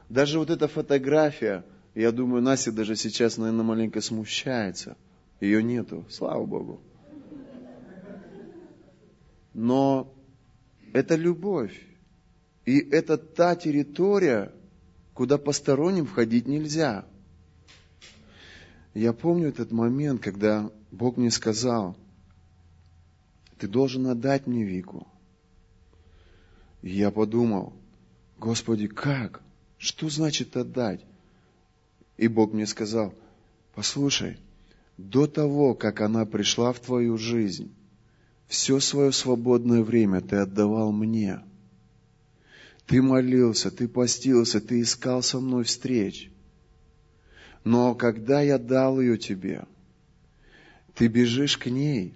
Даже 0.08 0.38
вот 0.38 0.50
эта 0.50 0.68
фотография, 0.68 1.64
я 1.94 2.12
думаю, 2.12 2.42
Настя 2.42 2.72
даже 2.72 2.96
сейчас, 2.96 3.36
наверное, 3.36 3.64
маленько 3.64 4.00
смущается. 4.00 4.96
Ее 5.40 5.62
нету, 5.62 6.04
слава 6.10 6.44
Богу. 6.44 6.80
Но 9.54 10.12
это 10.92 11.16
любовь. 11.16 11.86
И 12.66 12.78
это 12.78 13.16
та 13.16 13.56
территория, 13.56 14.52
куда 15.14 15.38
посторонним 15.38 16.06
входить 16.06 16.46
нельзя. 16.46 17.06
Я 18.94 19.12
помню 19.12 19.48
этот 19.48 19.72
момент, 19.72 20.20
когда 20.20 20.70
Бог 20.90 21.16
мне 21.16 21.30
сказал, 21.30 21.96
ты 23.58 23.66
должен 23.66 24.06
отдать 24.06 24.46
мне 24.46 24.64
Вику. 24.64 25.06
И 26.82 26.90
я 26.90 27.10
подумал, 27.10 27.72
Господи, 28.38 28.86
как? 28.88 29.42
Что 29.78 30.08
значит 30.08 30.56
отдать? 30.56 31.00
И 32.16 32.28
Бог 32.28 32.52
мне 32.52 32.66
сказал, 32.66 33.14
послушай, 33.74 34.38
до 35.08 35.26
того, 35.26 35.74
как 35.74 36.00
она 36.00 36.26
пришла 36.26 36.72
в 36.72 36.80
твою 36.80 37.16
жизнь, 37.16 37.74
все 38.46 38.80
свое 38.80 39.12
свободное 39.12 39.82
время 39.82 40.20
ты 40.20 40.36
отдавал 40.36 40.92
мне. 40.92 41.40
Ты 42.86 43.00
молился, 43.00 43.70
ты 43.70 43.88
постился, 43.88 44.60
ты 44.60 44.80
искал 44.80 45.22
со 45.22 45.40
мной 45.40 45.64
встреч. 45.64 46.30
Но 47.64 47.94
когда 47.94 48.40
я 48.40 48.58
дал 48.58 49.00
ее 49.00 49.16
тебе, 49.16 49.64
ты 50.94 51.06
бежишь 51.06 51.56
к 51.56 51.66
ней 51.66 52.14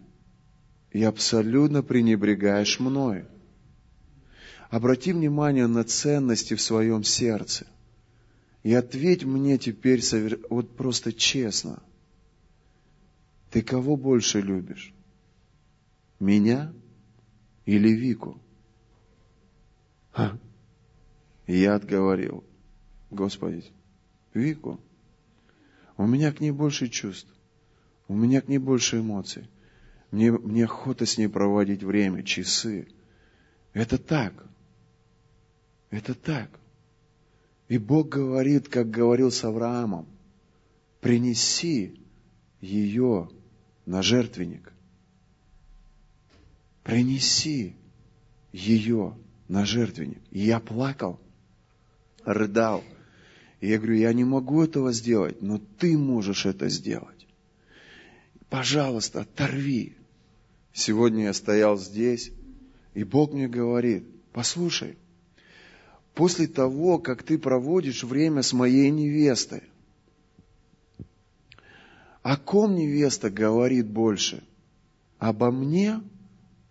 и 0.91 1.03
абсолютно 1.05 1.83
пренебрегаешь 1.83 2.81
мной. 2.81 3.25
Обрати 4.71 5.13
внимание 5.13 5.69
на 5.69 5.85
ценности 5.85 6.55
в 6.55 6.61
своем 6.61 7.05
сердце. 7.05 7.67
И 8.65 8.75
ответь 8.75 9.25
мне 9.25 9.59
теперь 9.59 10.03
вот 10.51 10.77
просто 10.77 11.13
честно. 11.13 11.83
Ты 13.55 13.63
кого 13.63 13.97
больше 13.97 14.41
любишь? 14.41 14.93
Меня 16.19 16.73
или 17.67 17.91
Вику? 17.91 18.41
Ха. 20.11 20.37
И 21.47 21.59
я 21.59 21.77
отговорил. 21.77 22.43
Господи, 23.13 23.63
Вику. 24.35 24.81
У 25.97 26.05
меня 26.05 26.33
к 26.33 26.41
ней 26.41 26.51
больше 26.51 26.89
чувств. 26.89 27.33
У 28.09 28.17
меня 28.17 28.41
к 28.41 28.49
ней 28.49 28.59
больше 28.59 28.99
эмоций. 28.99 29.49
Мне, 30.11 30.33
мне 30.33 30.65
охота 30.65 31.07
с 31.07 31.17
ней 31.17 31.29
проводить 31.29 31.85
время, 31.85 32.25
часы. 32.25 32.89
Это 33.73 33.99
так. 33.99 34.49
Это 35.91 36.15
так. 36.17 36.51
И 37.69 37.79
Бог 37.79 38.09
говорит, 38.09 38.69
как 38.69 38.91
говорил 38.91 39.31
с 39.31 39.45
Авраамом, 39.45 40.09
принеси 41.01 42.01
ее 42.61 43.31
на 43.87 44.03
жертвенник. 44.03 44.73
Принеси 46.83 47.75
ее 48.53 49.17
на 49.49 49.65
жертвенник. 49.65 50.21
И 50.31 50.41
я 50.41 50.61
плакал, 50.61 51.21
рыдал. 52.25 52.85
И 53.61 53.69
я 53.69 53.79
говорю, 53.79 53.95
я 53.95 54.13
не 54.13 54.25
могу 54.25 54.63
этого 54.63 54.93
сделать, 54.93 55.41
но 55.43 55.61
ты 55.79 55.97
можешь 55.97 56.47
это 56.47 56.69
сделать. 56.69 57.27
Пожалуйста, 58.51 59.23
оторви. 59.23 59.97
Сегодня 60.73 61.25
я 61.25 61.33
стоял 61.33 61.79
здесь, 61.79 62.31
и 62.95 63.05
Бог 63.05 63.33
мне 63.33 63.49
говорит, 63.49 64.05
послушай, 64.33 64.97
после 66.15 66.47
того, 66.47 66.99
как 66.99 67.23
ты 67.23 67.39
проводишь 67.39 68.05
время 68.05 68.43
с 68.43 68.53
моей 68.53 68.91
невестой. 68.91 69.63
О 72.25 72.37
ком 72.37 72.75
невеста 72.75 73.31
говорит 73.31 73.87
больше? 73.87 74.43
Обо 75.19 75.53
мне 75.53 76.01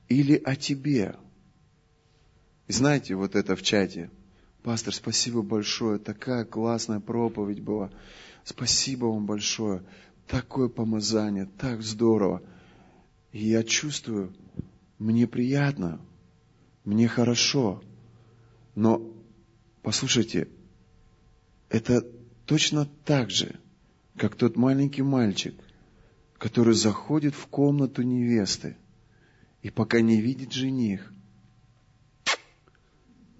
или 0.09 0.35
о 0.35 0.57
тебе? 0.57 1.15
знаете, 2.67 3.15
вот 3.15 3.35
это 3.35 3.55
в 3.55 3.61
чате. 3.61 4.09
Пастор, 4.63 4.93
спасибо 4.93 5.41
большое. 5.41 5.99
Такая 5.99 6.43
классная 6.43 6.99
проповедь 6.99 7.61
была. 7.61 7.89
Спасибо 8.43 9.05
вам 9.05 9.25
большое. 9.25 9.83
Такое 10.27 10.67
помазание, 10.67 11.47
так 11.57 11.81
здорово. 11.81 12.41
И 13.31 13.47
я 13.47 13.63
чувствую, 13.63 14.33
мне 14.99 15.27
приятно, 15.27 16.01
мне 16.83 17.07
хорошо. 17.07 17.81
Но 18.75 19.13
Послушайте, 19.83 20.47
это 21.67 22.07
точно 22.45 22.87
так 23.03 23.29
же, 23.29 23.59
как 24.17 24.35
тот 24.35 24.55
маленький 24.55 25.01
мальчик, 25.01 25.55
который 26.37 26.73
заходит 26.73 27.35
в 27.35 27.47
комнату 27.47 28.01
невесты 28.01 28.77
и 29.61 29.69
пока 29.69 30.01
не 30.01 30.21
видит 30.21 30.51
жених, 30.51 31.11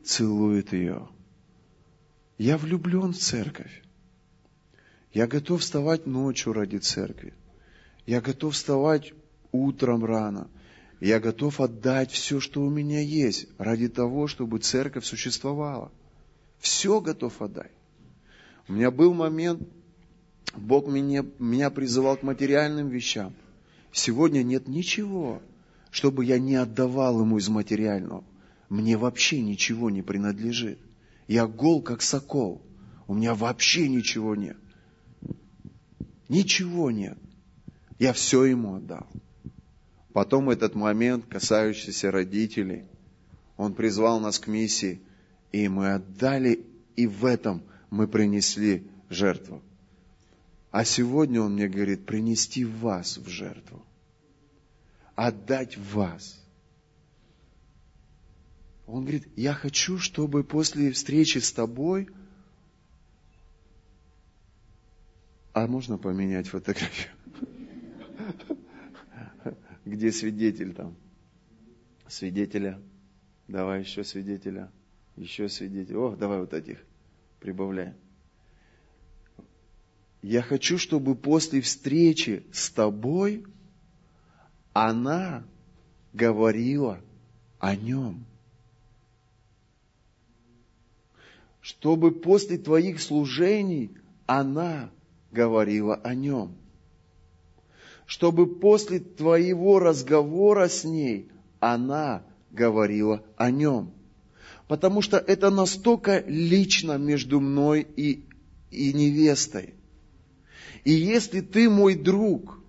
целует 0.04 0.74
ее. 0.74 1.08
Я 2.38 2.58
влюблен 2.58 3.14
в 3.14 3.18
церковь. 3.18 3.84
Я 5.12 5.28
готов 5.28 5.62
вставать 5.62 6.08
ночью 6.08 6.54
ради 6.54 6.78
церкви. 6.78 7.34
Я 8.06 8.20
готов 8.20 8.54
вставать 8.54 9.14
утром 9.52 10.04
рано. 10.04 10.50
Я 11.00 11.20
готов 11.20 11.60
отдать 11.60 12.12
все, 12.12 12.40
что 12.40 12.62
у 12.62 12.70
меня 12.70 13.02
есть, 13.02 13.48
ради 13.58 13.90
того, 13.90 14.28
чтобы 14.28 14.60
церковь 14.60 15.06
существовала– 15.06 15.92
все 16.64 17.02
готов 17.02 17.42
отдать. 17.42 17.74
У 18.70 18.74
меня 18.74 18.90
был 18.90 19.14
момент, 19.14 19.68
Бог 20.56 20.88
меня, 20.88 21.26
меня 21.40 21.70
призывал 21.70 22.18
к 22.18 22.24
материальным 22.24 22.90
вещам. 22.90 23.34
Сегодня 23.92 24.44
нет 24.44 24.68
ничего, 24.68 25.42
чтобы 25.92 26.26
я 26.26 26.40
не 26.40 26.56
отдавал 26.56 27.22
ему 27.22 27.38
из 27.38 27.50
материального. 27.50 28.24
Мне 28.70 28.98
вообще 28.98 29.42
ничего 29.42 29.90
не 29.90 30.02
принадлежит. 30.02 30.80
Я 31.28 31.48
гол, 31.48 31.82
как 31.82 32.02
сокол. 32.02 32.62
У 33.08 33.14
меня 33.14 33.36
вообще 33.36 33.88
ничего 33.88 34.36
нет. 34.36 34.58
Ничего 36.30 36.92
нет. 36.92 37.18
Я 38.00 38.14
все 38.14 38.46
ему 38.46 38.76
отдал. 38.76 39.08
Потом 40.14 40.50
этот 40.50 40.76
момент, 40.76 41.26
касающийся 41.26 42.12
родителей, 42.12 42.86
он 43.58 43.74
призвал 43.74 44.20
нас 44.20 44.40
к 44.40 44.48
миссии, 44.48 45.02
и 45.52 45.68
мы 45.68 45.94
отдали, 45.94 46.66
и 46.96 47.08
в 47.08 47.26
этом 47.26 47.64
мы 47.90 48.08
принесли 48.08 48.88
жертву. 49.10 49.62
А 50.74 50.86
сегодня 50.86 51.40
он 51.40 51.54
мне 51.54 51.70
говорит, 51.70 52.08
принести 52.08 52.66
вас 52.66 53.18
в 53.20 53.30
жертву. 53.30 53.86
Отдать 55.14 55.78
вас. 55.78 56.44
Он 58.88 59.04
говорит, 59.04 59.28
я 59.36 59.54
хочу, 59.54 60.00
чтобы 60.00 60.44
после 60.44 60.92
встречи 60.92 61.38
с 61.38 61.52
тобой 61.54 62.10
А 65.54 65.68
можно 65.68 66.00
поменять 66.00 66.48
фотографию? 66.48 67.12
Где 69.86 70.12
свидетель 70.12 70.74
там? 70.74 70.96
Свидетеля. 72.08 72.82
Давай 73.48 73.82
еще 73.82 74.04
свидетеля. 74.04 74.72
Еще 75.18 75.50
свидетеля. 75.50 76.00
О, 76.00 76.16
давай 76.16 76.40
вот 76.40 76.56
этих. 76.56 76.84
Прибавляй. 77.40 77.94
Я 80.24 80.42
хочу, 80.42 80.78
чтобы 80.78 81.16
после 81.16 81.60
встречи 81.60 82.44
с 82.54 82.70
тобой 82.70 83.46
она 84.72 85.44
говорила 86.14 87.02
о 87.60 87.76
нем. 87.76 88.26
Чтобы 91.60 92.12
после 92.12 92.58
твоих 92.58 93.02
служений 93.02 93.92
она 94.26 94.92
говорила 95.34 95.96
о 95.96 96.16
нем. 96.16 96.56
Чтобы 98.06 98.48
после 98.48 99.00
твоего 99.00 99.80
разговора 99.80 100.70
с 100.70 100.86
ней 100.86 101.30
она 101.60 102.24
говорила 102.50 103.22
о 103.36 103.52
нем. 103.52 103.92
Потому 104.70 105.02
что 105.02 105.18
это 105.18 105.50
настолько 105.50 106.24
лично 106.26 106.98
между 106.98 107.42
мной 107.42 107.86
и, 107.98 108.24
и 108.72 108.94
невестой. 108.94 109.74
И 110.84 110.92
если 110.92 111.42
ты 111.42 111.70
мой 111.70 111.96
друг, 111.96 112.60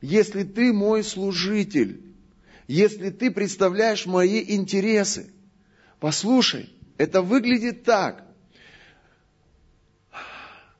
если 0.00 0.44
ты 0.44 0.72
мой 0.72 1.02
служитель, 1.02 2.02
если 2.68 3.10
ты 3.10 3.30
представляешь 3.30 4.06
мои 4.06 4.44
интересы, 4.54 5.32
послушай, 5.98 6.70
это 6.98 7.22
выглядит 7.22 7.84
так. 7.84 8.24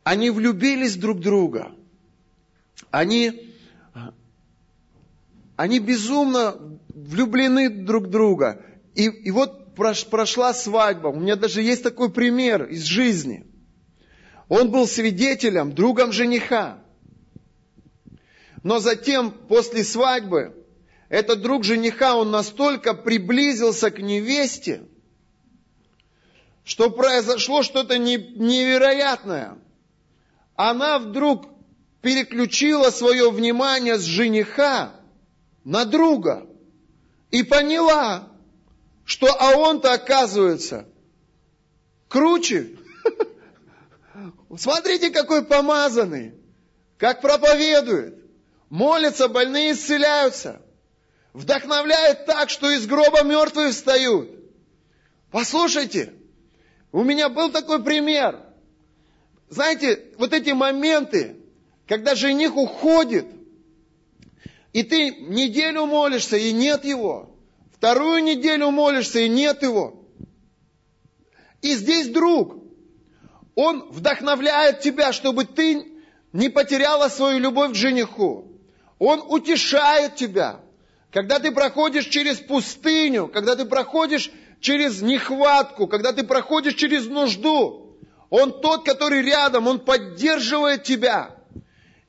Они 0.04 0.30
влюбились 0.30 0.96
друг 0.96 1.18
в 1.18 1.22
друга. 1.22 1.72
Они, 2.90 3.52
они 5.56 5.80
безумно 5.80 6.56
влюблены 6.88 7.68
друг 7.68 8.04
в 8.04 8.10
друга. 8.10 8.64
И, 8.94 9.06
и 9.06 9.30
вот 9.30 9.74
прошла 9.74 10.54
свадьба. 10.54 11.08
У 11.08 11.18
меня 11.18 11.36
даже 11.36 11.60
есть 11.60 11.82
такой 11.82 12.10
пример 12.10 12.64
из 12.64 12.84
жизни. 12.84 13.45
Он 14.48 14.70
был 14.70 14.86
свидетелем, 14.86 15.74
другом 15.74 16.12
жениха. 16.12 16.78
Но 18.62 18.78
затем, 18.78 19.30
после 19.30 19.84
свадьбы, 19.84 20.54
этот 21.08 21.42
друг 21.42 21.64
жениха, 21.64 22.16
он 22.16 22.30
настолько 22.30 22.94
приблизился 22.94 23.90
к 23.90 23.98
невесте, 23.98 24.82
что 26.64 26.90
произошло 26.90 27.62
что-то 27.62 27.98
невероятное 27.98 29.56
она 30.56 30.98
вдруг 30.98 31.46
переключила 32.00 32.90
свое 32.90 33.30
внимание 33.30 33.98
с 33.98 34.02
жениха 34.02 34.94
на 35.64 35.84
друга 35.84 36.46
и 37.30 37.42
поняла, 37.42 38.28
что 39.04 39.28
а 39.38 39.56
он-то 39.56 39.92
оказывается 39.92 40.88
круче. 42.08 42.76
Смотрите, 44.56 45.10
какой 45.10 45.44
помазанный, 45.44 46.34
как 46.98 47.20
проповедует, 47.20 48.14
молится, 48.70 49.28
больные 49.28 49.72
исцеляются, 49.72 50.62
вдохновляет 51.32 52.26
так, 52.26 52.48
что 52.48 52.70
из 52.70 52.86
гроба 52.86 53.22
мертвые 53.22 53.72
встают. 53.72 54.30
Послушайте, 55.30 56.14
у 56.92 57.02
меня 57.02 57.28
был 57.28 57.50
такой 57.50 57.82
пример. 57.82 58.40
Знаете, 59.50 60.04
вот 60.16 60.32
эти 60.32 60.50
моменты, 60.50 61.36
когда 61.86 62.14
жених 62.14 62.56
уходит, 62.56 63.26
и 64.72 64.82
ты 64.82 65.10
неделю 65.10 65.86
молишься, 65.86 66.36
и 66.36 66.52
нет 66.52 66.84
его. 66.84 67.36
Вторую 67.72 68.22
неделю 68.22 68.70
молишься, 68.70 69.20
и 69.20 69.28
нет 69.28 69.62
его. 69.62 70.02
И 71.62 71.74
здесь 71.74 72.08
друг, 72.08 72.65
он 73.56 73.88
вдохновляет 73.90 74.80
тебя, 74.80 75.12
чтобы 75.12 75.44
ты 75.44 75.86
не 76.32 76.48
потеряла 76.48 77.08
свою 77.08 77.40
любовь 77.40 77.72
к 77.72 77.74
жениху. 77.74 78.52
Он 78.98 79.24
утешает 79.26 80.14
тебя. 80.14 80.60
Когда 81.10 81.38
ты 81.38 81.50
проходишь 81.50 82.06
через 82.06 82.38
пустыню, 82.38 83.28
когда 83.28 83.56
ты 83.56 83.64
проходишь 83.64 84.30
через 84.60 85.00
нехватку, 85.00 85.86
когда 85.86 86.12
ты 86.12 86.22
проходишь 86.22 86.74
через 86.74 87.06
нужду, 87.06 87.96
он 88.28 88.60
тот, 88.60 88.84
который 88.84 89.22
рядом, 89.22 89.66
Он 89.66 89.78
поддерживает 89.78 90.82
тебя. 90.82 91.36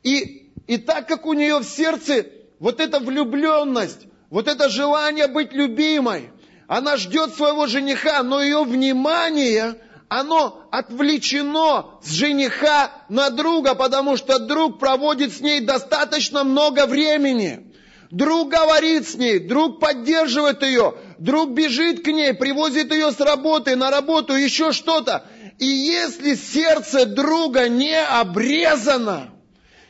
И, 0.04 0.52
и 0.68 0.78
так 0.78 1.08
как 1.08 1.26
у 1.26 1.34
нее 1.34 1.60
в 1.60 1.64
сердце 1.64 2.26
вот 2.60 2.82
эта 2.82 3.00
влюбленность, 3.00 4.08
вот 4.30 4.48
это 4.48 4.68
желание 4.68 5.28
быть 5.28 5.54
любимой, 5.54 6.32
она 6.68 6.98
ждет 6.98 7.34
своего 7.36 7.68
жениха, 7.68 8.24
но 8.24 8.41
ее 8.41 8.64
внимание, 8.64 9.78
оно 10.10 10.68
отвлечено 10.72 11.99
с 12.01 12.12
жениха 12.12 12.91
на 13.10 13.30
друга, 13.30 13.76
потому 13.76 14.16
что 14.18 14.39
друг 14.39 14.80
проводит 14.80 15.34
с 15.36 15.41
ней 15.41 15.60
достаточно 15.60 16.43
много 16.43 16.86
времени. 16.86 17.74
Друг 18.10 18.49
говорит 18.49 19.08
с 19.08 19.16
ней, 19.16 19.39
друг 19.39 19.82
поддерживает 19.82 20.64
ее, 20.64 20.95
друг 21.20 21.51
бежит 21.51 22.05
к 22.05 22.08
ней, 22.08 22.34
привозит 22.34 22.93
ее 22.93 23.12
с 23.12 23.20
работы, 23.20 23.76
на 23.76 23.91
работу, 23.91 24.34
еще 24.34 24.72
что-то. 24.72 25.26
И 25.60 25.66
если 25.66 26.36
сердце 26.36 27.05
друга 27.05 27.68
не 27.68 27.99
обрезано, 28.01 29.34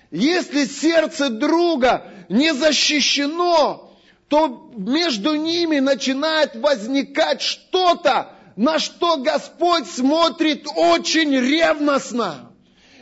если 0.10 0.66
сердце 0.66 1.30
друга 1.30 2.12
не 2.30 2.56
защищено, 2.56 3.94
то 4.30 4.72
между 4.76 5.36
ними 5.36 5.78
начинает 5.80 6.56
возникать 6.56 7.42
что-то, 7.42 8.37
на 8.58 8.80
что 8.80 9.18
Господь 9.18 9.88
смотрит 9.88 10.66
очень 10.76 11.32
ревностно. 11.32 12.52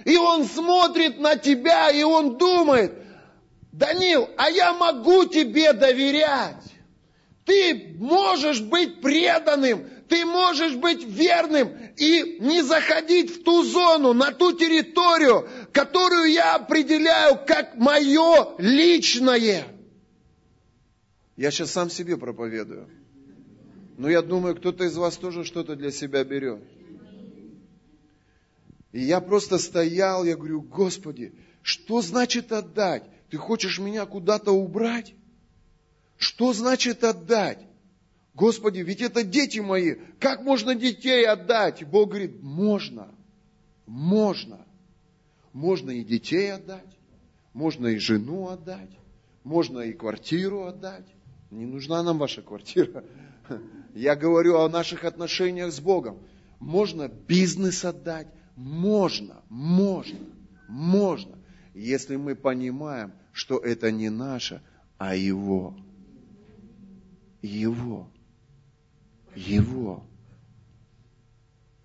И 0.03 0.17
Он 0.17 0.45
смотрит 0.45 1.17
на 1.17 1.37
тебя, 1.37 1.89
и 1.89 2.03
Он 2.03 2.37
думает, 2.37 2.93
Данил, 3.71 4.29
а 4.37 4.49
я 4.51 4.73
могу 4.73 5.25
тебе 5.25 5.73
доверять. 5.73 6.61
Ты 7.45 7.95
можешь 7.97 8.61
быть 8.61 9.01
преданным, 9.01 9.87
ты 10.09 10.25
можешь 10.25 10.75
быть 10.75 11.03
верным 11.03 11.71
и 11.95 12.37
не 12.39 12.61
заходить 12.61 13.35
в 13.35 13.43
ту 13.43 13.63
зону, 13.63 14.13
на 14.13 14.31
ту 14.31 14.51
территорию, 14.51 15.47
которую 15.71 16.31
я 16.31 16.55
определяю 16.55 17.39
как 17.47 17.75
мое 17.75 18.55
личное. 18.57 19.63
Я 21.37 21.51
сейчас 21.51 21.71
сам 21.71 21.89
себе 21.89 22.17
проповедую. 22.17 22.89
Но 23.97 24.09
я 24.09 24.21
думаю, 24.21 24.55
кто-то 24.55 24.83
из 24.83 24.97
вас 24.97 25.17
тоже 25.17 25.43
что-то 25.43 25.75
для 25.75 25.91
себя 25.91 26.23
берет. 26.23 26.61
И 28.91 29.01
я 29.01 29.19
просто 29.19 29.57
стоял, 29.57 30.23
я 30.23 30.35
говорю, 30.35 30.61
Господи, 30.61 31.33
что 31.61 32.01
значит 32.01 32.51
отдать? 32.51 33.03
Ты 33.29 33.37
хочешь 33.37 33.79
меня 33.79 34.05
куда-то 34.05 34.51
убрать? 34.51 35.13
Что 36.17 36.53
значит 36.53 37.03
отдать? 37.03 37.59
Господи, 38.33 38.79
ведь 38.79 39.01
это 39.01 39.23
дети 39.23 39.59
мои. 39.59 39.95
Как 40.19 40.43
можно 40.43 40.75
детей 40.75 41.25
отдать? 41.25 41.85
Бог 41.85 42.09
говорит, 42.09 42.41
можно. 42.41 43.07
Можно. 43.85 44.65
Можно 45.53 45.91
и 45.91 46.03
детей 46.03 46.51
отдать. 46.51 46.97
Можно 47.53 47.87
и 47.87 47.97
жену 47.97 48.49
отдать. 48.49 48.91
Можно 49.43 49.79
и 49.79 49.93
квартиру 49.93 50.65
отдать. 50.65 51.05
Не 51.49 51.65
нужна 51.65 52.03
нам 52.03 52.17
ваша 52.17 52.41
квартира. 52.41 53.03
Я 53.95 54.17
говорю 54.17 54.57
о 54.59 54.67
наших 54.67 55.05
отношениях 55.05 55.71
с 55.71 55.79
Богом. 55.79 56.19
Можно 56.59 57.07
бизнес 57.07 57.85
отдать. 57.85 58.27
Можно. 58.57 59.41
Можно. 59.49 60.19
Можно. 60.67 61.37
если 61.73 62.17
мы 62.17 62.35
понимаем, 62.35 63.13
что 63.31 63.57
это 63.57 63.91
не 63.91 64.09
наше, 64.09 64.61
а 64.97 65.15
Его. 65.15 65.77
Его. 67.41 68.09
Его. 69.33 70.05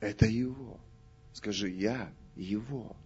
Это 0.01 0.27
Его. 0.27 0.81
Скажи, 1.33 1.71
я 1.71 2.13
Его. 2.35 2.97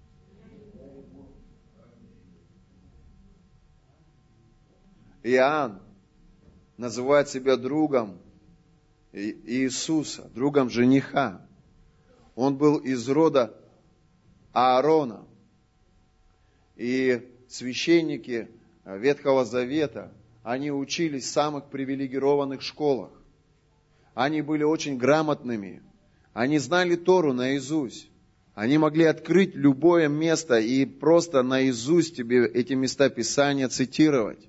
Иоанн 5.22 5.82
называет 6.78 7.28
себя 7.28 7.56
другом 7.56 8.18
Иисуса, 9.14 10.28
другом 10.34 10.70
жениха. 10.70 11.40
Он 12.34 12.56
был 12.56 12.78
из 12.78 13.08
рода 13.08 13.54
Аарона. 14.52 15.24
И 16.76 17.22
священники 17.48 18.48
Ветхого 18.84 19.44
Завета, 19.44 20.12
они 20.42 20.72
учились 20.72 21.24
в 21.24 21.30
самых 21.30 21.66
привилегированных 21.66 22.60
школах. 22.60 23.10
Они 24.14 24.42
были 24.42 24.64
очень 24.64 24.98
грамотными. 24.98 25.82
Они 26.32 26.58
знали 26.58 26.96
Тору 26.96 27.32
наизусть. 27.32 28.08
Они 28.54 28.78
могли 28.78 29.04
открыть 29.04 29.54
любое 29.54 30.08
место 30.08 30.58
и 30.58 30.84
просто 30.84 31.42
наизусть 31.42 32.16
тебе 32.16 32.46
эти 32.46 32.72
места 32.72 33.08
Писания 33.10 33.68
цитировать. 33.68 34.48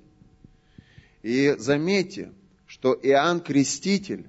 И 1.23 1.55
заметьте, 1.57 2.31
что 2.67 2.93
Иоанн 3.01 3.39
Креститель, 3.39 4.25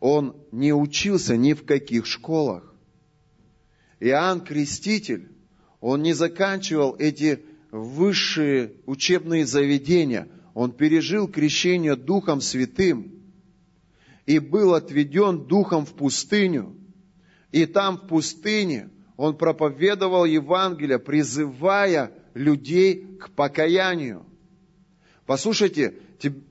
он 0.00 0.36
не 0.52 0.72
учился 0.72 1.36
ни 1.36 1.52
в 1.52 1.64
каких 1.64 2.06
школах. 2.06 2.74
Иоанн 4.00 4.40
Креститель, 4.40 5.28
он 5.80 6.02
не 6.02 6.12
заканчивал 6.12 6.94
эти 6.98 7.40
высшие 7.70 8.74
учебные 8.86 9.44
заведения. 9.44 10.28
Он 10.54 10.72
пережил 10.72 11.28
крещение 11.28 11.96
Духом 11.96 12.40
Святым 12.40 13.12
и 14.26 14.38
был 14.38 14.74
отведен 14.74 15.46
Духом 15.46 15.86
в 15.86 15.94
пустыню. 15.94 16.76
И 17.50 17.66
там 17.66 17.96
в 17.96 18.08
пустыне 18.08 18.90
он 19.16 19.36
проповедовал 19.36 20.24
Евангелие, 20.24 20.98
призывая 20.98 22.12
людей 22.34 23.16
к 23.18 23.30
покаянию. 23.30 24.24
Послушайте, 25.26 25.94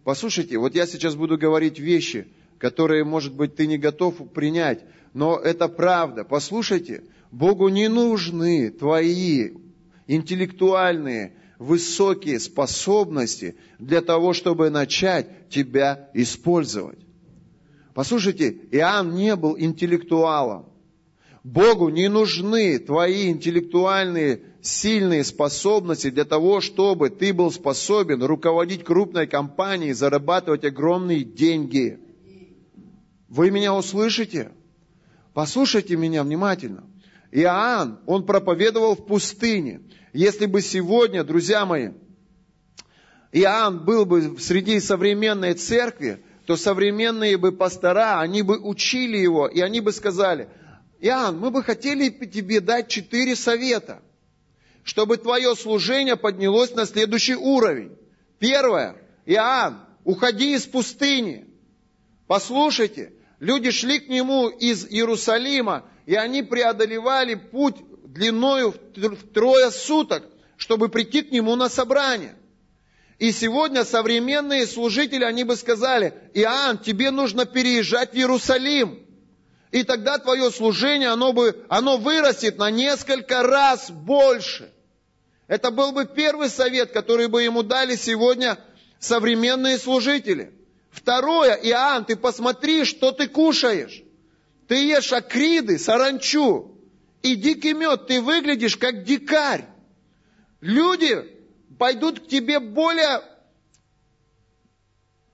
послушайте, 0.03 0.57
вот 0.57 0.75
я 0.75 0.85
сейчас 0.85 1.15
буду 1.15 1.37
говорить 1.37 1.79
вещи, 1.79 2.27
которые, 2.59 3.03
может 3.03 3.33
быть, 3.33 3.55
ты 3.55 3.67
не 3.67 3.77
готов 3.77 4.31
принять, 4.31 4.83
но 5.13 5.37
это 5.37 5.67
правда. 5.67 6.23
Послушайте, 6.23 7.03
Богу 7.31 7.69
не 7.69 7.87
нужны 7.87 8.71
твои 8.71 9.51
интеллектуальные, 10.07 11.33
высокие 11.59 12.39
способности 12.39 13.55
для 13.79 14.01
того, 14.01 14.33
чтобы 14.33 14.69
начать 14.69 15.49
тебя 15.49 16.09
использовать. 16.13 16.99
Послушайте, 17.93 18.55
Иоанн 18.71 19.15
не 19.15 19.35
был 19.35 19.57
интеллектуалом. 19.57 20.67
Богу 21.43 21.89
не 21.89 22.09
нужны 22.09 22.77
твои 22.77 23.29
интеллектуальные 23.29 24.41
сильные 24.61 25.23
способности 25.23 26.09
для 26.09 26.25
того, 26.25 26.61
чтобы 26.61 27.09
ты 27.09 27.33
был 27.33 27.51
способен 27.51 28.21
руководить 28.21 28.83
крупной 28.83 29.27
компанией, 29.27 29.93
зарабатывать 29.93 30.65
огромные 30.65 31.23
деньги. 31.23 31.99
Вы 33.29 33.51
меня 33.51 33.73
услышите? 33.73 34.51
Послушайте 35.33 35.95
меня 35.95 36.23
внимательно. 36.23 36.83
Иоанн, 37.31 37.99
он 38.05 38.25
проповедовал 38.25 38.95
в 38.95 39.05
пустыне. 39.05 39.81
Если 40.13 40.45
бы 40.45 40.61
сегодня, 40.61 41.23
друзья 41.23 41.65
мои, 41.65 41.91
Иоанн 43.31 43.83
был 43.83 44.05
бы 44.05 44.39
среди 44.39 44.79
современной 44.79 45.53
церкви, 45.53 46.23
то 46.45 46.55
современные 46.55 47.37
бы 47.37 47.51
пастора, 47.51 48.21
они 48.21 48.41
бы 48.41 48.57
учили 48.57 49.17
его, 49.17 49.47
и 49.47 49.59
они 49.59 49.81
бы 49.81 49.91
сказали– 49.91 50.49
Иоанн, 50.99 51.37
мы 51.39 51.51
бы 51.51 51.63
хотели 51.63 52.09
тебе 52.09 52.59
дать 52.59 52.87
четыре 52.87 53.35
совета, 53.35 54.01
чтобы 54.83 55.17
твое 55.17 55.55
служение 55.55 56.15
поднялось 56.15 56.73
на 56.73 56.85
следующий 56.85 57.35
уровень. 57.35 57.95
Первое. 58.39 58.95
Иоанн, 59.25 59.79
уходи 60.03 60.55
из 60.55 60.65
пустыни. 60.65 61.45
Послушайте, 62.25 63.13
люди 63.39 63.71
шли 63.71 63.99
к 63.99 64.09
нему 64.09 64.49
из 64.49 64.85
Иерусалима, 64.85 65.85
и 66.05 66.15
они 66.15 66.43
преодолевали 66.43 67.35
путь 67.35 67.75
длиною 68.05 68.73
в 68.95 69.33
трое 69.33 69.71
суток, 69.71 70.23
чтобы 70.57 70.89
прийти 70.89 71.21
к 71.21 71.31
нему 71.31 71.55
на 71.55 71.69
собрание. 71.69 72.35
И 73.19 73.31
сегодня 73.31 73.83
современные 73.83 74.67
служители, 74.67 75.23
они 75.23 75.43
бы 75.43 75.55
сказали, 75.55 76.13
Иоанн, 76.33 76.77
тебе 76.77 77.09
нужно 77.09 77.45
переезжать 77.45 78.13
в 78.13 78.15
Иерусалим. 78.15 79.03
И 79.71 79.83
тогда 79.83 80.17
твое 80.17 80.51
служение, 80.51 81.09
оно, 81.09 81.33
бы, 81.33 81.65
оно 81.67 81.97
вырастет 81.97 82.57
на 82.57 82.69
несколько 82.71 83.43
раз 83.43 83.89
больше. 83.89 84.71
Это 85.47 85.71
был 85.71 85.91
бы 85.91 86.05
первый 86.05 86.49
совет, 86.49 86.91
который 86.91 87.27
бы 87.27 87.43
ему 87.43 87.63
дали 87.63 87.95
сегодня 87.95 88.57
современные 88.99 89.77
служители. 89.77 90.53
Второе, 90.97 91.53
Иоанн, 91.53 92.05
ты 92.05 92.15
посмотри, 92.15 92.83
что 92.83 93.11
ты 93.11 93.27
кушаешь. 93.27 94.03
Ты 94.67 94.83
ешь 94.87 95.13
акриды, 95.13 95.77
саранчу 95.77 96.75
и 97.21 97.35
дикий 97.35 97.73
мед. 97.73 98.07
Ты 98.07 98.19
выглядишь 98.19 98.77
как 98.77 99.03
дикарь. 99.03 99.65
Люди 100.59 101.23
пойдут 101.77 102.21
к 102.21 102.27
тебе 102.27 102.59
более, 102.59 103.21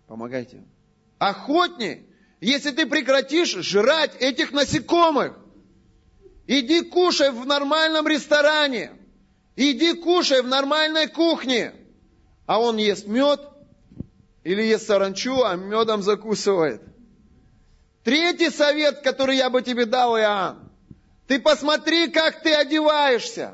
помогайте, 0.05 0.65
охотнее, 1.17 2.03
если 2.41 2.71
ты 2.71 2.85
прекратишь 2.85 3.55
жрать 3.55 4.17
этих 4.19 4.51
насекомых, 4.51 5.39
иди 6.45 6.81
кушай 6.81 7.31
в 7.31 7.45
нормальном 7.45 8.05
ресторане, 8.05 8.91
иди 9.55 9.93
кушай 9.93 10.41
в 10.41 10.47
нормальной 10.47 11.07
кухне. 11.07 11.73
А 12.45 12.59
он 12.59 12.75
ест 12.75 13.07
мед 13.07 13.52
или 14.43 14.61
ест 14.63 14.87
саранчу, 14.87 15.43
а 15.43 15.55
медом 15.55 16.01
закусывает. 16.01 16.81
Третий 18.03 18.49
совет, 18.49 19.01
который 19.01 19.37
я 19.37 19.49
бы 19.49 19.61
тебе 19.61 19.85
дал, 19.85 20.17
Иоанн. 20.17 20.69
Ты 21.27 21.39
посмотри, 21.39 22.09
как 22.09 22.43
ты 22.43 22.53
одеваешься. 22.53 23.53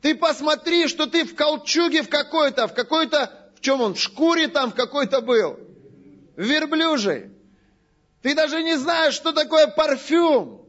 Ты 0.00 0.14
посмотри, 0.14 0.86
что 0.86 1.06
ты 1.06 1.24
в 1.24 1.34
колчуге 1.34 2.02
в 2.02 2.08
какой-то, 2.08 2.68
в 2.68 2.74
какой-то, 2.74 3.50
в 3.56 3.60
чем 3.60 3.80
он, 3.80 3.94
в 3.94 4.00
шкуре 4.00 4.46
там 4.46 4.70
в 4.70 4.74
какой-то 4.74 5.20
был. 5.20 5.58
В 6.36 6.42
верблюжей. 6.42 7.32
Ты 8.22 8.34
даже 8.34 8.62
не 8.62 8.76
знаешь, 8.76 9.14
что 9.14 9.32
такое 9.32 9.66
парфюм. 9.66 10.64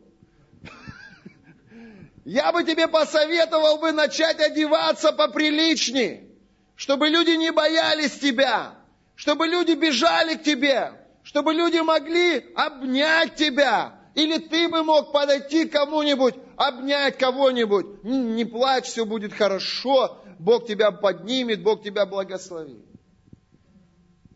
Я 2.25 2.51
бы 2.51 2.63
тебе 2.63 2.87
посоветовал 2.87 3.77
бы 3.77 3.91
начать 3.91 4.39
одеваться 4.39 5.11
поприличнее, 5.11 6.29
чтобы 6.75 7.09
люди 7.09 7.31
не 7.31 7.51
боялись 7.51 8.17
тебя, 8.17 8.76
чтобы 9.17 9.47
люди 9.47 9.71
бежали 9.71 10.35
к 10.35 10.43
тебе, 10.43 10.93
чтобы 11.23 11.53
люди 11.53 11.79
могли 11.79 12.53
обнять 12.55 13.35
тебя, 13.35 13.99
или 14.13 14.37
ты 14.37 14.69
бы 14.69 14.83
мог 14.83 15.11
подойти 15.11 15.65
к 15.65 15.73
кому-нибудь, 15.73 16.35
обнять 16.55 17.17
кого-нибудь. 17.17 18.03
Не, 18.03 18.19
не 18.19 18.45
плачь, 18.45 18.85
все 18.85 19.05
будет 19.05 19.33
хорошо, 19.33 20.23
Бог 20.37 20.67
тебя 20.67 20.91
поднимет, 20.91 21.63
Бог 21.63 21.83
тебя 21.83 22.05
благословит. 22.05 22.85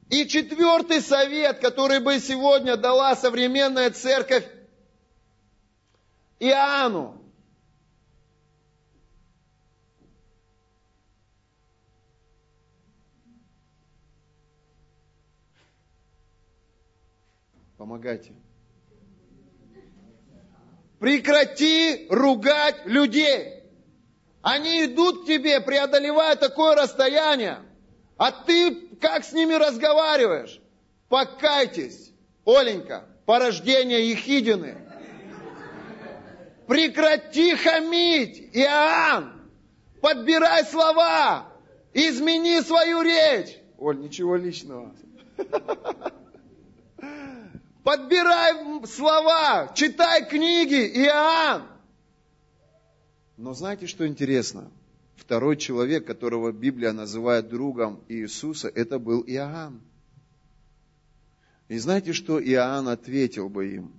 И 0.09 0.25
четвертый 0.27 0.99
совет, 0.99 1.59
который 1.59 1.99
бы 1.99 2.19
сегодня 2.19 2.75
дала 2.75 3.15
современная 3.15 3.91
церковь 3.91 4.45
Иоанну. 6.39 7.21
Помогайте. 17.82 18.32
Прекрати 20.99 22.05
ругать 22.11 22.86
людей. 22.86 23.63
Они 24.43 24.86
идут 24.86 25.23
к 25.23 25.25
тебе, 25.25 25.59
преодолевая 25.61 26.36
такое 26.36 26.75
расстояние. 26.75 27.57
А 28.17 28.32
ты 28.32 28.75
как 29.01 29.23
с 29.23 29.34
ними 29.34 29.55
разговариваешь? 29.55 30.61
Покайтесь, 31.09 32.13
Оленька, 32.45 33.07
порождение 33.25 34.11
Ехидины. 34.11 34.77
Прекрати 36.67 37.55
хамить, 37.55 38.51
Иоанн. 38.53 39.49
Подбирай 40.01 40.65
слова. 40.65 41.47
Измени 41.95 42.61
свою 42.61 43.01
речь. 43.01 43.57
Оль, 43.79 43.99
ничего 43.99 44.36
личного. 44.36 44.93
Подбирай 47.84 48.86
слова, 48.86 49.71
читай 49.75 50.27
книги, 50.27 50.88
Иоанн. 51.05 51.67
Но 53.38 53.53
знаете, 53.53 53.88
что 53.88 54.07
интересно? 54.07 54.71
второй 55.21 55.55
человек, 55.55 56.05
которого 56.05 56.51
Библия 56.51 56.91
называет 56.91 57.47
другом 57.47 58.03
Иисуса, 58.09 58.67
это 58.67 58.99
был 58.99 59.23
Иоанн. 59.25 59.79
И 61.69 61.77
знаете, 61.77 62.11
что 62.11 62.43
Иоанн 62.43 62.89
ответил 62.89 63.47
бы 63.47 63.73
им? 63.73 63.93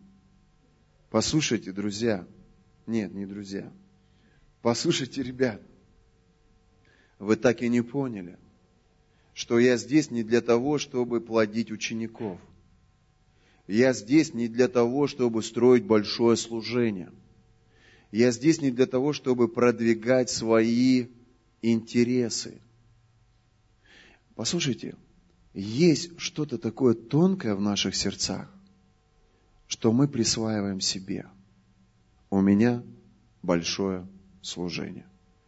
Послушайте, 1.10 1.72
друзья. 1.72 2.26
Нет, 2.86 3.14
не 3.14 3.24
друзья. 3.24 3.72
Послушайте, 4.60 5.22
ребят. 5.22 5.62
Вы 7.18 7.36
так 7.36 7.62
и 7.62 7.68
не 7.68 7.80
поняли, 7.80 8.38
что 9.32 9.58
я 9.58 9.76
здесь 9.76 10.10
не 10.10 10.22
для 10.22 10.40
того, 10.42 10.76
чтобы 10.76 11.20
плодить 11.20 11.70
учеников. 11.70 12.38
Я 13.72 13.94
здесь 13.94 14.34
не 14.34 14.48
для 14.48 14.68
того, 14.68 15.06
чтобы 15.06 15.42
строить 15.42 15.86
большое 15.86 16.36
служение. 16.36 17.10
Я 18.10 18.30
здесь 18.30 18.60
не 18.60 18.70
для 18.70 18.84
того, 18.84 19.14
чтобы 19.14 19.48
продвигать 19.48 20.28
свои 20.28 21.06
интересы. 21.62 22.60
Послушайте, 24.34 24.94
есть 25.54 26.20
что-то 26.20 26.58
такое 26.58 26.92
тонкое 26.92 27.54
в 27.54 27.62
наших 27.62 27.96
сердцах, 27.96 28.52
что 29.68 29.90
мы 29.90 30.06
присваиваем 30.06 30.82
себе. 30.82 31.24
У 32.28 32.42
меня 32.42 32.82
большое 33.40 34.06
служение. 34.42 35.06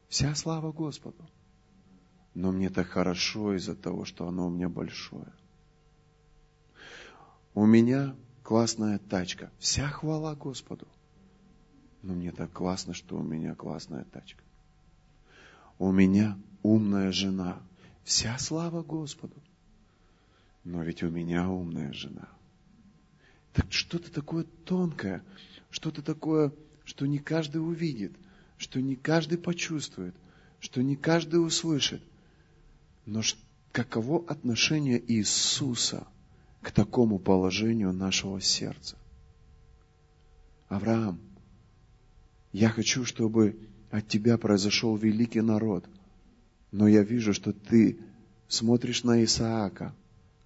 Вся 0.09 0.35
слава 0.35 0.73
Господу. 0.73 1.29
Но 2.33 2.53
мне 2.53 2.71
так 2.71 2.87
хорошо 2.87 3.55
из-за 3.55 3.75
того, 3.75 4.07
что 4.07 4.27
оно 4.27 4.47
у 4.47 4.51
меня 4.51 4.71
большое. 4.71 5.31
У 7.55 7.67
меня 7.67 8.17
классная 8.43 8.99
тачка. 8.99 9.51
Вся 9.59 9.89
хвала 9.89 10.35
Господу. 10.35 10.89
Но 12.03 12.15
мне 12.15 12.33
так 12.33 12.53
классно, 12.53 12.95
что 12.95 13.17
у 13.17 13.23
меня 13.23 13.55
классная 13.55 14.05
тачка. 14.05 14.43
У 15.79 15.93
меня 15.93 16.37
умная 16.63 17.13
жена. 17.13 17.61
Вся 18.03 18.37
слава 18.39 18.83
Господу. 18.83 19.37
Но 20.65 20.83
ведь 20.83 21.03
у 21.05 21.11
меня 21.11 21.49
умная 21.49 21.93
жена. 21.93 22.29
Так 23.53 23.73
что-то 23.73 24.11
такое 24.11 24.45
тонкое, 24.65 25.23
что-то 25.71 26.03
такое, 26.03 26.53
что 26.85 27.07
не 27.07 27.19
каждый 27.19 27.59
увидит, 27.59 28.13
что 28.59 28.81
не 28.81 28.97
каждый 28.97 29.39
почувствует, 29.39 30.15
что 30.59 30.83
не 30.83 30.97
каждый 30.97 31.37
услышит. 31.37 32.03
Но 33.07 33.23
каково 33.71 34.25
отношение 34.29 35.01
Иисуса 35.13 36.07
к 36.65 36.71
такому 36.71 37.19
положению 37.19 37.93
нашего 37.93 38.41
сердца? 38.41 38.97
Авраам, 40.69 41.21
я 42.53 42.71
хочу, 42.71 43.05
чтобы 43.05 43.57
от 43.91 44.09
тебя 44.09 44.39
произошел 44.39 44.97
великий 44.97 45.43
народ, 45.43 45.85
но 46.73 46.89
я 46.89 47.03
вижу, 47.03 47.35
что 47.35 47.53
ты 47.53 47.99
смотришь 48.49 49.05
на 49.05 49.23
Исаака, 49.23 49.95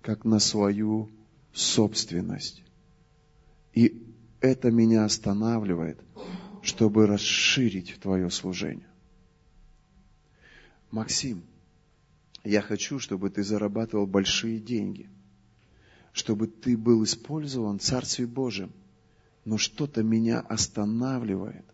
как 0.02 0.24
на 0.24 0.40
свою 0.40 1.08
собственность. 1.52 2.64
И 3.72 4.02
это 4.40 4.72
меня 4.72 5.04
останавливает, 5.04 6.00
чтобы 6.62 7.06
расширить 7.06 7.94
твое 8.00 8.28
служение. 8.30 8.88
Максим, 10.90 11.44
я 12.42 12.60
хочу, 12.60 12.98
чтобы 12.98 13.30
ты 13.30 13.44
зарабатывал 13.44 14.06
большие 14.06 14.58
деньги, 14.58 15.08
чтобы 16.12 16.46
ты 16.46 16.76
был 16.76 17.04
использован 17.04 17.78
в 17.78 17.82
Царстве 17.82 18.26
Божьем. 18.26 18.72
Но 19.44 19.56
что-то 19.56 20.02
меня 20.02 20.40
останавливает, 20.40 21.64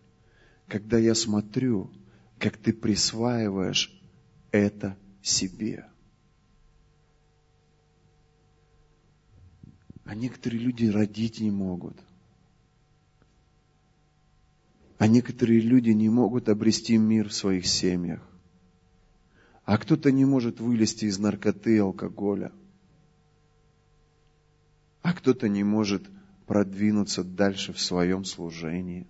когда 0.69 0.99
я 0.99 1.15
смотрю, 1.15 1.91
как 2.39 2.57
ты 2.57 2.73
присваиваешь 2.73 4.01
это 4.51 4.97
себе. 5.23 5.87
А 10.05 10.15
некоторые 10.15 10.61
люди 10.61 10.87
родить 10.87 11.41
не 11.41 11.51
могут. 11.51 11.97
А 14.99 15.07
некоторые 15.07 15.61
люди 15.61 15.91
не 15.91 16.09
могут 16.09 16.49
обрести 16.49 16.97
мир 16.99 17.29
в 17.29 17.35
своих 17.35 17.67
семьях. 17.67 18.23
А 19.65 19.79
кто-то 19.79 20.13
не 20.13 20.25
может 20.25 20.61
вылезти 20.61 21.07
из 21.07 21.19
наркоты 21.19 21.77
и 21.77 21.79
алкоголя. 21.79 22.53
А 25.05 25.13
кто-то 25.13 25.51
не 25.51 25.63
может 25.63 26.11
продвинуться 26.47 27.23
дальше 27.23 27.75
в 27.75 27.79
своем 27.79 28.25
служении. 28.25 29.07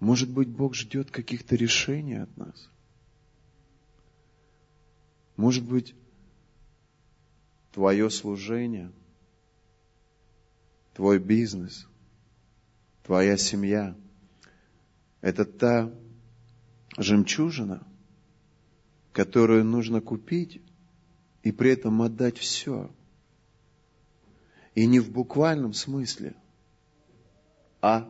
Может 0.00 0.30
быть, 0.30 0.48
Бог 0.48 0.74
ждет 0.74 1.10
каких-то 1.10 1.54
решений 1.54 2.14
от 2.14 2.34
нас. 2.38 2.70
Может 5.36 5.62
быть, 5.62 5.94
твое 7.72 8.08
служение, 8.08 8.90
твой 10.94 11.18
бизнес, 11.18 11.86
твоя 13.02 13.36
семья– 13.36 13.94
это 15.20 15.44
та 15.44 15.92
жемчужина, 16.96 17.86
которую 19.12 19.66
нужно 19.66 20.00
купить 20.00 20.62
и 21.42 21.52
при 21.52 21.72
этом 21.72 22.00
отдать 22.00 22.38
все. 22.38 22.90
И 24.74 24.86
не 24.86 25.00
в 25.00 25.10
буквальном 25.10 25.74
смысле, 25.74 26.34
а 27.80 28.08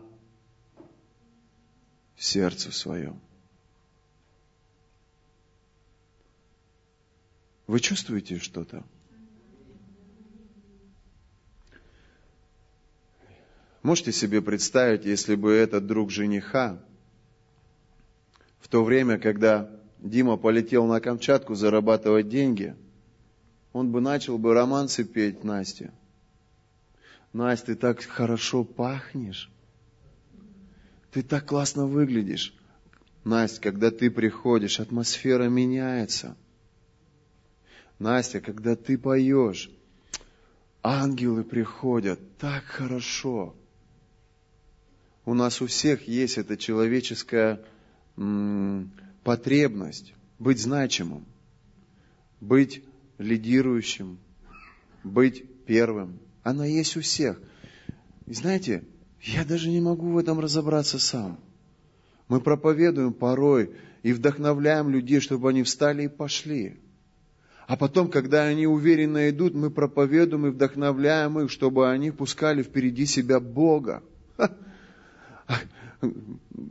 в 2.15 2.23
сердце 2.23 2.71
своем. 2.71 3.21
Вы 7.67 7.81
чувствуете 7.81 8.39
что-то? 8.39 8.85
Можете 13.83 14.13
себе 14.13 14.41
представить, 14.41 15.05
если 15.05 15.35
бы 15.35 15.53
этот 15.53 15.87
друг 15.87 16.11
жениха 16.11 16.79
в 18.61 18.69
то 18.69 18.85
время, 18.85 19.19
когда 19.19 19.69
Дима 19.99 20.37
полетел 20.37 20.87
на 20.87 21.01
Камчатку 21.01 21.55
зарабатывать 21.55 22.29
деньги, 22.29 22.77
он 23.73 23.91
бы 23.91 24.01
начал 24.01 24.39
бы 24.39 24.55
романсы 24.55 25.05
петь 25.05 25.43
Насте. 25.43 25.93
Настя, 27.33 27.67
ты 27.67 27.75
так 27.77 28.03
хорошо 28.03 28.65
пахнешь. 28.65 29.51
Ты 31.11 31.23
так 31.23 31.47
классно 31.47 31.87
выглядишь. 31.87 32.55
Настя, 33.25 33.61
когда 33.61 33.91
ты 33.91 34.11
приходишь, 34.11 34.81
атмосфера 34.81 35.49
меняется. 35.49 36.37
Настя, 37.99 38.41
когда 38.41 38.77
ты 38.77 38.99
поешь, 38.99 39.71
ангелы 40.83 41.45
приходят, 41.45 42.21
так 42.39 42.65
хорошо 42.65 43.55
у 45.25 45.35
нас 45.35 45.61
у 45.63 45.67
всех 45.67 46.09
есть 46.09 46.39
эта 46.39 46.57
человеческая 46.57 47.61
потребность 49.23 50.15
быть 50.39 50.61
значимым, 50.61 51.25
быть 52.41 52.83
лидирующим, 53.19 54.19
быть 55.05 55.45
первым. 55.65 56.19
Она 56.43 56.67
есть 56.67 56.97
у 56.97 57.01
всех. 57.01 57.41
И 58.27 58.35
знаете, 58.35 58.85
я 59.23 59.45
даже 59.45 59.69
не 59.69 59.81
могу 59.81 60.11
в 60.11 60.19
этом 60.19 60.41
разобраться 60.41 60.99
сам. 60.99 61.39
Мы 62.29 62.41
проповедуем 62.41 63.13
порой 63.13 63.75
и 64.03 64.13
вдохновляем 64.13 64.89
людей, 64.89 65.21
чтобы 65.21 65.51
они 65.51 65.63
встали 65.63 66.05
и 66.05 66.09
пошли. 66.09 66.79
А 67.67 67.77
потом, 67.77 68.11
когда 68.11 68.43
они 68.45 68.67
уверенно 68.67 69.31
идут, 69.31 69.55
мы 69.55 69.71
проповедуем 69.71 70.47
и 70.47 70.51
вдохновляем 70.51 71.39
их, 71.39 71.51
чтобы 71.51 71.91
они 71.91 72.11
пускали 72.11 72.63
впереди 72.63 73.07
себя 73.07 73.39
Бога. 73.39 74.03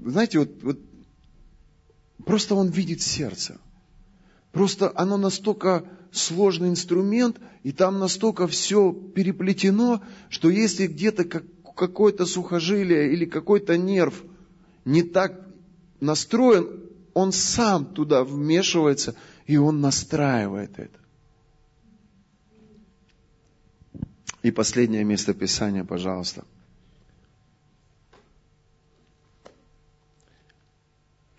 знаете, 0.06 0.40
вот, 0.40 0.64
вот 0.64 0.80
просто 2.26 2.56
он 2.56 2.70
видит 2.70 3.02
сердце. 3.02 3.58
Просто 4.52 4.92
оно 4.96 5.18
настолько 5.18 5.86
сложный 6.12 6.70
инструмент, 6.70 7.40
и 7.64 7.72
там 7.72 8.00
настолько 8.00 8.48
все 8.48 8.92
переплетено, 8.92 10.02
что 10.30 10.50
если 10.50 10.88
где-то 10.88 11.24
как, 11.26 11.44
какое-то 11.76 12.26
сухожилие 12.26 13.14
или 13.14 13.26
какой-то 13.26 13.78
нерв 13.78 14.24
не 14.84 15.04
так 15.04 15.48
настроен, 16.00 16.82
он 17.14 17.32
сам 17.32 17.86
туда 17.86 18.24
вмешивается, 18.24 19.16
и 19.46 19.58
он 19.58 19.80
настраивает 19.80 20.78
это. 20.78 21.00
И 24.44 24.52
последнее 24.52 25.04
место 25.04 25.34
Писания, 25.34 25.84
пожалуйста– 25.84 26.44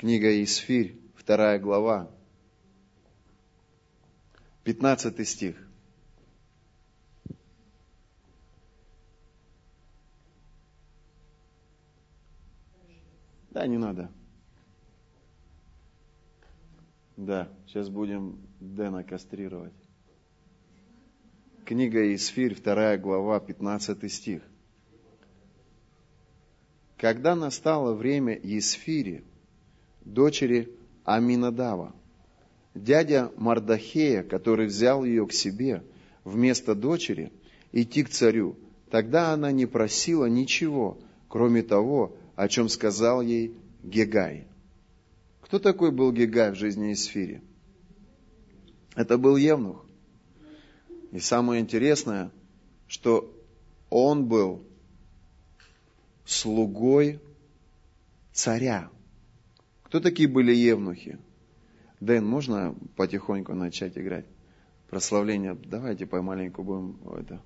Книга 0.02 0.42
Исфирь, 0.42 0.96
вторая 1.14 1.60
глава, 1.60 2.10
15 4.64 5.28
стих. 5.28 5.56
Да, 13.50 13.66
не 13.66 13.76
надо. 13.76 14.10
Да, 17.16 17.48
сейчас 17.66 17.88
будем 17.88 18.38
Дэна 18.60 19.04
кастрировать. 19.04 19.74
Книга 21.64 22.14
Исфирь, 22.14 22.60
2 22.60 22.96
глава, 22.96 23.40
15 23.40 24.12
стих. 24.12 24.42
Когда 26.96 27.34
настало 27.34 27.94
время 27.94 28.34
Исфири, 28.34 29.24
дочери 30.04 30.74
Аминадава, 31.04 31.94
дядя 32.74 33.30
Мардахея, 33.36 34.22
который 34.22 34.66
взял 34.66 35.04
ее 35.04 35.26
к 35.26 35.32
себе 35.32 35.82
вместо 36.24 36.74
дочери, 36.74 37.32
идти 37.72 38.02
к 38.04 38.10
царю, 38.10 38.56
тогда 38.90 39.32
она 39.32 39.52
не 39.52 39.66
просила 39.66 40.26
ничего, 40.26 40.98
кроме 41.28 41.62
того, 41.62 42.16
о 42.36 42.48
чем 42.48 42.68
сказал 42.68 43.22
ей 43.22 43.54
Гегай. 43.82 44.46
Кто 45.40 45.58
такой 45.58 45.90
был 45.90 46.12
Гегай 46.12 46.52
в 46.52 46.56
жизни 46.56 46.92
Исфири? 46.92 47.42
Это 48.94 49.18
был 49.18 49.36
Евнух. 49.36 49.84
И 51.12 51.18
самое 51.18 51.60
интересное, 51.60 52.30
что 52.88 53.34
он 53.90 54.26
был 54.26 54.62
слугой 56.24 57.20
царя. 58.32 58.90
Кто 59.82 60.00
такие 60.00 60.28
были 60.28 60.54
евнухи? 60.54 61.18
Дэн, 62.02 62.26
можно 62.26 62.74
потихоньку 62.96 63.54
начать 63.54 63.96
играть? 63.96 64.24
Прославление. 64.90 65.56
Давайте 65.66 66.04
помаленьку 66.04 66.64
будем 66.64 66.96
это. 67.16 67.40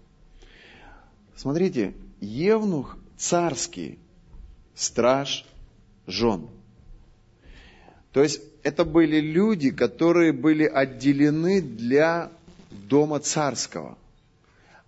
Смотрите, 1.36 1.92
евнух 2.22 2.96
царский, 3.18 3.98
страж 4.74 5.44
жен. 6.06 6.48
То 8.12 8.22
есть 8.22 8.40
это 8.62 8.86
были 8.86 9.20
люди, 9.20 9.70
которые 9.70 10.32
были 10.32 10.64
отделены 10.64 11.60
для 11.60 12.32
дома 12.70 13.20
царского. 13.20 13.98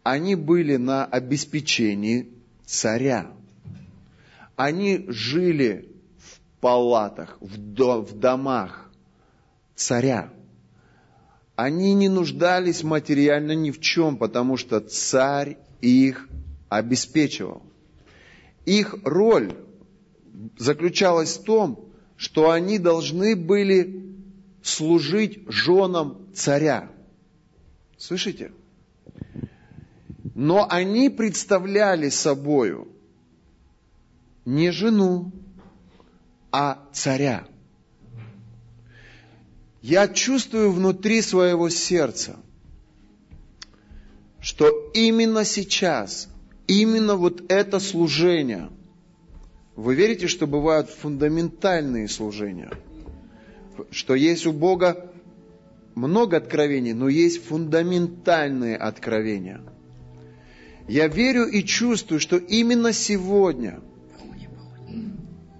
Они 0.02 0.34
были 0.34 0.76
на 0.76 1.04
обеспечении 1.04 2.26
царя. 2.64 3.30
Они 4.56 5.04
жили 5.08 5.90
в 6.16 6.60
палатах, 6.62 7.36
в, 7.42 7.58
до, 7.58 8.00
в 8.00 8.18
домах 8.18 8.88
царя. 9.78 10.30
Они 11.56 11.94
не 11.94 12.08
нуждались 12.08 12.82
материально 12.82 13.52
ни 13.52 13.70
в 13.70 13.80
чем, 13.80 14.16
потому 14.16 14.56
что 14.56 14.80
царь 14.80 15.56
их 15.80 16.28
обеспечивал. 16.68 17.62
Их 18.64 18.94
роль 19.04 19.54
заключалась 20.56 21.36
в 21.38 21.44
том, 21.44 21.92
что 22.16 22.50
они 22.50 22.78
должны 22.78 23.34
были 23.34 24.14
служить 24.62 25.40
женам 25.48 26.28
царя. 26.34 26.90
Слышите? 27.96 28.52
Но 30.34 30.66
они 30.68 31.10
представляли 31.10 32.08
собою 32.10 32.88
не 34.44 34.70
жену, 34.70 35.32
а 36.52 36.84
царя. 36.92 37.46
Я 39.82 40.08
чувствую 40.08 40.72
внутри 40.72 41.22
своего 41.22 41.68
сердца, 41.68 42.36
что 44.40 44.90
именно 44.94 45.44
сейчас, 45.44 46.28
именно 46.66 47.16
вот 47.16 47.50
это 47.50 47.78
служение, 47.78 48.70
вы 49.76 49.94
верите, 49.94 50.26
что 50.26 50.46
бывают 50.46 50.90
фундаментальные 50.90 52.08
служения, 52.08 52.70
что 53.90 54.14
есть 54.14 54.46
у 54.46 54.52
Бога 54.52 55.12
много 55.94 56.36
откровений, 56.36 56.92
но 56.92 57.08
есть 57.08 57.44
фундаментальные 57.46 58.76
откровения. 58.76 59.60
Я 60.88 61.06
верю 61.06 61.46
и 61.46 61.62
чувствую, 61.62 62.18
что 62.18 62.36
именно 62.36 62.92
сегодня– 62.92 63.80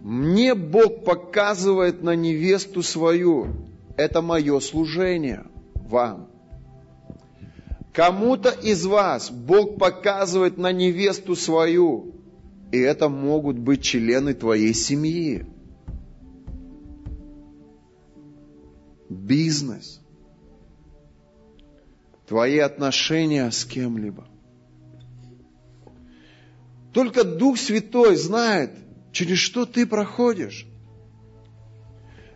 мне 0.09 0.55
Бог 0.55 1.05
показывает 1.05 2.03
на 2.03 2.17
невесту 2.17 2.83
свою. 2.83 3.68
Это 3.99 4.23
мое 4.23 4.59
служение 4.61 5.45
вам. 5.75 6.31
Кому-то 7.93 8.49
из 8.49 8.87
вас 8.87 9.31
Бог 9.31 9.77
показывает 9.77 10.57
на 10.57 10.73
невесту 10.73 11.37
свою. 11.37 12.15
И 12.73 12.79
это 12.79 13.11
могут 13.11 13.59
быть 13.59 13.83
члены 13.83 14.33
твоей 14.33 14.73
семьи. 14.73 15.45
Бизнес. 19.11 20.01
Твои 22.27 22.59
отношения 22.59 23.51
с 23.51 23.65
кем-либо. 23.65 24.27
Только 26.95 27.25
Дух 27.25 27.59
Святой 27.59 28.17
знает– 28.17 28.71
через 29.13 29.39
что 29.39 29.67
ты 29.67 29.87
проходишь. 29.87 30.67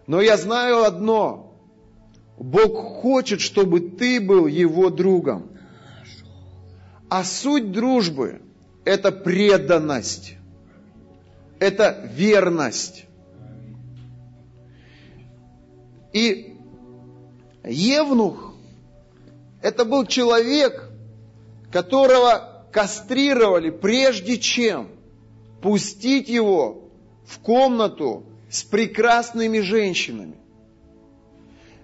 Но 0.06 0.20
я 0.20 0.36
знаю 0.36 0.84
одно. 0.84 1.51
Бог 2.42 3.00
хочет, 3.02 3.40
чтобы 3.40 3.80
ты 3.80 4.20
был 4.20 4.46
Его 4.46 4.90
другом. 4.90 5.50
А 7.08 7.22
суть 7.22 7.70
дружбы– 7.70 8.42
это 8.84 9.12
преданность, 9.12 10.36
это 11.60 12.10
верность. 12.12 13.04
И 16.12 16.56
Евнух– 17.64 18.54
это 19.62 19.84
был 19.84 20.04
человек, 20.06 20.90
которого 21.70 22.66
кастрировали 22.72 23.70
прежде 23.70 24.38
чем– 24.38 24.88
пустить 25.62 26.28
его 26.28 26.90
в 27.24 27.38
комнату 27.38 28.24
с 28.50 28.64
прекрасными 28.64 29.60
женщинами. 29.60 30.41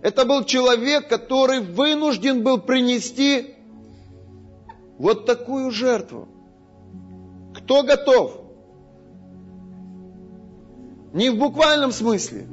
Это 0.03 0.25
был 0.25 0.45
человек, 0.45 1.09
который 1.09 1.61
вынужден 1.61 2.43
был 2.43 2.59
принести 2.59 3.55
вот 4.99 5.27
такую 5.27 5.71
жертву. 5.71 6.29
Кто 7.55 7.83
готов? 7.83 8.41
Не 11.13 11.31
в 11.31 11.39
буквальном 11.39 11.93
смысле. 11.93 12.47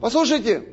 Послушайте, 0.00 0.72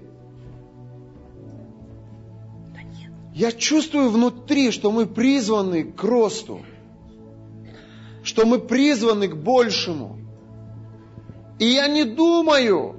Я 3.39 3.53
чувствую 3.53 4.09
внутри, 4.09 4.69
что 4.69 4.91
мы 4.91 5.05
призваны 5.05 5.85
к 5.85 6.03
росту, 6.03 6.59
что 8.21 8.45
мы 8.45 8.59
призваны 8.59 9.29
к 9.29 9.37
большему. 9.37 10.17
И 11.59 11.65
я 11.65 11.87
не 11.87 12.05
думаю, 12.05 12.95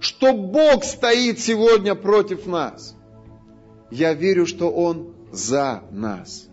что 0.00 0.32
Бог 0.32 0.84
стоит 0.84 1.38
сегодня 1.38 1.94
против 1.94 2.46
нас. 2.46 2.96
Я 3.90 4.14
верю, 4.14 4.46
что 4.46 4.70
Он 4.70 5.14
за 5.30 5.82
нас. 5.90 6.48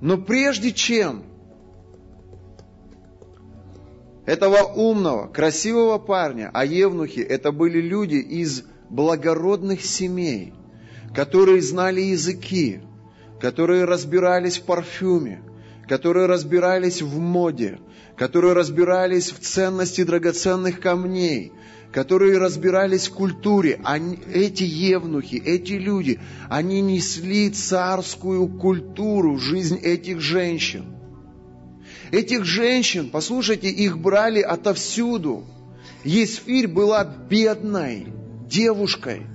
Но 0.00 0.18
прежде 0.18 0.72
чем 0.72 1.24
этого 4.26 4.62
умного, 4.62 5.28
красивого 5.28 5.98
парня, 5.98 6.50
а 6.54 6.64
евнухи 6.64 7.20
это 7.20 7.52
были 7.52 7.80
люди 7.80 8.16
из 8.16 8.64
благородных 8.88 9.82
семей– 9.82 10.54
которые 11.14 11.62
знали 11.62 12.00
языки, 12.00 12.80
которые 13.40 13.84
разбирались 13.84 14.58
в 14.58 14.64
парфюме, 14.64 15.42
которые 15.88 16.26
разбирались 16.26 17.02
в 17.02 17.18
моде, 17.18 17.78
которые 18.16 18.52
разбирались 18.54 19.30
в 19.30 19.40
ценности 19.40 20.04
драгоценных 20.04 20.80
камней, 20.80 21.52
которые 21.92 22.38
разбирались 22.38 23.08
в 23.08 23.14
культуре. 23.14 23.80
Они, 23.84 24.18
эти 24.32 24.64
евнухи, 24.64 25.36
эти 25.36 25.72
люди, 25.72 26.20
они 26.48 26.80
несли 26.80 27.50
царскую 27.50 28.48
культуру 28.48 29.34
в 29.34 29.40
жизнь 29.40 29.78
этих 29.78 30.20
женщин. 30.20 30.86
Этих 32.10 32.44
женщин, 32.44 33.10
послушайте, 33.10 33.68
их 33.68 33.98
брали 33.98 34.40
отовсюду. 34.40 35.44
Есфирь 36.04 36.68
была 36.68 37.04
бедной 37.04 38.06
девушкой– 38.48 39.22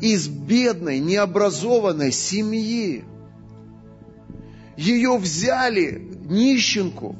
из 0.00 0.28
бедной, 0.28 0.98
необразованной 0.98 2.12
семьи. 2.12 3.04
Ее 4.80 5.18
взяли, 5.18 6.08
нищенку, 6.24 7.14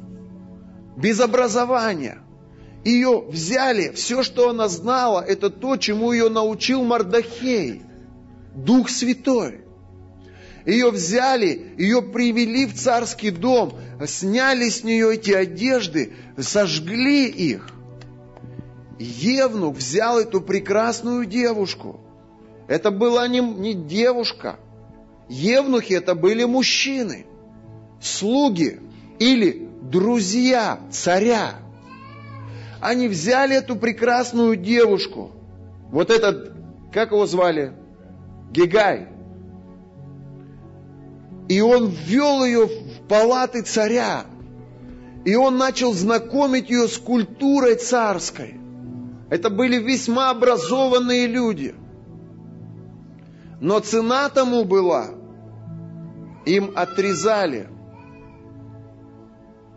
без 0.97 1.19
образования. 1.19 2.17
Ее 2.83 3.21
взяли, 3.21 3.91
все, 3.91 4.23
что 4.23 4.49
она 4.49 4.67
знала, 4.67 5.21
это 5.21 5.51
то, 5.51 5.77
чему 5.77 6.11
ее 6.11 6.29
научил 6.29 6.83
Мардахей, 6.83 7.83
Дух 8.55 8.89
Святой. 8.89 9.61
Ее 10.65 10.89
взяли, 10.89 11.75
ее 11.77 12.01
привели 12.01 12.65
в 12.65 12.73
царский 12.73 13.29
дом, 13.29 13.77
сняли 14.07 14.67
с 14.67 14.83
нее 14.83 15.13
эти 15.13 15.31
одежды, 15.31 16.13
сожгли 16.39 17.27
их 17.27 17.69
Евнух 18.97 19.75
взял 19.77 20.17
эту 20.19 20.41
прекрасную 20.41 21.25
девушку. 21.25 21.99
Это 22.67 22.89
была 22.89 23.27
не, 23.27 23.39
не 23.39 23.75
девушка. 23.75 24.59
Евнухи 25.29 25.93
это 25.93 26.15
были 26.15 26.43
мужчины, 26.43 27.27
слуги 28.01 28.79
или 29.19 29.69
друзья 29.81 30.79
царя. 30.89 31.55
Они 32.79 33.07
взяли 33.07 33.55
эту 33.55 33.75
прекрасную 33.75 34.55
девушку. 34.55 35.31
Вот 35.91 36.09
этот, 36.09 36.53
как 36.91 37.11
его 37.11 37.25
звали? 37.27 37.73
Гигай. 38.51 39.07
И 41.47 41.61
он 41.61 41.87
ввел 41.87 42.43
ее 42.43 42.65
в 42.65 43.07
палаты 43.07 43.61
царя. 43.61 44.25
И 45.25 45.35
он 45.35 45.57
начал 45.57 45.93
знакомить 45.93 46.69
ее 46.69 46.87
с 46.87 46.97
культурой 46.97 47.75
царской. 47.75 48.55
Это 49.29 49.49
были 49.49 49.77
весьма 49.77 50.31
образованные 50.31 51.27
люди. 51.27 51.75
Но 53.59 53.79
цена 53.79 54.27
тому 54.29 54.63
была, 54.63 55.09
им 56.45 56.71
отрезали 56.75 57.69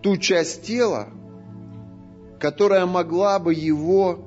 ту 0.05 0.19
часть 0.19 0.65
тела, 0.65 1.09
которая 2.39 2.85
могла 2.85 3.39
бы 3.39 3.55
его 3.55 4.27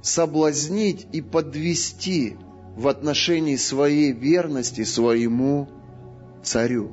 соблазнить 0.00 1.08
и 1.10 1.20
подвести 1.20 2.36
в 2.76 2.86
отношении 2.86 3.56
своей 3.56 4.12
верности 4.12 4.84
своему 4.84 5.68
царю. 6.44 6.92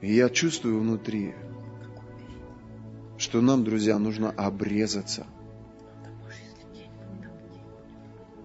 И 0.00 0.14
я 0.14 0.28
чувствую 0.28 0.78
внутри, 0.78 1.34
что 3.18 3.40
нам, 3.40 3.64
друзья, 3.64 3.98
нужно 3.98 4.30
обрезаться. 4.30 5.26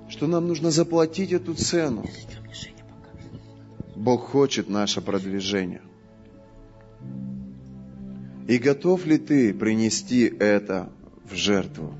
Что 0.09 0.25
нам 0.25 0.47
нужно 0.47 0.71
заплатить 0.71 1.31
эту 1.31 1.53
цену. 1.53 2.03
Бог 4.01 4.29
хочет 4.29 4.67
наше 4.67 4.99
продвижение. 4.99 5.83
И 8.47 8.57
готов 8.57 9.05
ли 9.05 9.19
ты 9.19 9.53
принести 9.53 10.23
это 10.23 10.91
в 11.23 11.35
жертву? 11.35 11.93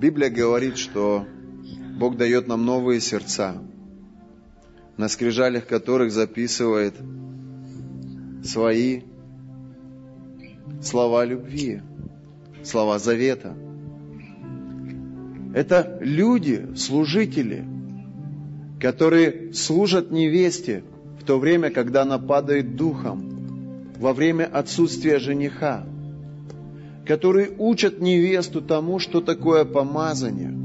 Библия 0.00 0.28
говорит, 0.28 0.78
что 0.78 1.26
Бог 1.96 2.16
дает 2.16 2.48
нам 2.48 2.64
новые 2.64 3.00
сердца, 3.00 3.62
на 4.96 5.06
скрижалях 5.06 5.68
которых 5.68 6.10
записывает 6.10 6.94
свои 8.42 9.02
слова 10.82 11.24
любви, 11.24 11.82
слова 12.64 12.98
завета. 12.98 13.56
Это 15.54 15.98
люди, 16.00 16.74
служители, 16.74 17.64
которые 18.80 19.52
служат 19.52 20.10
невесте 20.10 20.82
в 21.20 21.24
то 21.24 21.38
время, 21.38 21.70
когда 21.70 22.02
она 22.02 22.18
падает 22.18 22.76
духом, 22.76 23.30
во 23.98 24.14
время 24.14 24.44
отсутствия 24.44 25.18
жениха, 25.18 25.84
которые 27.06 27.50
учат 27.58 28.00
невесту 28.00 28.62
тому, 28.62 28.98
что 28.98 29.20
такое 29.20 29.66
помазание, 29.66 30.56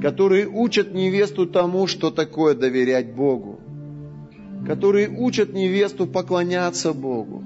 которые 0.00 0.46
учат 0.46 0.94
невесту 0.94 1.46
тому, 1.46 1.88
что 1.88 2.12
такое 2.12 2.54
доверять 2.54 3.12
Богу, 3.12 3.58
которые 4.64 5.08
учат 5.08 5.52
невесту 5.52 6.06
поклоняться 6.06 6.92
Богу. 6.92 7.42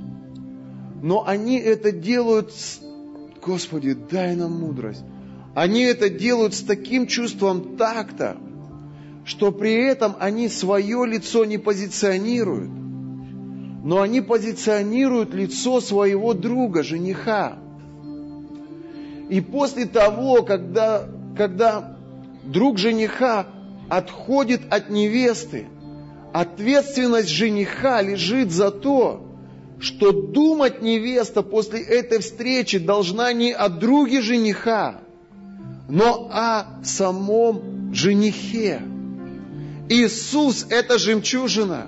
Но 1.03 1.27
они 1.27 1.59
это 1.59 1.93
делают, 1.93 2.53
с... 2.53 2.81
Господи, 3.43 3.97
дай 4.11 4.37
нам 4.37 4.53
мудрость. 4.53 5.05
Они 5.55 5.81
это 5.83 6.11
делают 6.11 6.55
с 6.55 6.61
таким 6.61 7.07
чувством 7.07 7.77
такта, 7.77 8.37
что 9.29 9.53
при 9.53 9.75
этом 9.75 10.17
они 10.19 10.49
свое 10.49 11.07
лицо 11.07 11.45
не 11.45 11.59
позиционируют, 11.59 12.71
но 13.85 14.01
они 14.01 14.23
позиционируют 14.23 15.35
лицо 15.35 15.81
своего 15.81 16.35
друга, 16.35 16.83
жениха. 16.83 17.59
И 19.29 19.41
после 19.41 19.87
того, 19.87 20.43
когда, 20.43 21.07
когда 21.37 21.97
друг 22.45 22.79
жениха 22.79 23.47
отходит 23.89 24.63
от 24.71 24.91
невесты, 24.91 25.67
Ответственность 26.33 27.31
жениха 27.31 28.03
лежит 28.03 28.53
за 28.53 28.71
то, 28.71 29.25
что 29.81 30.13
думать 30.13 30.83
невеста 30.83 31.43
после 31.43 31.81
этой 31.81 32.21
встречи 32.21 32.79
должна 32.79 33.33
не 33.33 33.53
о 33.53 33.69
друге 33.69 34.21
жениха, 34.21 35.01
но 35.89 36.29
о 36.31 36.83
самом 36.85 37.95
женихе. 37.95 38.83
Иисус– 39.89 40.67
это 40.71 40.99
жемчужина. 40.99 41.87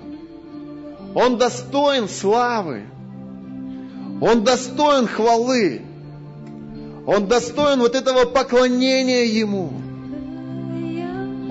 Он 1.13 1.37
достоин 1.37 2.07
славы. 2.07 2.83
Он 4.21 4.43
достоин 4.43 5.07
хвалы. 5.07 5.81
Он 7.05 7.27
достоин 7.27 7.79
вот 7.79 7.95
этого 7.95 8.25
поклонения 8.25 9.25
Ему. 9.25 9.73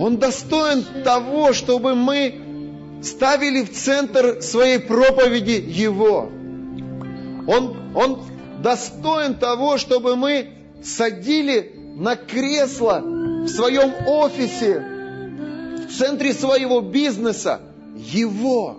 Он 0.00 0.16
достоин 0.16 0.84
того, 1.04 1.52
чтобы 1.52 1.94
мы 1.94 3.00
ставили 3.02 3.62
в 3.64 3.72
центр 3.72 4.40
своей 4.40 4.78
проповеди 4.78 5.62
Его. 5.66 6.30
Он, 7.46 7.76
он 7.94 8.22
достоин 8.62 9.34
того, 9.34 9.78
чтобы 9.78 10.16
мы 10.16 10.50
садили 10.82 11.74
на 11.96 12.16
кресло 12.16 13.02
в 13.02 13.48
своем 13.48 13.92
офисе, 14.06 14.99
в 15.90 15.96
центре 15.98 16.32
своего 16.32 16.80
бизнеса 16.80 17.60
Его. 17.96 18.78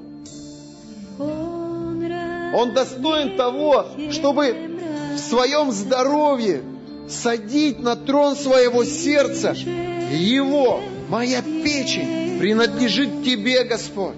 Он 2.54 2.74
достоин 2.74 3.38
того, 3.38 3.86
чтобы 4.12 4.56
в 5.16 5.20
своем 5.20 5.72
здоровье 5.72 6.64
садить 7.10 7.80
на 7.80 7.96
трон 7.96 8.36
своего 8.36 8.84
сердца 8.86 9.52
Его. 9.52 10.82
Моя 11.10 11.42
печень 11.42 12.40
принадлежит 12.40 13.24
Тебе, 13.24 13.64
Господь. 13.66 14.16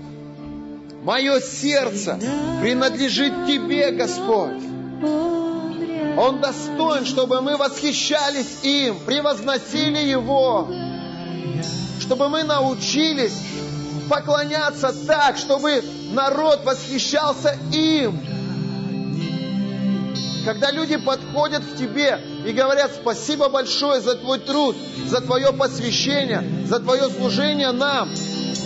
Мое 1.03 1.40
сердце 1.41 2.20
принадлежит 2.61 3.34
Тебе, 3.48 3.91
Господь. 3.91 4.61
Он 6.15 6.41
достоин, 6.41 7.06
чтобы 7.06 7.41
мы 7.41 7.57
восхищались 7.57 8.60
им, 8.64 8.98
превозносили 9.06 9.98
Его, 9.98 10.68
чтобы 12.03 12.27
мы 12.27 12.43
научились 12.43 13.34
поклоняться 14.09 14.93
так, 15.07 15.38
чтобы 15.38 15.81
народ 16.11 16.63
восхищался 16.65 17.57
им. 17.71 18.19
Когда 20.45 20.71
люди 20.71 20.97
подходят 20.97 21.63
к 21.63 21.77
тебе 21.77 22.19
и 22.45 22.51
говорят 22.51 22.91
спасибо 22.93 23.47
большое 23.47 24.01
за 24.01 24.15
твой 24.15 24.39
труд, 24.39 24.75
за 25.07 25.21
твое 25.21 25.53
посвящение, 25.53 26.65
за 26.67 26.80
твое 26.80 27.09
служение 27.09 27.71
нам. 27.71 28.09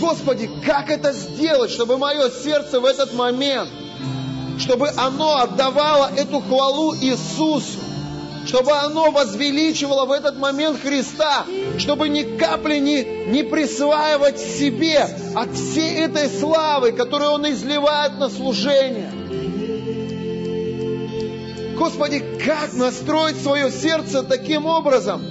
Господи, 0.00 0.50
как 0.66 0.90
это 0.90 1.12
сделать, 1.12 1.70
чтобы 1.70 1.96
мое 1.96 2.30
сердце 2.30 2.80
в 2.80 2.84
этот 2.84 3.14
момент, 3.14 3.70
чтобы 4.58 4.88
оно 4.96 5.38
отдавало 5.38 6.10
эту 6.16 6.40
хвалу 6.40 6.96
Иисусу, 6.96 7.78
чтобы 8.48 8.72
оно 8.72 9.10
возвеличивало 9.10 10.06
в 10.06 10.10
этот 10.10 10.38
момент 10.38 10.80
Христа, 10.80 11.44
чтобы 11.76 12.08
ни 12.08 12.22
капли 12.22 12.78
не, 12.78 13.04
не 13.26 13.42
присваивать 13.42 14.38
себе 14.40 15.06
от 15.34 15.54
всей 15.54 15.96
этой 15.96 16.30
славы, 16.30 16.92
которую 16.92 17.30
Он 17.32 17.50
изливает 17.50 18.18
на 18.18 18.30
служение. 18.30 19.12
Господи, 21.76 22.24
как 22.44 22.72
настроить 22.72 23.36
свое 23.36 23.70
сердце 23.70 24.22
таким 24.22 24.64
образом, 24.64 25.22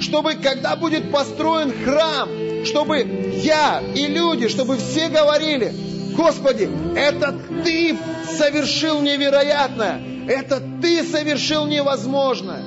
чтобы 0.00 0.34
когда 0.34 0.74
будет 0.74 1.12
построен 1.12 1.72
храм, 1.84 2.28
чтобы 2.64 2.98
я 3.40 3.80
и 3.94 4.06
люди, 4.08 4.48
чтобы 4.48 4.78
все 4.78 5.08
говорили, 5.08 5.72
Господи, 6.16 6.68
это 6.96 7.38
Ты 7.64 7.96
совершил 8.36 9.00
невероятное, 9.00 10.17
это 10.28 10.62
Ты 10.82 11.02
совершил 11.04 11.66
невозможное. 11.66 12.62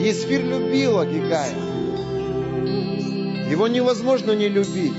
Есфир 0.00 0.44
любила 0.44 1.06
Гигая. 1.06 1.54
Его 3.50 3.68
невозможно 3.68 4.32
не 4.32 4.48
любить, 4.48 4.92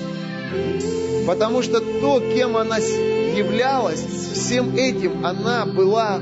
потому 1.28 1.62
что 1.62 1.82
то, 1.82 2.22
кем 2.34 2.56
она 2.56 2.78
являлась, 2.78 4.04
всем 4.34 4.74
этим 4.76 5.26
она 5.26 5.66
была 5.66 6.22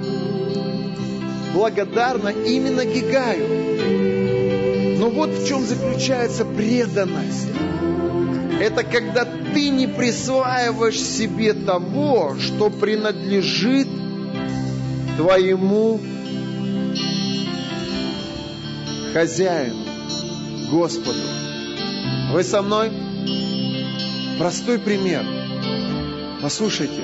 благодарна 1.53 2.29
именно 2.29 2.83
Гигаю. 2.83 4.97
Но 4.99 5.11
вот 5.11 5.29
в 5.29 5.47
чем 5.47 5.63
заключается 5.63 6.45
преданность. 6.45 7.47
Это 8.59 8.83
когда 8.83 9.25
ты 9.25 9.69
не 9.69 9.87
присваиваешь 9.87 10.99
себе 10.99 11.53
того, 11.53 12.35
что 12.39 12.69
принадлежит 12.69 13.87
твоему 15.17 15.99
хозяину, 19.13 19.83
Господу. 20.71 21.19
Вы 22.31 22.43
со 22.43 22.61
мной? 22.61 22.91
Простой 24.39 24.79
пример. 24.79 25.23
Послушайте. 26.41 27.03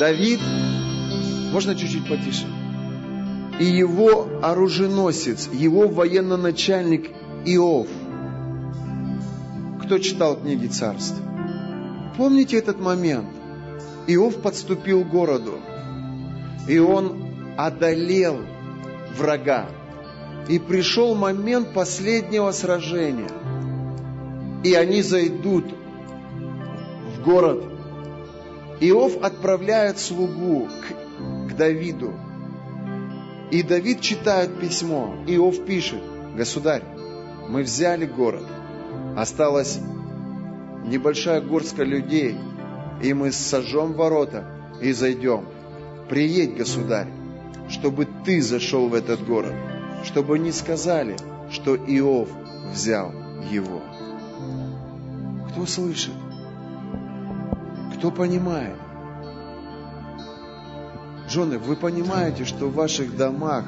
Давид, 0.00 0.40
можно 1.52 1.76
чуть-чуть 1.76 2.08
потише? 2.08 2.46
И 3.60 3.64
его 3.64 4.28
оруженосец, 4.42 5.48
его 5.52 5.86
военно-начальник 5.86 7.10
Иов. 7.44 7.86
Кто 9.92 9.98
читал 9.98 10.36
книги 10.36 10.68
царств? 10.68 11.20
Помните 12.16 12.56
этот 12.56 12.80
момент? 12.80 13.28
Иов 14.06 14.40
подступил 14.40 15.04
к 15.04 15.10
городу, 15.10 15.58
и 16.66 16.78
он 16.78 17.22
одолел 17.58 18.38
врага. 19.14 19.66
И 20.48 20.58
пришел 20.58 21.14
момент 21.14 21.74
последнего 21.74 22.52
сражения. 22.52 23.28
И 24.64 24.72
они 24.72 25.02
зайдут 25.02 25.66
в 27.14 27.22
город. 27.22 27.62
Иов 28.80 29.22
отправляет 29.22 29.98
слугу 29.98 30.68
к, 30.70 31.50
к 31.50 31.54
Давиду. 31.54 32.14
И 33.50 33.62
Давид 33.62 34.00
читает 34.00 34.58
письмо. 34.58 35.16
Иов 35.26 35.66
пишет, 35.66 36.00
государь, 36.34 36.82
мы 37.46 37.62
взяли 37.62 38.06
город. 38.06 38.46
Осталась 39.16 39.78
небольшая 40.84 41.40
горстка 41.40 41.84
людей, 41.84 42.36
и 43.02 43.12
мы 43.14 43.32
сожжем 43.32 43.92
ворота 43.92 44.44
и 44.80 44.92
зайдем. 44.92 45.46
Приедь, 46.08 46.56
государь, 46.56 47.08
чтобы 47.68 48.06
ты 48.24 48.42
зашел 48.42 48.88
в 48.88 48.94
этот 48.94 49.24
город, 49.24 49.54
чтобы 50.04 50.38
не 50.38 50.52
сказали, 50.52 51.16
что 51.50 51.76
Иов 51.76 52.28
взял 52.72 53.12
его. 53.50 53.80
Кто 55.50 55.66
слышит? 55.66 56.14
Кто 57.96 58.10
понимает? 58.10 58.76
Жены, 61.28 61.58
вы 61.58 61.76
понимаете, 61.76 62.44
что 62.44 62.66
в 62.66 62.74
ваших 62.74 63.16
домах 63.16 63.64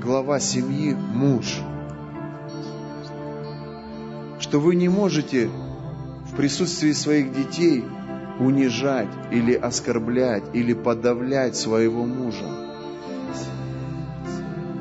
глава 0.00 0.40
семьи– 0.40 0.94
муж. 1.14 1.60
Что 4.42 4.58
вы 4.58 4.74
не 4.74 4.88
можете 4.88 5.48
в 6.26 6.36
присутствии 6.36 6.90
своих 6.90 7.32
детей 7.32 7.84
унижать 8.40 9.08
или 9.30 9.54
оскорблять 9.54 10.42
или 10.52 10.72
подавлять 10.74 11.54
своего 11.54 12.04
мужа. 12.04 12.44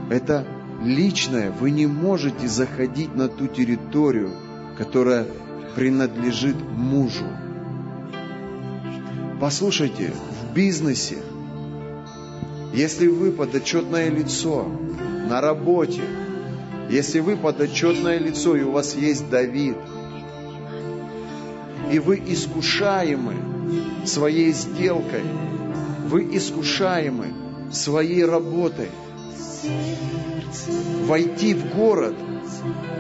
Это 0.10 0.48
личное. 0.84 1.52
Вы 1.52 1.70
не 1.70 1.86
можете 1.86 2.48
заходить 2.48 3.16
на 3.16 3.28
ту 3.28 3.46
территорию, 3.46 4.32
которая 4.80 5.28
принадлежит 5.76 6.56
мужу. 6.60 7.26
Послушайте, 9.40 10.12
в 10.42 10.56
бизнесе, 10.56 11.20
если 12.74 13.08
вы 13.08 13.32
подотчетное 13.32 14.10
лицо 14.10 14.68
на 15.30 15.40
работе, 15.40 16.02
если 16.92 17.22
вы 17.22 17.38
подотчетное 17.38 18.20
лицо 18.20 18.56
и 18.58 18.64
у 18.64 18.72
вас 18.72 18.96
есть 18.96 19.30
Давид, 19.30 19.78
и 21.90 22.00
вы 22.00 22.22
искушаемы 22.28 24.06
своей 24.06 24.52
сделкой, 24.52 25.24
вы 26.08 26.36
искушаемы 26.36 27.28
своей 27.72 28.26
работой, 28.26 28.90
войти 31.06 31.54
в 31.54 31.74
город 31.74 32.16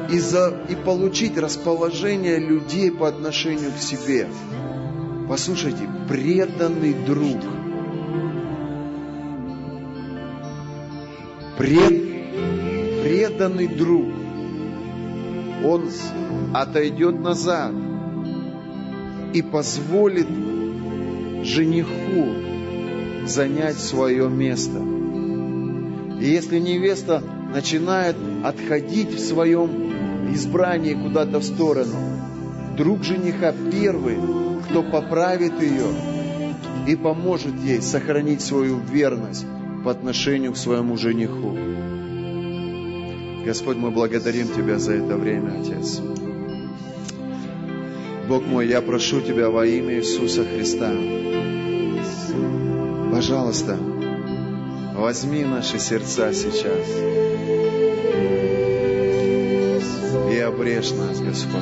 и, 0.09 0.19
за, 0.19 0.57
и 0.69 0.75
получить 0.75 1.37
расположение 1.37 2.39
людей 2.39 2.91
по 2.91 3.09
отношению 3.09 3.71
к 3.73 3.81
себе. 3.81 4.29
Послушайте, 5.27 5.89
преданный 6.07 6.93
друг, 6.93 7.41
пред, 11.57 12.10
преданный 13.01 13.67
друг, 13.67 14.05
он 15.63 15.89
отойдет 16.53 17.19
назад 17.19 17.73
и 19.33 19.41
позволит 19.41 20.27
жениху 21.43 23.27
занять 23.27 23.77
свое 23.77 24.29
место. 24.29 24.79
И 26.19 26.25
если 26.25 26.59
невеста 26.59 27.23
начинает 27.53 28.15
отходить 28.43 29.13
в 29.13 29.19
своем 29.19 30.31
избрании 30.33 30.93
куда-то 30.93 31.39
в 31.39 31.43
сторону, 31.43 31.95
друг 32.77 33.03
жениха 33.03 33.53
первый, 33.71 34.17
кто 34.69 34.83
поправит 34.83 35.61
ее 35.61 35.87
и 36.87 36.95
поможет 36.95 37.55
ей 37.63 37.81
сохранить 37.81 38.41
свою 38.41 38.79
верность 38.79 39.45
по 39.83 39.91
отношению 39.91 40.53
к 40.53 40.57
своему 40.57 40.97
жениху. 40.97 41.57
Господь, 43.45 43.77
мы 43.77 43.91
благодарим 43.91 44.47
Тебя 44.47 44.79
за 44.79 44.93
это 44.93 45.17
время, 45.17 45.59
Отец. 45.61 45.99
Бог 48.27 48.45
мой, 48.45 48.67
я 48.67 48.81
прошу 48.81 49.21
Тебя 49.21 49.49
во 49.49 49.65
имя 49.65 49.95
Иисуса 49.99 50.45
Христа. 50.45 50.93
Пожалуйста, 53.11 53.77
Возьми 55.01 55.43
наши 55.43 55.79
сердца 55.79 56.31
сейчас 56.31 56.87
и 60.31 60.39
обрежь 60.39 60.91
нас, 60.91 61.19
Господь. 61.19 61.61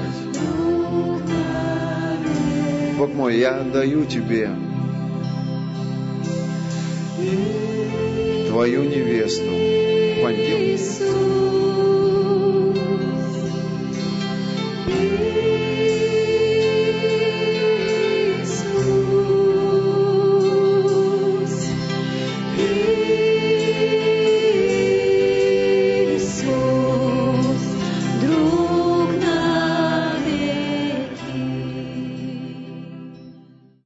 Бог 2.98 3.14
мой, 3.14 3.38
я 3.38 3.62
отдаю 3.62 4.04
Тебе 4.06 4.50
Твою 8.50 8.84
невесту, 8.84 10.22
Вандил. 10.22 10.99